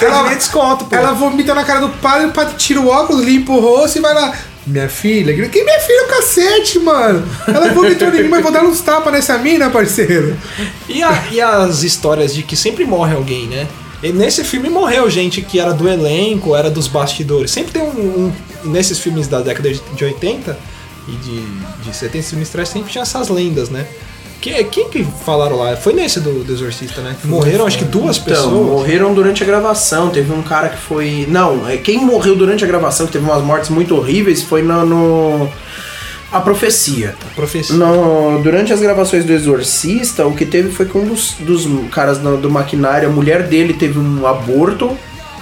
Ela 0.00 0.18
ela, 0.18 0.34
desconto, 0.34 0.84
pô. 0.84 0.96
ela 0.96 1.12
vomita 1.12 1.54
na 1.54 1.64
cara 1.64 1.80
do 1.80 1.88
padre, 1.88 2.26
o 2.26 2.32
padre 2.32 2.54
tira 2.56 2.80
o 2.80 2.88
óculos, 2.88 3.24
limpa 3.24 3.52
o 3.52 3.60
rosto 3.60 3.98
e 3.98 4.00
vai 4.00 4.14
lá. 4.14 4.32
Minha 4.68 4.88
filha, 4.88 5.32
quem 5.48 5.64
minha 5.64 5.80
filha 5.80 6.00
é 6.00 6.04
o 6.04 6.08
cacete, 6.08 6.78
mano? 6.78 7.26
Ela 7.46 7.72
vomitou 7.72 8.08
em 8.08 8.22
mim, 8.22 8.28
mas 8.28 8.42
vou 8.42 8.52
dar 8.52 8.64
uns 8.64 8.80
tapas 8.80 9.12
nessa 9.12 9.38
mina, 9.38 9.70
parceiro. 9.70 10.36
E, 10.88 11.02
a- 11.02 11.24
e 11.32 11.40
as 11.40 11.82
histórias 11.82 12.34
de 12.34 12.42
que 12.42 12.54
sempre 12.56 12.84
morre 12.84 13.14
alguém, 13.14 13.46
né? 13.46 13.66
E 14.02 14.12
nesse 14.12 14.44
filme 14.44 14.68
morreu 14.68 15.08
gente 15.10 15.40
que 15.42 15.58
era 15.58 15.72
do 15.72 15.88
elenco, 15.88 16.54
era 16.54 16.70
dos 16.70 16.86
bastidores. 16.86 17.50
Sempre 17.50 17.72
tem 17.72 17.82
um. 17.82 17.86
um- 18.26 18.32
nesses 18.64 18.98
filmes 18.98 19.26
da 19.28 19.40
década 19.40 19.72
de 19.72 19.80
de 19.94 20.04
80 20.04 20.58
e 21.08 21.12
de, 21.12 21.40
de 21.90 21.96
70 21.96 22.24
filmes 22.28 22.48
sempre 22.68 22.90
tinha 22.92 23.02
essas 23.02 23.28
lendas, 23.28 23.70
né? 23.70 23.86
Que, 24.40 24.62
quem 24.64 24.88
que 24.88 25.04
falaram 25.24 25.56
lá? 25.56 25.76
Foi 25.76 25.92
nesse 25.92 26.20
do, 26.20 26.44
do 26.44 26.52
Exorcista, 26.52 27.00
né? 27.00 27.16
Morreram 27.24 27.66
acho 27.66 27.78
que 27.78 27.84
duas 27.84 28.16
Então, 28.18 28.32
pessoas. 28.34 28.52
morreram 28.70 29.12
durante 29.12 29.42
a 29.42 29.46
gravação. 29.46 30.10
Teve 30.10 30.32
um 30.32 30.42
cara 30.42 30.68
que 30.68 30.78
foi. 30.78 31.26
Não, 31.28 31.68
é, 31.68 31.76
quem 31.76 31.98
morreu 31.98 32.36
durante 32.36 32.62
a 32.64 32.66
gravação, 32.66 33.06
que 33.06 33.12
teve 33.12 33.24
umas 33.24 33.42
mortes 33.42 33.68
muito 33.70 33.96
horríveis, 33.96 34.42
foi 34.42 34.62
no. 34.62 34.86
no- 34.86 35.48
A 36.30 36.40
profecia. 36.40 37.14
Profecia. 37.34 37.74
No, 37.74 38.40
durante 38.42 38.72
as 38.72 38.80
gravações 38.80 39.24
do 39.24 39.32
Exorcista, 39.32 40.26
o 40.26 40.34
que 40.34 40.44
teve 40.46 40.70
foi 40.70 40.86
que 40.86 40.96
um 40.96 41.06
dos, 41.06 41.32
dos 41.40 41.66
caras 41.90 42.18
do, 42.18 42.36
do 42.36 42.50
maquinário, 42.50 43.08
a 43.08 43.12
mulher 43.12 43.42
dele 43.44 43.72
teve 43.74 43.98
um 43.98 44.26
aborto 44.26 44.96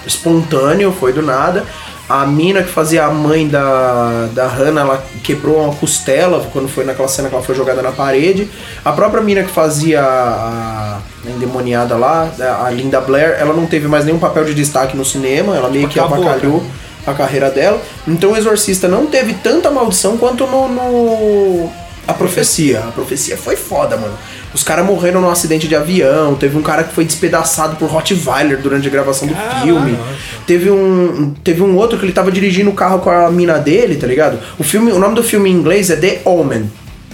espontâneo, 0.06 0.92
foi 0.92 1.12
do 1.12 1.20
nada. 1.22 1.64
A 2.08 2.24
mina 2.24 2.62
que 2.62 2.68
fazia 2.70 3.04
a 3.04 3.10
mãe 3.10 3.48
da, 3.48 4.28
da 4.32 4.46
Hannah, 4.46 4.82
ela 4.82 5.04
quebrou 5.24 5.56
uma 5.64 5.74
costela 5.74 6.46
quando 6.52 6.68
foi 6.68 6.84
naquela 6.84 7.08
cena 7.08 7.28
que 7.28 7.34
ela 7.34 7.42
foi 7.42 7.54
jogada 7.56 7.82
na 7.82 7.90
parede. 7.90 8.48
A 8.84 8.92
própria 8.92 9.20
mina 9.20 9.42
que 9.42 9.50
fazia 9.50 10.02
a, 10.02 10.98
a 11.26 11.30
endemoniada 11.30 11.96
lá, 11.96 12.30
a 12.64 12.70
Linda 12.70 13.00
Blair, 13.00 13.36
ela 13.40 13.52
não 13.52 13.66
teve 13.66 13.88
mais 13.88 14.04
nenhum 14.04 14.20
papel 14.20 14.44
de 14.44 14.54
destaque 14.54 14.96
no 14.96 15.04
cinema, 15.04 15.56
ela 15.56 15.68
meio 15.68 15.88
que 15.88 15.98
Acabou, 15.98 16.24
avacalhou 16.28 16.62
a 17.04 17.12
carreira 17.12 17.50
dela. 17.50 17.80
Então 18.06 18.30
o 18.32 18.36
Exorcista 18.36 18.86
não 18.86 19.06
teve 19.06 19.34
tanta 19.34 19.68
maldição 19.70 20.16
quanto 20.16 20.46
no, 20.46 20.68
no- 20.68 21.70
a 22.06 22.14
profecia. 22.14 22.78
A 22.86 22.92
profecia 22.92 23.36
foi 23.36 23.56
foda, 23.56 23.96
mano. 23.96 24.14
Os 24.56 24.62
caras 24.62 24.86
morreram 24.86 25.20
num 25.20 25.28
acidente 25.28 25.68
de 25.68 25.76
avião, 25.76 26.34
teve 26.34 26.56
um 26.56 26.62
cara 26.62 26.82
que 26.82 26.94
foi 26.94 27.04
despedaçado 27.04 27.76
por 27.76 27.90
Rottweiler 27.90 28.58
durante 28.58 28.88
a 28.88 28.90
gravação 28.90 29.28
do 29.28 29.36
filme. 29.62 29.98
Teve 30.46 30.70
um, 30.70 31.34
teve 31.44 31.60
um 31.60 31.76
outro 31.76 31.98
que 31.98 32.06
ele 32.06 32.12
tava 32.14 32.32
dirigindo 32.32 32.70
o 32.70 32.72
carro 32.72 33.00
com 33.00 33.10
a 33.10 33.30
mina 33.30 33.58
dele, 33.58 33.96
tá 33.96 34.06
ligado? 34.06 34.38
O 34.58 34.64
filme, 34.64 34.92
o 34.92 34.98
nome 34.98 35.14
do 35.14 35.22
filme 35.22 35.50
em 35.50 35.52
inglês 35.52 35.90
é 35.90 35.96
The 35.96 36.22
Omen. 36.24 36.70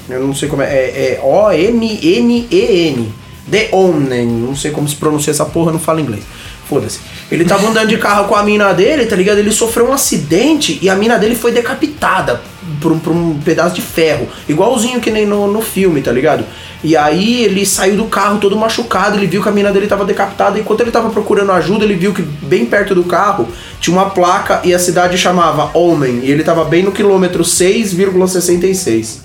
Eu 0.09 0.25
não 0.25 0.37
sei 0.37 0.49
como 0.49 0.63
é, 0.63 0.67
é, 0.73 1.19
é 1.19 1.21
O-M-N-E-N. 1.21 3.13
The 3.51 3.71
Omen, 3.73 4.27
não 4.27 4.55
sei 4.55 4.71
como 4.71 4.87
se 4.89 4.95
pronuncia 4.95 5.33
essa 5.33 5.45
porra, 5.45 5.73
não 5.73 5.81
falo 5.81 5.99
inglês. 5.99 6.23
Foda-se. 6.69 7.01
Ele 7.29 7.45
tava 7.45 7.67
andando 7.67 7.89
de 7.89 7.99
carro 7.99 8.29
com 8.29 8.37
a 8.37 8.45
mina 8.45 8.73
dele, 8.73 9.05
tá 9.07 9.17
ligado? 9.17 9.39
Ele 9.39 9.51
sofreu 9.51 9.89
um 9.89 9.93
acidente 9.93 10.79
e 10.81 10.89
a 10.89 10.95
mina 10.95 11.19
dele 11.19 11.35
foi 11.35 11.51
decapitada 11.51 12.41
por 12.81 12.93
um, 12.93 13.01
por 13.01 13.13
um 13.13 13.41
pedaço 13.41 13.75
de 13.75 13.83
ferro. 13.83 14.29
Igualzinho 14.49 15.01
que 15.01 15.11
nem 15.11 15.27
no, 15.27 15.51
no 15.51 15.61
filme, 15.61 16.01
tá 16.01 16.13
ligado? 16.13 16.45
E 16.85 16.97
aí 16.97 17.45
ele 17.45 17.65
saiu 17.65 17.97
do 17.97 18.07
carro 18.07 18.39
todo 18.39 18.57
machucado, 18.57 19.17
ele 19.17 19.27
viu 19.27 19.43
que 19.43 19.49
a 19.49 19.53
mina 19.53 19.71
dele 19.71 19.87
tava 19.87 20.05
decapitada. 20.05 20.59
E 20.59 20.63
enquanto 20.63 20.81
ele 20.81 20.91
tava 20.91 21.11
procurando 21.11 21.53
ajuda, 21.53 21.85
ele 21.85 21.95
viu 21.95 22.13
que 22.13 22.23
bem 22.23 22.67
perto 22.67 22.95
do 22.95 23.05
carro 23.05 23.49
tinha 23.81 23.97
uma 23.97 24.11
placa 24.11 24.61
e 24.65 24.75
a 24.75 24.79
cidade 24.79 25.17
chamava 25.19 25.71
Olmen. 25.75 26.21
E 26.23 26.31
ele 26.31 26.43
tava 26.43 26.65
bem 26.65 26.83
no 26.83 26.93
quilômetro 26.93 27.43
6,66. 27.45 29.19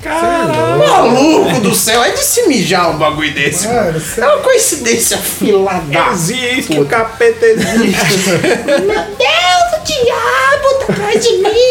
Maluco 0.78 1.60
do 1.62 1.74
céu, 1.74 2.04
é 2.04 2.12
de 2.12 2.20
se 2.24 2.48
mijar 2.48 2.92
um 2.92 2.98
bagulho 2.98 3.34
desse. 3.34 3.68
Mano, 3.68 4.02
É 4.18 4.26
uma 4.26 4.38
coincidência 4.38 5.18
filada. 5.18 6.12
Existe, 6.12 6.80
o 6.80 6.86
capeta 6.86 7.46
existe. 7.46 8.18
Meu 8.86 9.04
Deus, 9.18 9.68
o 9.74 9.84
diabo 9.86 10.86
tá 10.86 10.94
atrás 10.94 11.24
de 11.24 11.38
mim. 11.38 11.68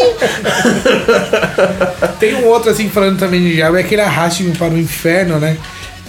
Tem 2.19 2.35
um 2.35 2.45
outro 2.47 2.71
assim 2.71 2.89
falando 2.89 3.19
também 3.19 3.41
de 3.41 3.55
diabo, 3.55 3.77
é 3.77 3.81
aquele 3.81 4.01
arraste-me 4.01 4.55
para 4.55 4.73
o 4.73 4.77
inferno, 4.77 5.39
né? 5.39 5.57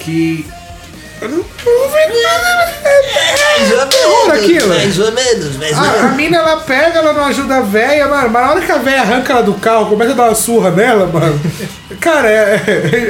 Que. 0.09 0.47
Eu 1.21 1.29
não. 1.29 1.45
Mais 3.59 3.71
ou 3.73 3.77
menos, 3.77 4.31
aquilo. 4.31 4.69
mais 4.69 4.99
ou 4.99 5.13
menos, 5.13 5.57
mais 5.57 5.77
ou 5.77 5.85
A, 5.85 5.89
a 5.89 5.93
menos. 6.03 6.17
mina 6.17 6.37
ela 6.39 6.57
pega, 6.59 6.99
ela 7.01 7.13
não 7.13 7.25
ajuda 7.27 7.57
a 7.57 7.61
véia, 7.61 8.07
mano. 8.07 8.31
Mas 8.31 8.43
na 8.43 8.51
hora 8.53 8.61
que 8.63 8.73
a 8.73 8.79
véia 8.79 9.03
arranca 9.03 9.33
ela 9.35 9.43
do 9.43 9.53
carro, 9.55 9.87
começa 9.87 10.13
a 10.13 10.15
dar 10.15 10.23
uma 10.25 10.35
surra 10.35 10.71
nela, 10.71 11.07
mano. 11.07 11.39
Cara, 12.01 12.31
é, 12.31 12.63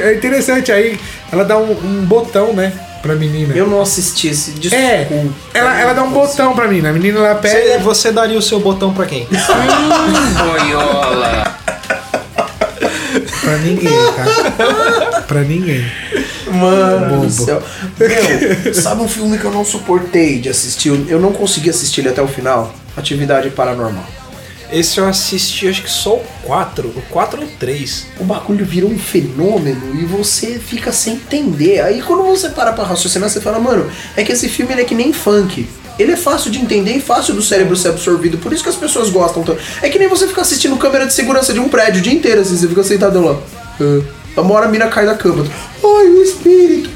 é 0.09 0.13
interessante. 0.15 0.71
Aí 0.73 0.99
ela 1.31 1.45
dá 1.45 1.57
um, 1.57 1.71
um 1.71 2.03
botão, 2.05 2.51
né? 2.51 2.73
Pra 3.01 3.15
menina. 3.15 3.55
Eu 3.55 3.65
não 3.67 3.81
assisti 3.81 4.27
esse. 4.27 4.51
Desculpa. 4.51 4.83
É, 4.83 5.07
ela, 5.53 5.79
ela 5.79 5.93
dá 5.93 6.03
um 6.03 6.11
botão 6.11 6.53
pra 6.53 6.67
menina. 6.67 6.89
A 6.89 6.93
menina 6.93 7.19
ela 7.19 7.35
Você, 7.35 7.47
pega. 7.47 7.79
você 7.79 8.11
daria 8.11 8.37
o 8.37 8.41
seu 8.41 8.59
botão 8.59 8.93
pra 8.93 9.05
quem? 9.05 9.25
Pra 13.41 13.57
ninguém, 13.57 13.89
tá? 13.89 15.21
pra 15.27 15.41
ninguém. 15.41 15.89
Mano 16.51 17.25
do 17.25 17.31
céu. 17.31 17.61
Meu, 17.97 18.73
sabe 18.73 19.01
um 19.01 19.07
filme 19.07 19.37
que 19.37 19.45
eu 19.45 19.51
não 19.51 19.63
suportei 19.65 20.39
de 20.39 20.49
assistir? 20.49 20.89
Eu- 21.07 21.19
não 21.19 21.31
consegui 21.31 21.69
assistir 21.69 22.01
ele 22.01 22.09
até 22.09 22.21
o 22.21 22.27
final? 22.27 22.73
Atividade 22.97 23.49
Paranormal. 23.49 24.05
Esse 24.71 24.99
eu 24.99 25.07
assisti, 25.07 25.67
acho 25.67 25.81
que 25.81 25.89
só 25.89 26.15
o 26.15 26.23
4. 26.43 26.87
O 26.89 27.01
4 27.09 27.41
ou 27.41 27.47
o 27.47 27.49
3. 27.59 28.05
O 28.19 28.23
bagulho 28.23 28.63
virou 28.63 28.89
um 28.89 28.99
fenômeno 28.99 29.99
e 29.99 30.05
você 30.05 30.59
fica 30.59 30.91
sem 30.91 31.13
entender. 31.13 31.81
Aí 31.81 32.01
quando 32.03 32.23
você 32.23 32.49
para 32.49 32.71
pra 32.73 32.83
raciocinar, 32.83 33.29
você 33.29 33.41
fala, 33.41 33.59
mano, 33.59 33.89
é 34.15 34.23
que 34.23 34.31
esse 34.31 34.47
filme 34.47 34.71
ele 34.73 34.81
é 34.81 34.85
que 34.85 34.93
nem 34.93 35.11
funk. 35.11 35.67
Ele 35.97 36.11
é 36.11 36.15
fácil 36.15 36.49
de 36.51 36.59
entender 36.59 36.93
e 36.93 37.01
fácil 37.01 37.33
do 37.33 37.41
cérebro 37.41 37.75
ser 37.75 37.89
absorvido. 37.89 38.37
Por 38.37 38.53
isso 38.53 38.63
que 38.63 38.69
as 38.69 38.75
pessoas 38.75 39.09
gostam 39.09 39.43
tanto. 39.43 39.59
É 39.81 39.89
que 39.89 39.97
nem 39.99 40.07
você 40.07 40.27
ficar 40.27 40.43
assistindo 40.43 40.77
câmera 40.77 41.05
de 41.07 41.13
segurança 41.13 41.51
de 41.51 41.59
um 41.59 41.67
prédio 41.67 41.99
o 41.99 42.03
dia 42.03 42.13
inteiro, 42.13 42.39
assim, 42.39 42.55
você 42.55 42.67
fica 42.67 42.83
sentado 42.83 43.19
lá. 43.21 43.37
Ah. 43.81 44.01
Uma 44.37 44.53
hora 44.53 44.65
a 44.67 44.69
mina 44.69 44.87
cai 44.87 45.05
da 45.05 45.15
cama. 45.15 45.45
Ai, 45.83 46.07
o 46.07 46.21
espírito. 46.23 46.89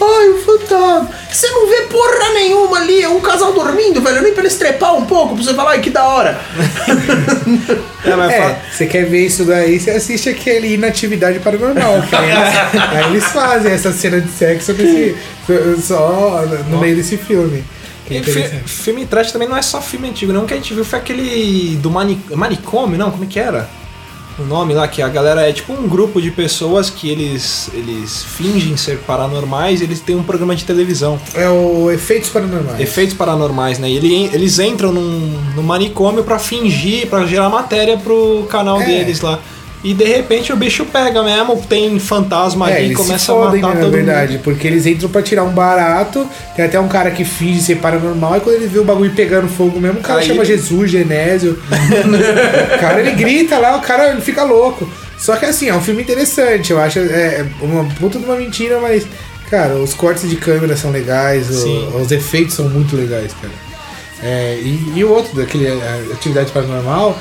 Ai, 0.00 0.28
o 0.30 0.38
fantasma. 0.44 1.10
Você 1.30 1.48
não 1.50 1.66
vê 1.68 1.82
porra 1.82 2.34
nenhuma 2.34 2.76
ali. 2.78 3.02
É 3.02 3.08
um 3.08 3.20
casal 3.20 3.52
dormindo, 3.52 4.00
velho. 4.00 4.20
Nem 4.22 4.32
pra 4.32 4.42
eles 4.42 4.56
trepar 4.56 4.94
um 4.96 5.04
pouco, 5.06 5.34
pra 5.34 5.44
você 5.44 5.54
falar, 5.54 5.72
ai, 5.72 5.80
que 5.80 5.90
da 5.90 6.04
hora. 6.04 6.40
É, 8.04 8.16
mas 8.16 8.32
fala- 8.34 8.50
É, 8.50 8.60
você 8.72 8.86
quer 8.86 9.04
ver 9.06 9.26
isso 9.26 9.44
daí, 9.44 9.78
você 9.78 9.92
assiste 9.92 10.28
aquele 10.28 10.74
Inatividade 10.74 11.38
Paranormal. 11.38 12.02
Que 12.02 12.16
aí, 12.16 12.30
eles, 12.30 12.54
aí 12.96 13.04
eles 13.10 13.24
fazem 13.26 13.70
essa 13.72 13.92
cena 13.92 14.20
de 14.20 14.28
sexo 14.28 14.72
nesse, 14.72 15.16
só 15.80 16.42
no 16.68 16.78
meio 16.80 16.96
desse 16.96 17.16
filme. 17.16 17.62
Que 18.04 18.16
é 18.16 18.18
E 18.18 18.22
fi- 18.24 18.30
interessante. 18.30 18.68
filme 18.72 19.06
trash 19.06 19.30
também 19.30 19.48
não 19.48 19.56
é 19.56 19.62
só 19.62 19.80
filme 19.80 20.08
antigo, 20.08 20.32
não. 20.32 20.42
O 20.42 20.46
que 20.46 20.52
a 20.54 20.56
gente 20.56 20.74
viu 20.74 20.84
foi 20.84 20.98
aquele 20.98 21.76
do 21.80 21.92
mani 21.92 22.20
manicômio, 22.34 22.98
não? 22.98 23.12
Como 23.12 23.22
é 23.22 23.26
que 23.28 23.38
era? 23.38 23.68
O 24.42 24.46
nome 24.46 24.74
lá, 24.74 24.88
que 24.88 25.00
a 25.00 25.08
galera 25.08 25.48
é 25.48 25.52
tipo 25.52 25.72
um 25.72 25.88
grupo 25.88 26.20
de 26.20 26.30
pessoas 26.30 26.90
que 26.90 27.08
eles, 27.08 27.70
eles 27.72 28.24
fingem 28.24 28.76
ser 28.76 28.98
paranormais 28.98 29.80
e 29.80 29.84
eles 29.84 30.00
têm 30.00 30.16
um 30.16 30.22
programa 30.22 30.54
de 30.56 30.64
televisão. 30.64 31.18
É 31.34 31.48
o 31.48 31.90
Efeitos 31.90 32.28
Paranormais. 32.30 32.80
Efeitos 32.80 33.14
paranormais, 33.16 33.78
né? 33.78 33.88
E 33.88 33.96
ele- 33.96 34.30
eles 34.32 34.58
entram 34.58 34.92
num, 34.92 35.38
num 35.54 35.62
manicômio 35.62 36.24
pra 36.24 36.38
fingir, 36.38 37.06
pra 37.08 37.24
gerar 37.26 37.48
matéria 37.48 37.96
pro 37.96 38.46
canal 38.50 38.80
É. 38.80 38.86
deles 38.86 39.20
lá. 39.20 39.38
E 39.84 39.92
de 39.94 40.04
repente 40.04 40.52
o 40.52 40.56
bicho 40.56 40.84
pega 40.86 41.22
mesmo, 41.24 41.56
tem 41.68 41.98
fantasma 41.98 42.70
É, 42.70 42.76
ali 42.76 42.92
e 42.92 42.94
começa 42.94 43.32
fodem, 43.32 43.60
a 43.60 43.62
matar 43.66 43.68
né, 43.68 43.74
na 43.74 43.80
todo 43.80 43.90
verdade, 43.92 44.32
mundo. 44.34 44.42
porque 44.44 44.66
eles 44.68 44.86
entram 44.86 45.08
pra 45.08 45.22
tirar 45.22 45.42
um 45.42 45.50
barato, 45.50 46.24
tem 46.54 46.64
até 46.64 46.78
um 46.78 46.86
cara 46.86 47.10
que 47.10 47.24
finge 47.24 47.60
ser 47.60 47.76
paranormal, 47.78 48.36
e 48.36 48.40
quando 48.40 48.56
ele 48.56 48.68
vê 48.68 48.78
o 48.78 48.84
bagulho 48.84 49.10
pegando 49.12 49.48
fogo 49.48 49.80
mesmo, 49.80 49.98
o 49.98 50.02
cara 50.02 50.20
Aí 50.20 50.26
chama 50.26 50.44
Jesus, 50.44 50.88
Genésio. 50.90 51.58
o 52.76 52.78
cara, 52.78 53.00
ele 53.00 53.10
grita 53.12 53.58
lá, 53.58 53.76
o 53.76 53.80
cara 53.80 54.10
ele 54.10 54.20
fica 54.20 54.44
louco. 54.44 54.88
Só 55.18 55.36
que 55.36 55.44
assim, 55.46 55.68
é 55.68 55.74
um 55.74 55.80
filme 55.80 56.02
interessante, 56.02 56.70
eu 56.72 56.80
acho, 56.80 56.98
é 56.98 57.44
uma 57.60 57.84
puta 57.84 58.18
de 58.18 58.24
uma 58.24 58.36
mentira, 58.36 58.78
mas, 58.80 59.04
cara, 59.50 59.74
os 59.74 59.94
cortes 59.94 60.28
de 60.28 60.36
câmera 60.36 60.76
são 60.76 60.90
legais, 60.90 61.48
o- 61.64 61.96
os 62.00 62.10
efeitos 62.10 62.54
são 62.54 62.68
muito 62.68 62.96
legais, 62.96 63.32
cara. 63.40 63.52
É, 64.22 64.58
e, 64.62 64.92
e 64.96 65.04
o 65.04 65.10
outro, 65.10 65.34
daquele 65.36 65.66
Atividade 66.12 66.52
Paranormal, 66.52 67.18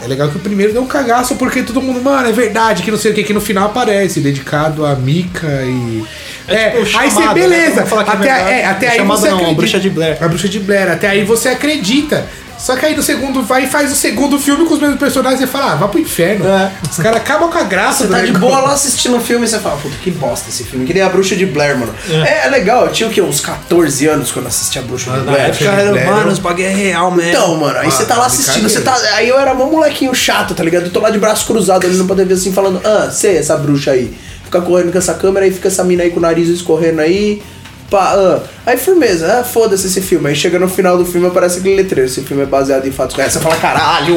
é 0.00 0.06
legal 0.06 0.28
que 0.28 0.36
o 0.36 0.40
primeiro 0.40 0.72
deu 0.72 0.82
um 0.82 0.86
cagaço, 0.86 1.36
porque 1.36 1.62
todo 1.62 1.80
mundo, 1.80 2.02
mano, 2.02 2.28
é 2.28 2.32
verdade, 2.32 2.82
que 2.82 2.90
não 2.90 2.98
sei 2.98 3.12
o 3.12 3.14
que, 3.14 3.24
que 3.24 3.32
no 3.32 3.40
final 3.40 3.66
aparece, 3.66 4.20
dedicado 4.20 4.84
a 4.84 4.94
Mika 4.94 5.46
e. 5.64 6.04
É 6.48 6.70
tipo 6.82 6.98
aí 6.98 7.10
você, 7.10 7.20
né? 7.20 7.34
beleza. 7.34 7.74
Vamos 7.84 7.90
falar 7.90 8.04
que 8.04 8.10
é 8.10 8.14
até 8.14 8.60
é, 8.60 8.66
até 8.66 8.86
É 8.86 8.90
aí 8.90 9.02
você 9.02 9.28
não, 9.28 9.34
a 9.34 9.40
acredita. 9.40 9.54
Bruxa 9.56 9.80
de 9.80 9.90
Blair. 9.90 10.16
A 10.20 10.28
bruxa 10.28 10.48
de 10.48 10.60
Blair, 10.60 10.90
até 10.90 11.08
aí 11.08 11.24
você 11.24 11.48
acredita. 11.48 12.26
Só 12.58 12.74
que 12.74 12.86
aí 12.86 12.96
no 12.96 13.02
segundo 13.02 13.42
vai 13.42 13.64
e 13.64 13.66
faz 13.66 13.92
o 13.92 13.94
segundo 13.94 14.38
filme 14.38 14.64
com 14.64 14.74
os 14.74 14.80
mesmos 14.80 14.98
personagens 14.98 15.40
e 15.42 15.46
fala, 15.46 15.72
ah, 15.72 15.74
vai 15.76 15.88
pro 15.88 16.00
inferno. 16.00 16.46
É. 16.48 16.72
Os 16.90 16.96
caras 16.96 17.18
acabam 17.18 17.50
com 17.50 17.58
a 17.58 17.62
graça 17.62 17.98
Você 17.98 18.06
do 18.06 18.10
tá 18.12 18.20
de 18.20 18.32
negócio. 18.32 18.48
boa 18.48 18.60
lá 18.62 18.72
assistindo 18.72 19.14
um 19.16 19.20
filme 19.20 19.44
e 19.44 19.48
você 19.48 19.58
fala, 19.58 19.76
puta, 19.76 19.94
que 20.02 20.10
bosta 20.10 20.48
esse 20.48 20.64
filme. 20.64 20.86
Que 20.86 20.94
nem 20.94 21.02
a 21.02 21.08
Bruxa 21.08 21.36
de 21.36 21.44
Blair, 21.46 21.76
mano. 21.78 21.94
É, 22.08 22.46
é 22.46 22.48
legal, 22.48 22.86
eu 22.86 22.92
tinha 22.92 23.08
o 23.08 23.12
quê? 23.12 23.20
Uns 23.20 23.40
14 23.40 24.06
anos 24.06 24.32
quando 24.32 24.46
assisti 24.46 24.78
a 24.78 24.82
Bruxa 24.82 25.10
de 25.10 25.18
Na 25.18 25.22
Blair. 25.24 25.44
época 25.50 25.64
era, 25.64 26.10
mano, 26.10 26.30
os 26.32 26.38
bagulho 26.38 26.64
é 26.66 26.70
real 26.70 27.10
mesmo. 27.10 27.30
Então, 27.30 27.56
mano, 27.56 27.78
aí 27.78 27.90
você 27.90 28.04
tá 28.06 28.16
lá 28.16 28.26
assistindo, 28.26 28.68
você 28.68 28.80
tá. 28.80 28.96
Aí 29.14 29.28
eu 29.28 29.38
era 29.38 29.52
mó 29.54 29.66
molequinho 29.66 30.14
chato, 30.14 30.54
tá 30.54 30.64
ligado? 30.64 30.84
Eu 30.86 30.90
tô 30.90 31.00
lá 31.00 31.10
de 31.10 31.18
braço 31.18 31.46
cruzado 31.46 31.86
olhando 31.86 32.04
pra 32.06 32.16
TV 32.16 32.34
assim, 32.34 32.52
falando, 32.52 32.80
ah, 32.84 33.10
sei, 33.10 33.36
essa 33.36 33.56
bruxa 33.56 33.90
aí. 33.92 34.16
Fica 34.44 34.60
correndo 34.60 34.92
com 34.92 34.98
essa 34.98 35.12
câmera, 35.12 35.44
aí 35.44 35.52
fica 35.52 35.68
essa 35.68 35.82
mina 35.84 36.04
aí 36.04 36.10
com 36.10 36.18
o 36.18 36.22
nariz 36.22 36.48
escorrendo 36.48 37.00
aí. 37.00 37.42
Pá, 37.90 38.14
ah. 38.16 38.40
Aí 38.66 38.76
firmeza, 38.76 39.38
ah, 39.40 39.44
foda-se 39.44 39.86
esse 39.86 40.00
filme. 40.00 40.28
Aí 40.28 40.34
chega 40.34 40.58
no 40.58 40.68
final 40.68 40.98
do 40.98 41.04
filme 41.06 41.28
aparece 41.28 41.60
aquele 41.60 41.76
letreiro. 41.76 42.10
Esse 42.10 42.22
filme 42.22 42.42
é 42.42 42.46
baseado 42.46 42.84
em 42.86 42.90
fatos 42.90 43.14
reais. 43.14 43.32
Você 43.32 43.38
fala, 43.38 43.54
caralho, 43.56 44.16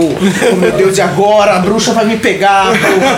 oh 0.51 0.55
meu 0.55 0.71
Deus, 0.71 0.97
e 0.97 1.01
agora? 1.01 1.55
A 1.55 1.59
bruxa 1.59 1.93
vai 1.93 2.03
me 2.05 2.17
pegar. 2.17 2.65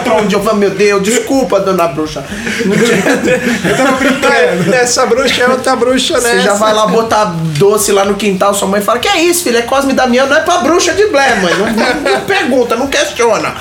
Pra, 0.04 0.16
onde 0.16 0.36
eu 0.36 0.42
vou? 0.42 0.54
Meu 0.56 0.70
Deus, 0.72 1.02
desculpa, 1.02 1.62
dona 1.62 1.88
bruxa. 1.88 2.22
Não 2.66 2.76
tinha- 2.76 3.70
Eu 3.72 3.78
tava 3.78 3.92
brincando. 3.98 4.74
Essa 4.74 5.06
bruxa 5.06 5.44
é 5.44 5.48
outra 5.48 5.74
bruxa, 5.78 6.20
né? 6.20 6.32
Você 6.32 6.40
já 6.42 6.54
vai 6.56 6.74
lá 6.74 6.86
botar 6.88 7.24
doce 7.58 7.94
lá 7.94 8.04
no 8.04 8.16
quintal, 8.16 8.54
sua 8.54 8.68
mãe 8.68 8.82
fala, 8.82 9.00
que 9.00 9.08
é 9.08 9.22
isso, 9.24 9.44
filho? 9.46 9.58
É 9.58 9.62
Cosme 9.62 9.94
Damião, 9.94 10.28
não 10.28 10.36
é 10.36 10.42
pra 10.42 10.58
bruxa 10.58 10.94
de 10.94 11.06
Blair, 11.08 11.42
mãe. 11.42 11.54
Não, 11.54 11.66
não- 11.68 12.12
não 12.12 12.22
pergunta, 12.26 12.76
não 12.76 12.88
questiona. 12.88 13.56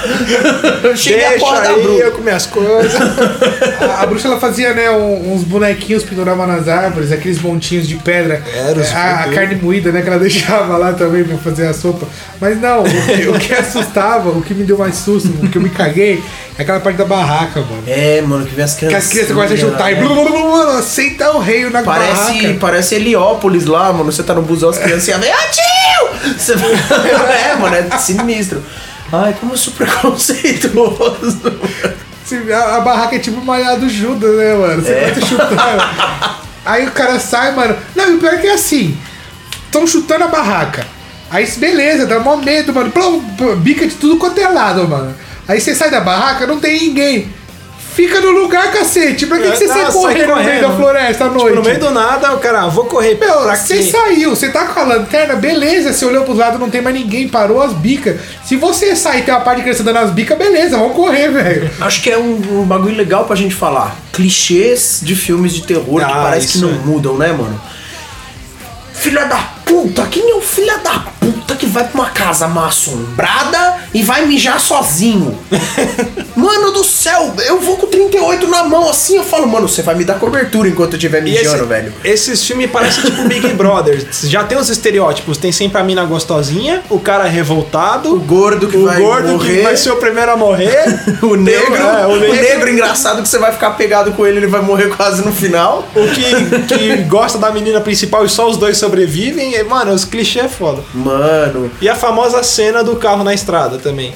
Cheguei 0.96 1.24
a 1.24 1.29
Deixa 1.31 1.44
porra 1.46 1.61
da 1.61 1.68
aí, 1.70 1.83
bruxa. 1.83 2.03
eu 2.03 2.12
com 2.12 2.22
minhas 2.22 2.46
coisas. 2.46 2.92
A, 3.81 4.03
a 4.03 4.07
bruxa 4.07 4.26
ela 4.26 4.40
fazia, 4.40 4.74
né, 4.74 4.90
uns 4.90 5.44
bonequinhos 5.44 6.03
pendurava 6.03 6.46
nas 6.46 6.66
árvores, 6.66 6.79
aqueles 6.86 7.40
montinhos 7.40 7.86
de 7.86 7.96
pedra. 7.96 8.42
Era 8.54 8.78
os 8.78 8.94
a, 8.94 9.20
a 9.24 9.32
carne 9.32 9.56
moída, 9.56 9.90
né, 9.92 10.02
que 10.02 10.08
ela 10.08 10.18
deixava 10.20 10.76
lá 10.76 10.92
também 10.92 11.24
pra 11.24 11.36
fazer 11.38 11.66
a 11.66 11.74
sopa. 11.74 12.06
Mas 12.40 12.60
não, 12.60 12.82
o 12.82 12.84
que, 12.84 13.28
o 13.28 13.38
que 13.38 13.54
assustava, 13.54 14.30
o 14.30 14.42
que 14.42 14.54
me 14.54 14.64
deu 14.64 14.78
mais 14.78 14.94
susto, 14.96 15.28
o 15.42 15.48
que 15.48 15.58
eu 15.58 15.62
me 15.62 15.70
caguei, 15.70 16.22
é 16.58 16.62
aquela 16.62 16.80
parte 16.80 16.96
da 16.96 17.04
barraca, 17.04 17.60
mano. 17.60 17.82
É, 17.86 18.20
mano, 18.22 18.46
que 18.46 18.54
vem 18.54 18.64
as 18.64 18.74
Que 18.74 18.86
crianças. 18.86 19.04
as 19.04 19.10
crianças 19.10 19.34
começam 19.34 19.56
a 19.56 19.60
chutar 19.60 19.92
e 19.92 19.94
né? 19.94 20.00
blu, 20.00 20.14
blu, 20.14 20.24
blu, 20.26 20.42
blu, 20.42 20.60
aceita 20.78 21.30
o 21.32 21.38
rei 21.38 21.68
na 21.70 21.82
Parece, 21.82 22.14
barraca. 22.14 22.56
parece 22.60 22.94
Heliópolis 22.94 23.66
lá, 23.66 23.92
mano. 23.92 24.10
Você 24.10 24.22
tá 24.22 24.34
no 24.34 24.42
busão, 24.42 24.70
as 24.70 24.78
crianças 24.78 25.16
vêm, 25.18 25.32
ah, 25.32 25.48
tio! 25.50 26.34
Você... 26.38 26.52
é, 27.50 27.56
mano, 27.56 27.76
é 27.76 27.98
sinistro. 27.98 28.62
Ai, 29.12 29.34
como 29.40 29.52
eu 29.54 29.56
sou 29.56 29.72
preconceituoso. 29.72 31.40
A, 32.54 32.76
a 32.76 32.80
barraca 32.80 33.16
é 33.16 33.18
tipo 33.18 33.44
malhado 33.44 33.88
Judas, 33.88 34.36
né, 34.36 34.54
mano? 34.54 34.82
Você 34.82 34.94
começa 34.94 35.26
chutando. 35.26 35.60
Aí 36.64 36.87
o 36.87 36.92
cara 36.92 37.18
sai, 37.18 37.53
mano. 37.55 37.77
Não, 37.94 38.11
e 38.11 38.14
o 38.16 38.18
pior 38.18 38.35
é 38.35 38.38
que 38.38 38.46
é 38.46 38.55
assim. 38.55 38.96
Estão 39.67 39.87
chutando 39.87 40.25
a 40.25 40.29
barraca. 40.29 40.87
Aí 41.31 41.46
beleza, 41.56 42.06
dá 42.06 42.19
mó 42.19 42.37
medo, 42.37 42.73
mano. 42.73 42.90
Plum, 42.90 43.21
bica 43.58 43.87
de 43.87 43.94
tudo 43.94 44.17
quanto 44.17 44.38
é 44.40 44.48
lado, 44.48 44.87
mano. 44.88 45.15
Aí 45.46 45.61
você 45.61 45.75
sai 45.75 45.90
da 45.90 46.00
barraca, 46.00 46.46
não 46.46 46.61
tem 46.61 46.81
ninguém. 46.81 47.33
Fica 47.94 48.20
no 48.20 48.30
lugar, 48.30 48.70
cacete. 48.70 49.26
Pra 49.26 49.38
que, 49.38 49.50
que 49.50 49.56
você 49.58 49.66
Não, 49.66 49.74
sai 49.74 49.82
sai 49.84 49.92
correndo 49.92 50.28
no 50.28 50.34
meio 50.36 50.46
correndo. 50.46 50.68
da 50.68 50.76
floresta 50.76 51.24
à 51.24 51.28
noite? 51.28 51.44
Tipo, 51.44 51.56
no 51.56 51.62
meio 51.62 51.78
do 51.80 51.90
nada, 51.90 52.32
o 52.34 52.38
cara, 52.38 52.62
ah, 52.62 52.68
vou 52.68 52.84
correr 52.84 53.16
Meu, 53.18 53.42
pra 53.42 53.56
você 53.56 53.82
saiu, 53.82 54.30
você 54.30 54.48
tá 54.48 54.66
com 54.66 54.80
a 54.80 54.84
lanterna, 54.84 55.34
beleza, 55.34 55.92
você 55.92 56.04
olhou 56.04 56.24
pros 56.24 56.38
lados, 56.38 56.60
não 56.60 56.70
tem 56.70 56.80
mais 56.80 56.94
ninguém, 56.96 57.28
parou 57.28 57.60
as 57.60 57.72
bicas. 57.72 58.18
Se 58.44 58.56
você 58.56 58.94
sair 58.94 59.20
e 59.20 59.22
tem 59.22 59.34
uma 59.34 59.40
parte 59.40 59.56
de 59.58 59.62
criança 59.64 59.82
dando 59.82 59.98
as 59.98 60.10
bicas, 60.10 60.38
beleza, 60.38 60.78
vamos 60.78 60.94
correr, 60.94 61.28
velho. 61.30 61.70
Acho 61.80 62.00
que 62.02 62.10
é 62.10 62.16
um, 62.16 62.60
um 62.60 62.64
bagulho 62.64 62.96
legal 62.96 63.24
pra 63.24 63.34
gente 63.36 63.54
falar. 63.54 63.96
Clichês 64.12 65.00
de 65.02 65.14
filmes 65.16 65.52
de 65.52 65.62
terror 65.64 65.98
que 65.98 66.04
Ah, 66.10 66.20
parece 66.22 66.46
que 66.52 66.58
não 66.58 66.70
é. 66.70 66.72
mudam, 66.72 67.16
né, 67.18 67.28
mano? 67.32 67.60
Filha 68.94 69.24
da 69.24 69.36
puta, 69.71 70.04
quem 70.06 70.31
é 70.31 70.35
o 70.35 70.40
filho 70.40 70.66
da 70.83 71.04
puta 71.21 71.54
que 71.54 71.64
vai 71.66 71.85
pra 71.85 71.94
uma 72.00 72.10
casa 72.10 72.48
mal 72.48 72.64
assombrada 72.66 73.77
e 73.94 74.02
vai 74.02 74.27
mijar 74.27 74.60
sozinho? 74.60 75.38
mano 76.35 76.73
do 76.73 76.83
céu, 76.83 77.33
eu 77.46 77.60
vou 77.60 77.77
com 77.77 77.87
38 77.87 78.48
na 78.48 78.64
mão 78.64 78.88
assim, 78.88 79.16
eu 79.16 79.23
falo, 79.25 79.46
mano, 79.46 79.68
você 79.68 79.83
vai 79.83 79.94
me 79.94 80.04
dar 80.04 80.14
cobertura 80.18 80.68
enquanto 80.68 80.94
eu 80.94 80.96
estiver 80.96 81.25
E 81.27 81.35
esse- 81.35 81.44
mijando, 81.44 81.66
velho. 81.66 81.92
Esses 82.02 82.44
filmes 82.44 82.71
parecem 82.71 83.04
tipo 83.04 83.23
Big 83.29 83.46
Brother. 83.54 84.04
Já 84.25 84.42
tem 84.44 84.58
os 84.58 84.68
estereótipos. 84.68 85.38
Tem 85.38 85.52
sempre 85.52 85.81
a 85.81 85.85
mina 85.85 86.04
gostosinha, 86.04 86.83
o 86.90 86.98
cara 86.98 87.25
revoltado, 87.25 88.14
O 88.14 88.21
gordo 88.21 88.68
que 88.68 88.77
o 88.77 88.87
vai 88.87 89.00
gordo 89.00 89.29
morrer. 89.29 89.56
que 89.58 89.62
vai 89.62 89.77
ser 89.77 89.90
o 89.92 89.96
primeiro 89.96 90.31
a 90.33 90.37
morrer, 90.37 90.85
O 91.23 91.37
negro, 91.37 91.75
é, 91.77 92.06
o 92.06 92.18
negro 92.18 92.71
engraçado 92.71 93.23
que 93.23 93.29
você 93.29 93.38
vai 93.38 93.52
ficar 93.52 93.71
pegado 93.73 94.12
com 94.12 94.27
ele, 94.27 94.38
ele 94.38 94.46
vai 94.46 94.62
morrer 94.62 94.88
quase 94.96 95.25
no 95.25 95.33
final. 95.33 95.87
o 95.94 96.08
que, 96.08 96.66
que 96.66 96.96
gosta 97.04 97.38
da 97.38 97.50
menina 97.50 97.81
principal 97.81 98.25
e 98.25 98.29
só 98.29 98.48
os 98.48 98.56
dois 98.56 98.77
sobrevivem. 98.79 99.54
E, 99.61 99.65
mano, 99.65 99.92
os 99.92 100.04
clichês 100.04 100.46
é 100.46 100.48
foda. 100.48 100.83
Mano, 100.94 101.71
E 101.81 101.88
a 101.88 101.94
famosa 101.94 102.42
cena 102.42 102.83
do 102.83 102.96
carro 102.96 103.23
na 103.23 103.35
estrada 103.35 103.79
também. 103.79 104.13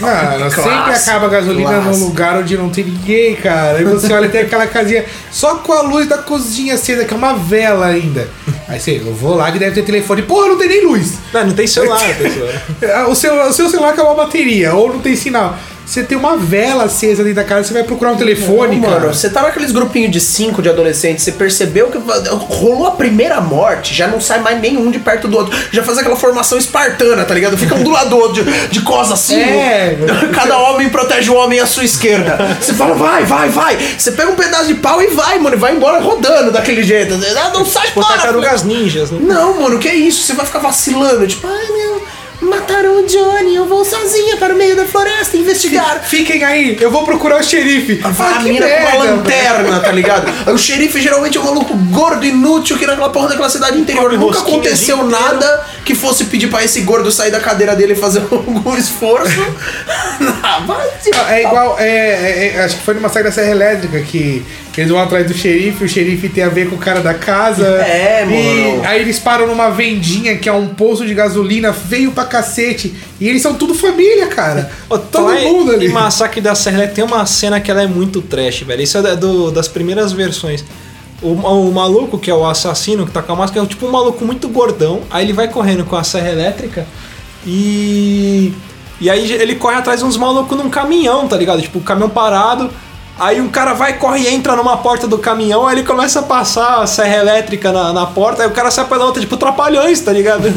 Mano, 0.00 0.50
sempre 0.50 0.94
acaba 0.94 1.26
a 1.26 1.28
gasolina 1.28 1.70
num 1.72 1.82
clássico. 1.82 2.06
lugar 2.06 2.38
onde 2.38 2.56
não 2.56 2.70
tem 2.70 2.84
ninguém, 2.84 3.36
cara. 3.36 3.78
Aí 3.78 3.84
você 3.84 4.10
olha 4.12 4.28
tem 4.28 4.40
aquela 4.40 4.66
casinha 4.66 5.04
só 5.30 5.56
com 5.56 5.72
a 5.72 5.82
luz 5.82 6.08
da 6.08 6.18
cozinha 6.18 6.74
acesa, 6.74 7.04
que 7.04 7.12
é 7.12 7.16
uma 7.16 7.34
vela 7.34 7.86
ainda. 7.86 8.26
Aí 8.68 8.80
você, 8.80 9.02
eu 9.04 9.12
vou 9.14 9.36
lá 9.36 9.52
que 9.52 9.58
deve 9.58 9.74
ter 9.74 9.82
telefone. 9.82 10.22
Porra, 10.22 10.48
não 10.48 10.56
tem 10.58 10.68
nem 10.68 10.86
luz. 10.86 11.18
Não, 11.32 11.44
não 11.46 11.52
tem 11.52 11.66
celular, 11.66 12.00
pessoal. 12.16 13.10
O 13.10 13.14
seu, 13.14 13.34
o 13.48 13.52
seu 13.52 13.68
celular 13.68 13.90
acabou 13.92 14.12
a 14.12 14.24
bateria, 14.24 14.74
ou 14.74 14.94
não 14.94 15.00
tem 15.00 15.14
sinal. 15.14 15.56
Você 15.86 16.02
tem 16.02 16.18
uma 16.18 16.36
vela 16.36 16.84
acesa 16.84 17.22
dentro 17.22 17.36
da 17.36 17.44
casa, 17.44 17.68
você 17.68 17.72
vai 17.74 17.84
procurar 17.84 18.12
um 18.12 18.16
telefone, 18.16 18.76
Não, 18.76 18.88
cara. 18.88 19.00
mano, 19.02 19.14
você 19.14 19.30
tá 19.30 19.42
naqueles 19.42 19.70
grupinhos 19.70 20.10
de 20.10 20.20
cinco 20.20 20.60
de 20.60 20.68
adolescentes, 20.68 21.22
você 21.24 21.30
percebeu 21.32 21.88
que 21.90 21.98
rolou 22.52 22.86
a 22.88 22.90
primeira 22.90 23.40
morte, 23.40 23.94
já 23.94 24.08
não 24.08 24.20
sai 24.20 24.40
mais 24.40 24.60
nenhum 24.60 24.90
de 24.90 24.98
perto 24.98 25.28
do 25.28 25.36
outro. 25.36 25.56
Já 25.70 25.82
faz 25.84 25.96
aquela 25.98 26.16
formação 26.16 26.58
espartana, 26.58 27.24
tá 27.24 27.32
ligado? 27.32 27.56
Fica 27.56 27.74
um 27.76 27.84
do 27.84 27.90
lado 27.90 28.10
do 28.10 28.18
outro, 28.18 28.44
de, 28.44 28.68
de 28.68 28.80
costas 28.80 29.12
assim. 29.12 29.40
É. 29.40 29.96
Cada 30.34 30.58
homem 30.58 30.88
protege 30.88 31.30
o 31.30 31.34
homem 31.36 31.60
à 31.60 31.66
sua 31.66 31.84
esquerda. 31.84 32.36
Você 32.60 32.74
fala, 32.74 32.94
vai, 32.94 33.24
vai, 33.24 33.48
vai. 33.48 33.78
Você 33.96 34.10
pega 34.10 34.30
um 34.30 34.34
pedaço 34.36 34.66
de 34.66 34.74
pau 34.74 35.00
e 35.00 35.06
vai, 35.08 35.38
mano, 35.38 35.54
e 35.54 35.58
vai 35.58 35.72
embora 35.74 36.00
rodando 36.00 36.50
daquele 36.50 36.82
jeito. 36.82 37.14
Ah, 37.36 37.50
Não 37.54 37.64
sai 37.64 37.86
Tipo, 37.86 38.02
fora. 38.02 38.14
tartarugas 38.14 38.64
ninjas, 38.64 39.10
né? 39.12 39.18
Não, 39.22 39.62
mano, 39.62 39.78
que 39.78 39.88
é 39.88 39.94
isso? 39.94 40.22
Você 40.24 40.32
vai 40.32 40.44
ficar 40.44 40.58
vacilando, 40.58 41.26
tipo, 41.28 41.46
ai 41.46 41.66
meu, 41.70 41.95
mataram 42.46 43.02
o 43.02 43.06
Johnny, 43.06 43.54
eu 43.56 43.66
vou 43.66 43.84
sozinha 43.84 44.36
para 44.36 44.54
o 44.54 44.56
meio 44.56 44.76
da 44.76 44.84
floresta 44.86 45.36
investigar. 45.36 46.02
Fiquem 46.04 46.42
aí, 46.44 46.76
eu 46.80 46.90
vou 46.90 47.04
procurar 47.04 47.40
o 47.40 47.42
xerife. 47.42 48.00
A 48.04 48.08
Ah, 48.08 48.38
que 48.38 48.44
mina 48.44 48.66
com 48.66 48.72
merda, 48.72 48.88
uma 48.96 48.98
mano. 49.04 49.16
lanterna, 49.16 49.80
tá 49.80 49.92
ligado? 49.92 50.26
O 50.52 50.58
xerife 50.58 51.00
geralmente 51.00 51.36
é 51.36 51.40
um 51.40 51.44
maluco 51.44 51.74
gordo, 51.90 52.24
inútil, 52.24 52.78
que 52.78 52.86
naquela 52.86 53.10
porra 53.10 53.28
daquela 53.28 53.50
cidade 53.50 53.78
interior 53.78 54.12
nunca 54.12 54.38
aconteceu 54.38 55.04
nada 55.04 55.66
que 55.84 55.94
fosse 55.94 56.24
pedir 56.24 56.48
pra 56.48 56.64
esse 56.64 56.80
gordo 56.80 57.10
sair 57.12 57.30
da 57.30 57.40
cadeira 57.40 57.74
dele 57.76 57.92
e 57.92 57.96
fazer 57.96 58.20
algum 58.30 58.76
esforço. 58.76 59.30
Ah, 60.42 60.60
vai 60.66 60.86
se- 61.00 61.10
É 61.28 61.42
igual, 61.42 61.76
é, 61.78 61.86
é- 61.88 62.52
é- 62.56 62.64
acho 62.64 62.76
que 62.76 62.82
foi 62.84 62.94
numa 62.94 63.08
saga 63.08 63.24
da 63.26 63.32
Serra 63.32 63.50
Elétrica 63.50 64.00
que 64.00 64.42
eles 64.80 64.90
vão 64.92 65.00
atrás 65.00 65.26
do 65.26 65.32
xerife, 65.34 65.84
o 65.84 65.88
xerife 65.88 66.28
tem 66.28 66.44
a 66.44 66.48
ver 66.48 66.68
com 66.68 66.76
o 66.76 66.78
cara 66.78 67.00
da 67.00 67.14
casa. 67.14 67.66
É, 67.82 68.24
E 68.24 68.70
mano. 68.72 68.84
aí 68.88 69.00
eles 69.00 69.18
param 69.18 69.46
numa 69.46 69.70
vendinha 69.70 70.36
que 70.36 70.48
é 70.48 70.52
um 70.52 70.68
poço 70.68 71.06
de 71.06 71.14
gasolina 71.14 71.72
feio 71.72 72.12
pra 72.12 72.24
cacete. 72.24 72.94
E 73.20 73.28
eles 73.28 73.40
são 73.42 73.54
tudo 73.54 73.74
família, 73.74 74.26
cara. 74.26 74.70
Ô, 74.90 74.98
Todo 74.98 75.32
mundo 75.40 75.72
ali. 75.72 75.86
Em 75.86 75.88
Massacre 75.90 76.40
da 76.40 76.54
Serra 76.54 76.76
Elétrica 76.78 76.94
tem 76.96 77.04
uma 77.04 77.24
cena 77.26 77.58
que 77.60 77.70
ela 77.70 77.82
é 77.82 77.86
muito 77.86 78.20
trash, 78.20 78.60
velho. 78.62 78.82
Isso 78.82 78.98
é 78.98 79.16
do- 79.16 79.50
das 79.50 79.66
primeiras 79.68 80.12
versões. 80.12 80.64
O, 81.22 81.28
o 81.32 81.72
maluco, 81.72 82.18
que 82.18 82.30
é 82.30 82.34
o 82.34 82.44
assassino, 82.46 83.06
que 83.06 83.12
tá 83.12 83.22
com 83.22 83.32
a 83.32 83.36
máscara, 83.36 83.64
é 83.64 83.68
tipo 83.68 83.86
um 83.86 83.90
maluco 83.90 84.22
muito 84.24 84.46
gordão. 84.48 85.00
Aí 85.10 85.24
ele 85.24 85.32
vai 85.32 85.48
correndo 85.48 85.84
com 85.84 85.96
a 85.96 86.04
serra 86.04 86.28
elétrica 86.30 86.86
e. 87.46 88.52
E 89.00 89.10
aí 89.10 89.30
ele 89.32 89.54
corre 89.56 89.76
atrás 89.76 90.00
de 90.00 90.06
uns 90.06 90.16
malucos 90.16 90.56
num 90.56 90.70
caminhão, 90.70 91.28
tá 91.28 91.36
ligado? 91.36 91.60
Tipo, 91.60 91.78
o 91.78 91.82
caminhão 91.82 92.08
parado. 92.08 92.70
Aí 93.18 93.40
um 93.40 93.48
cara 93.48 93.72
vai, 93.72 93.94
corre 93.94 94.24
e 94.24 94.28
entra 94.28 94.54
numa 94.54 94.76
porta 94.76 95.06
do 95.06 95.16
caminhão, 95.16 95.66
aí 95.66 95.76
ele 95.76 95.86
começa 95.86 96.20
a 96.20 96.22
passar 96.22 96.82
a 96.82 96.86
serra 96.86 97.16
elétrica 97.16 97.72
na, 97.72 97.90
na 97.90 98.04
porta, 98.04 98.42
aí 98.42 98.48
o 98.48 98.52
cara 98.52 98.70
sai 98.70 98.84
pela 98.84 99.06
outra, 99.06 99.22
tipo, 99.22 99.38
trapalhões, 99.38 100.00
tá 100.00 100.12
ligado? 100.12 100.48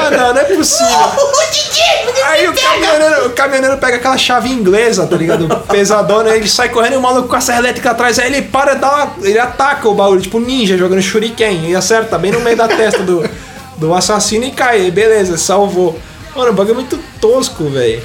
ah, 0.00 0.10
não, 0.10 0.34
não 0.34 0.40
é 0.40 0.44
possível. 0.44 0.86
Aí 2.26 2.48
o 2.48 2.52
caminhoneiro, 2.52 3.26
o 3.26 3.30
caminhoneiro 3.30 3.78
pega 3.78 3.96
aquela 3.96 4.16
chave 4.18 4.48
inglesa, 4.50 5.06
tá 5.06 5.16
ligado? 5.16 5.48
Pesadona, 5.68 6.30
aí 6.30 6.40
ele 6.40 6.48
sai 6.48 6.68
correndo 6.68 6.94
e 6.94 6.96
o 6.96 7.00
maluco 7.00 7.28
com 7.28 7.36
a 7.36 7.40
serra 7.40 7.60
elétrica 7.60 7.92
atrás, 7.92 8.18
aí 8.18 8.26
ele 8.26 8.42
para 8.42 8.74
e 8.74 8.78
dá 8.78 8.94
uma, 8.94 9.12
ele 9.22 9.38
ataca 9.38 9.88
o 9.88 9.94
baú, 9.94 10.18
tipo 10.18 10.40
ninja 10.40 10.76
jogando 10.76 11.00
shuriken, 11.00 11.70
e 11.70 11.76
acerta 11.76 12.18
bem 12.18 12.32
no 12.32 12.40
meio 12.40 12.56
da 12.56 12.66
testa 12.66 13.02
do, 13.04 13.28
do 13.76 13.94
assassino 13.94 14.44
e 14.44 14.50
cai, 14.50 14.90
beleza, 14.90 15.38
salvou. 15.38 15.98
Mano, 16.34 16.50
o 16.50 16.54
bagulho 16.54 16.72
é 16.72 16.74
muito 16.74 16.98
tosco, 17.20 17.64
velho. 17.70 18.02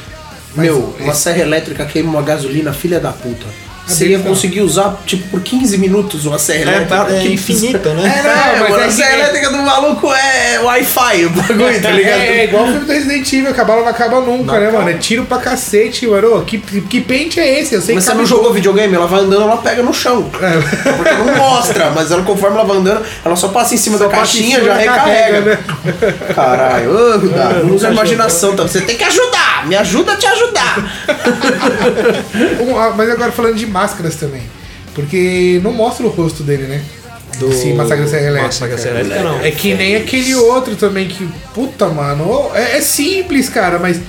Meu, 0.56 0.96
uma 1.00 1.14
serra 1.14 1.40
elétrica 1.42 1.86
queima 1.86 2.10
uma 2.12 2.22
gasolina, 2.22 2.74
filha 2.74 3.00
da 3.00 3.12
puta. 3.12 3.46
Você 3.88 4.04
bem 4.06 4.12
ia 4.12 4.18
então. 4.20 4.32
conseguir 4.32 4.62
usar, 4.62 5.02
tipo, 5.06 5.28
por 5.30 5.42
15 5.42 5.78
minutos 5.78 6.26
uma 6.26 6.38
serra 6.40 6.60
É, 6.60 6.76
elétrica. 6.76 6.96
tá- 7.06 7.12
é 7.12 7.20
É, 7.90 7.94
né? 7.94 8.22
não, 8.24 8.32
É, 8.32 8.60
mas 8.60 8.70
mano, 8.70 8.82
é 8.82 8.86
a 8.86 8.88
que- 8.88 8.94
serra 8.94 9.14
elétrica 9.16 9.50
do 9.50 9.58
maluco 9.58 10.14
é 10.14 10.60
Wi-Fi, 10.60 11.26
o 11.26 11.30
bagulho, 11.32 11.82
tá 11.82 11.90
ligado? 11.92 12.20
É, 12.22 12.38
é 12.40 12.44
igual 12.46 12.64
o 12.64 12.68
filme 12.68 12.86
do 12.86 12.92
Resident 12.94 13.34
Evil, 13.34 13.54
a 13.60 13.64
bala 13.66 13.82
não 13.82 13.88
acaba 13.90 14.22
nunca, 14.22 14.54
Não 14.54 14.60
né, 14.60 14.68
acaba. 14.68 14.84
mano? 14.84 14.96
É 14.96 15.00
tiro 15.00 15.26
pra 15.26 15.40
cacete, 15.40 16.08
mano. 16.08 16.46
Que, 16.46 16.60
que 16.60 17.02
pente 17.02 17.40
é 17.40 17.60
esse? 17.60 17.74
Eu 17.74 17.82
sei 17.82 17.96
Mas 17.96 18.06
que 18.06 18.12
você 18.12 18.18
não 18.18 18.26
jogou 18.26 18.54
videogame, 18.54 18.94
ela 18.96 19.08
vai 19.08 19.22
andando, 19.22 19.42
ela 19.42 19.58
pega 19.58 19.82
no 19.84 19.94
chão. 19.94 20.30
É. 20.40 20.92
Porque 20.94 21.12
não 21.14 21.36
mostra, 21.36 21.90
mas 21.90 22.12
ela, 22.12 22.22
conforme 22.24 22.58
ela 22.58 22.66
vai 22.66 22.78
andando, 22.78 23.04
ela 23.26 23.36
só 23.36 23.50
passa 23.50 23.74
em 23.74 23.78
cima 23.78 23.98
da 23.98 24.06
passa 24.08 24.38
em 24.38 24.42
caixinha 24.42 24.60
cima 24.60 24.68
já 24.68 24.76
e 24.76 24.80
recarrega. 24.80 25.42
né? 25.42 25.58
Caralho, 26.34 26.92
ô, 26.92 27.18
não 27.66 27.76
usa 27.76 27.88
a 27.90 27.92
imaginação, 27.92 28.56
tá? 28.56 28.64
Você 28.64 28.80
tem 28.82 28.96
que 28.96 29.04
ajudar, 29.04 29.51
me 29.68 29.76
ajuda 29.76 30.14
a 30.14 30.16
te 30.18 30.26
ajudar. 30.26 30.94
Ah, 32.78 32.94
Mas 32.96 33.10
agora 33.10 33.32
falando 33.32 33.56
de 33.56 33.68
máscaras 33.68 34.16
também. 34.16 34.42
Porque 34.94 35.60
não 35.64 35.72
mostra 35.72 36.06
o 36.06 36.10
rosto 36.10 36.44
dele, 36.44 36.64
né? 36.64 36.82
Do 37.38 37.52
Sim, 37.54 37.74
Massacre 37.74 38.04
da 38.04 38.10
Serra 38.10 38.24
Elétrica. 38.28 38.46
Massacre 38.48 38.76
da 38.76 38.82
Serra 38.82 39.00
Elétrica, 39.00 39.24
não. 39.24 39.40
É 39.42 39.52
que 39.52 39.74
nem 39.74 39.96
aquele 39.96 40.36
outro 40.36 40.76
também 40.76 41.08
que. 41.08 41.28
Puta, 41.54 41.88
mano. 41.88 42.52
É, 42.54 42.78
é 42.78 42.82
simples, 42.82 43.48
cara, 43.50 43.80
mas 43.80 44.00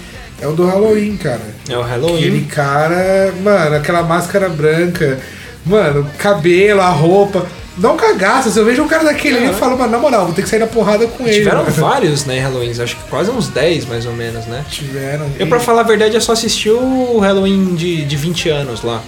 é 0.40 0.46
o 0.46 0.53
do 0.53 0.66
Halloween, 0.66 1.16
cara. 1.16 1.40
É 1.68 1.76
o 1.76 1.80
Aquele 1.82 1.90
Halloween. 2.00 2.44
cara, 2.44 3.32
mano, 3.42 3.76
aquela 3.76 4.03
máscara 4.03 4.48
branca, 4.48 5.20
mano, 5.64 6.06
cabelo, 6.18 6.80
a 6.80 6.88
roupa. 6.88 7.46
Dá 7.76 7.90
um 7.90 7.96
cagaço. 7.96 8.50
Se 8.50 8.58
eu 8.58 8.64
vejo 8.64 8.82
um 8.82 8.88
cara 8.88 9.04
daquele 9.04 9.38
ali, 9.38 9.46
eu 9.46 9.54
falo, 9.54 9.78
mano, 9.78 9.90
na 9.90 9.98
moral, 9.98 10.26
vou 10.26 10.34
ter 10.34 10.42
que 10.42 10.48
sair 10.48 10.58
na 10.58 10.66
porrada 10.66 11.06
com 11.06 11.26
ele. 11.26 11.38
Tiveram 11.38 11.62
mano. 11.62 11.72
vários, 11.72 12.26
né, 12.26 12.40
Halloweens, 12.40 12.78
acho 12.78 12.96
que 12.96 13.02
quase 13.08 13.30
uns 13.30 13.48
10 13.48 13.86
mais 13.86 14.04
ou 14.04 14.12
menos, 14.12 14.44
né? 14.46 14.64
Tiveram. 14.68 15.26
Eu, 15.38 15.46
pra 15.46 15.58
falar 15.58 15.80
a 15.80 15.84
verdade, 15.84 16.14
eu 16.14 16.20
só 16.20 16.32
assisti 16.32 16.68
o 16.68 17.18
Halloween 17.18 17.74
de, 17.74 18.04
de 18.04 18.16
20 18.16 18.50
anos 18.50 18.82
lá, 18.82 19.02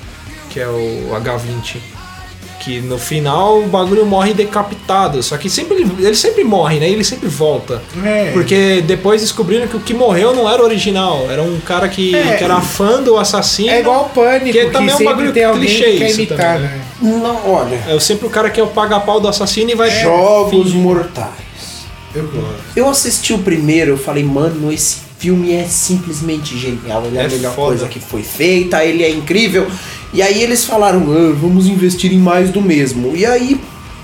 que 0.48 0.60
é 0.60 0.66
o 0.66 1.10
H20. 1.12 1.93
Que 2.64 2.80
no 2.80 2.98
final 2.98 3.58
o 3.60 3.66
bagulho 3.66 4.06
morre 4.06 4.32
decapitado. 4.32 5.22
Só 5.22 5.36
que 5.36 5.50
sempre 5.50 5.76
ele, 5.76 5.90
ele 5.98 6.14
sempre 6.14 6.42
morre, 6.44 6.78
né? 6.80 6.88
Ele 6.88 7.04
sempre 7.04 7.28
volta. 7.28 7.82
É. 8.02 8.30
Porque 8.32 8.80
depois 8.86 9.20
descobriram 9.20 9.66
que 9.66 9.76
o 9.76 9.80
que 9.80 9.92
morreu 9.92 10.34
não 10.34 10.48
era 10.50 10.62
o 10.62 10.64
original. 10.64 11.26
Era 11.30 11.42
um 11.42 11.60
cara 11.60 11.88
que, 11.88 12.14
É. 12.14 12.36
que 12.36 12.44
era 12.44 12.60
fã 12.62 13.02
do 13.02 13.18
assassino. 13.18 13.70
É 13.70 13.80
igual 13.80 14.06
o 14.06 14.08
pânico, 14.08 14.46
Que 14.52 14.64
que, 14.66 14.70
também 14.70 14.90
é 14.90 14.96
um 14.96 15.04
bagulho 15.04 15.32
tem 15.32 15.44
alguém 15.44 15.66
clichê 15.66 15.84
que 15.92 15.98
quer 15.98 16.06
isso 16.10 16.20
imitar, 16.20 16.54
também, 16.56 16.70
né? 16.70 16.80
Não, 17.02 17.50
olha. 17.52 17.78
É 17.86 18.00
sempre 18.00 18.26
o 18.26 18.30
cara 18.30 18.48
que 18.48 18.58
é 18.58 18.62
o 18.62 18.68
paga-pau 18.68 19.20
do 19.20 19.28
assassino 19.28 19.70
e 19.70 19.74
vai. 19.74 19.90
Jogos 19.90 20.72
Mortais. 20.72 21.28
Eu 22.14 22.22
gosto. 22.28 22.54
Eu 22.76 22.88
assisti 22.88 23.34
o 23.34 23.38
primeiro, 23.38 23.90
eu 23.92 23.98
falei, 23.98 24.22
mano, 24.22 24.72
esse 24.72 24.98
filme 25.24 25.54
é 25.54 25.64
simplesmente 25.66 26.58
genial. 26.58 27.02
Ele 27.06 27.16
é, 27.16 27.22
É 27.22 27.24
a 27.24 27.28
melhor 27.30 27.54
foda. 27.54 27.68
coisa 27.68 27.88
que 27.88 27.98
foi 27.98 28.22
feita, 28.22 28.84
ele 28.84 29.02
é 29.02 29.08
incrível. 29.10 29.66
E 30.12 30.20
aí 30.22 30.42
eles 30.42 30.64
falaram, 30.66 31.00
"Ah, 31.10 31.32
vamos 31.34 31.66
investir 31.66 32.12
em 32.12 32.18
mais 32.18 32.50
do 32.50 32.60
mesmo. 32.60 33.16
E 33.16 33.24
aí 33.24 33.58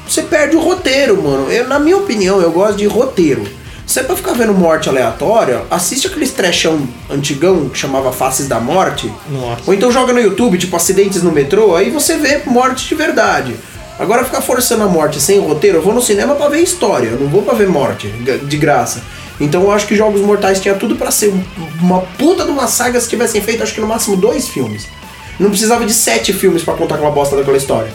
você 0.09 0.23
perde 0.23 0.57
o 0.57 0.61
roteiro, 0.61 1.23
mano. 1.23 1.51
Eu, 1.53 1.69
na 1.69 1.79
minha 1.79 1.99
opinião, 1.99 2.41
eu 2.41 2.51
gosto 2.51 2.79
de 2.79 2.87
roteiro. 2.87 3.45
Se 3.87 4.01
é 4.01 4.03
pra 4.03 4.17
ficar 4.17 4.33
vendo 4.33 4.55
morte 4.55 4.89
aleatória, 4.89 5.63
assiste 5.71 6.07
aqueles 6.07 6.31
trechão 6.33 6.89
antigão 7.11 7.69
que 7.69 7.79
chamava 7.79 8.11
Faces 8.13 8.49
da 8.49 8.59
Morte. 8.59 9.13
Nossa. 9.31 9.61
Ou 9.67 9.75
então 9.75 9.93
joga 9.93 10.15
no 10.15 10.21
YouTube, 10.21 10.57
tipo 10.57 10.75
acidentes 10.75 11.23
no 11.23 11.31
metrô, 11.33 11.77
aí 11.77 11.91
você 11.91 12.17
vê 12.17 12.41
morte 12.47 12.89
de 12.89 12.95
verdade. 12.95 13.55
Agora 13.99 14.25
ficar 14.25 14.41
forçando 14.41 14.85
a 14.85 14.89
morte 14.89 15.21
sem 15.21 15.39
roteiro, 15.39 15.77
eu 15.79 15.83
vou 15.83 15.93
no 15.93 16.01
cinema 16.01 16.35
pra 16.35 16.49
ver 16.49 16.61
história, 16.63 17.09
eu 17.09 17.21
não 17.21 17.29
vou 17.29 17.43
pra 17.43 17.53
ver 17.53 17.69
morte 17.69 18.07
de 18.09 18.57
graça. 18.57 19.03
Então 19.41 19.63
eu 19.63 19.73
acho 19.73 19.87
que 19.87 19.97
Jogos 19.97 20.21
Mortais 20.21 20.61
tinha 20.61 20.75
tudo 20.75 20.97
pra 20.97 21.11
ser 21.11 21.29
um- 21.31 21.43
uma 21.81 22.01
puta 22.03 22.45
de 22.45 22.51
uma 22.51 22.67
saga 22.67 23.01
se 23.01 23.09
tivessem 23.09 23.41
feito 23.41 23.63
acho 23.63 23.75
que 23.75 23.81
no 23.81 23.87
máximo 23.87 24.17
dois 24.17 24.49
filmes. 24.49 24.87
Não 25.39 25.49
precisava 25.49 25.87
de 25.87 25.95
sete 25.95 26.33
filmes 26.35 26.63
pra 26.63 26.75
contar 26.75 26.97
aquela 26.97 27.11
bosta 27.11 27.35
daquela 27.35 27.57
história. 27.57 27.91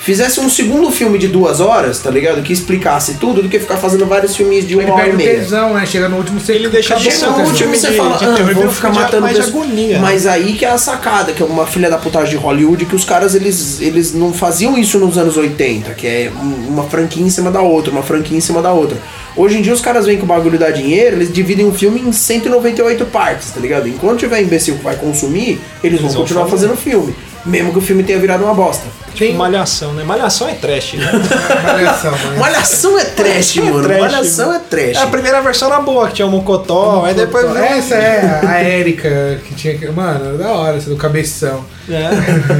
Fizesse 0.00 0.40
um 0.40 0.48
segundo 0.48 0.90
filme 0.90 1.18
de 1.18 1.28
duas 1.28 1.60
horas, 1.60 1.98
tá 1.98 2.10
ligado? 2.10 2.42
Que 2.42 2.52
explicasse 2.52 3.14
tudo, 3.14 3.42
do 3.42 3.48
que 3.48 3.58
ficar 3.58 3.76
fazendo 3.76 4.06
vários 4.06 4.34
filmes 4.36 4.66
de 4.66 4.74
uma 4.74 4.82
Ele 4.82 4.90
hora 4.92 5.00
e 5.00 5.04
perde 5.10 5.14
o 5.22 5.26
meia. 5.26 5.38
tesão, 5.40 5.74
né? 5.74 5.84
Chega 5.86 6.08
no 6.08 6.16
último 6.16 6.40
você 6.40 6.52
Ele 6.52 6.68
deixa 6.68 6.94
de 6.96 7.08
um 7.08 7.10
tesão. 7.10 7.32
no 7.32 7.38
último 7.38 7.56
filme 7.58 7.76
você 7.76 7.92
fala, 7.92 8.16
de 8.16 8.24
ah, 8.24 8.34
terror, 8.34 8.54
vou 8.54 8.68
ficar 8.70 8.92
matando 8.92 9.22
mais 9.22 9.36
pessoas. 9.36 9.54
agonia. 9.64 9.98
Mas 9.98 10.26
aí 10.26 10.54
que 10.54 10.64
é 10.64 10.70
a 10.70 10.78
sacada, 10.78 11.32
que 11.32 11.42
é 11.42 11.46
uma 11.46 11.66
filha 11.66 11.90
da 11.90 11.98
putagem 11.98 12.30
de 12.30 12.36
Hollywood, 12.36 12.86
que 12.86 12.94
os 12.96 13.04
caras 13.04 13.34
eles, 13.34 13.80
eles 13.80 14.14
não 14.14 14.32
faziam 14.32 14.78
isso 14.78 14.98
nos 14.98 15.18
anos 15.18 15.36
80, 15.36 15.92
que 15.94 16.06
é 16.06 16.30
um- 16.34 16.68
uma 16.68 16.84
franquia 16.84 17.22
em 17.22 17.30
cima 17.30 17.50
da 17.50 17.60
outra, 17.60 17.90
uma 17.90 18.02
franquia 18.02 18.36
em 18.36 18.40
cima 18.40 18.62
da 18.62 18.72
outra. 18.72 18.96
Hoje 19.36 19.58
em 19.58 19.62
dia 19.62 19.72
os 19.72 19.80
caras 19.80 20.06
vêm 20.06 20.16
com 20.16 20.24
o 20.24 20.26
bagulho 20.26 20.58
da 20.58 20.70
dinheiro, 20.70 21.16
eles 21.16 21.32
dividem 21.32 21.66
um 21.66 21.72
filme 21.72 22.00
em 22.00 22.12
198 22.12 23.04
partes, 23.06 23.50
tá 23.50 23.60
ligado? 23.60 23.86
Enquanto 23.88 24.20
tiver 24.20 24.40
imbecil 24.42 24.76
que 24.76 24.84
vai 24.84 24.96
consumir, 24.96 25.60
eles, 25.82 26.00
vão 26.00 26.08
vão 26.10 26.20
continuar 26.22 26.46
fazer. 26.46 26.66
fazendo 26.68 26.76
filme. 26.78 27.14
Mesmo 27.46 27.72
que 27.72 27.78
o 27.78 27.80
filme 27.80 28.02
tenha 28.02 28.18
virado 28.18 28.42
uma 28.44 28.52
bosta. 28.54 28.84
Tipo, 29.26 29.38
malhação, 29.38 29.92
né? 29.94 30.04
Malhação 30.04 30.48
é 30.48 30.54
trash, 30.54 30.94
né? 30.94 31.10
Malhação, 31.64 32.12
mas- 32.12 32.38
Malhação 32.38 32.98
é 32.98 33.04
trash, 33.04 33.56
mano. 33.56 33.82
trash, 33.82 34.00
Malhação 34.00 34.52
é 34.54 34.58
trash. 34.60 34.96
É, 34.96 35.02
a 35.02 35.06
primeira 35.08 35.40
versão 35.42 35.68
era 35.72 35.80
boa, 35.80 36.06
que 36.08 36.14
tinha 36.14 36.26
o 36.26 36.30
Mocotó, 36.30 37.04
aí 37.04 37.14
depois... 37.14 37.46
virou- 37.46 37.62
Essa 37.64 37.94
é 37.96 38.40
a 38.46 38.58
Érica 38.60 39.40
que 39.46 39.54
tinha 39.54 39.76
que. 39.76 39.88
Mano, 39.90 40.38
da 40.38 40.50
hora, 40.52 40.76
essa 40.76 40.88
do 40.88 40.96
cabeção. 40.96 41.64
É. 41.90 42.08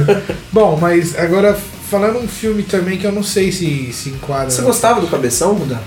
Bom, 0.51 0.77
mas 0.79 1.17
agora 1.17 1.57
falando 1.89 2.19
um 2.19 2.27
filme 2.27 2.63
também 2.63 2.97
que 2.97 3.05
eu 3.07 3.11
não 3.11 3.23
sei 3.23 3.51
se 3.51 3.91
se 3.93 4.09
enquadra. 4.09 4.49
Você 4.49 4.61
gostava 4.61 4.99
do 5.01 5.07
cabeção, 5.07 5.53
Buda? 5.55 5.79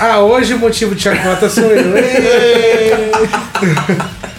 Ah, 0.00 0.20
hoje 0.20 0.54
o 0.54 0.58
motivo 0.58 0.94
de 0.94 1.02
chacota 1.02 1.48
sou 1.48 1.64
eu. 1.64 1.92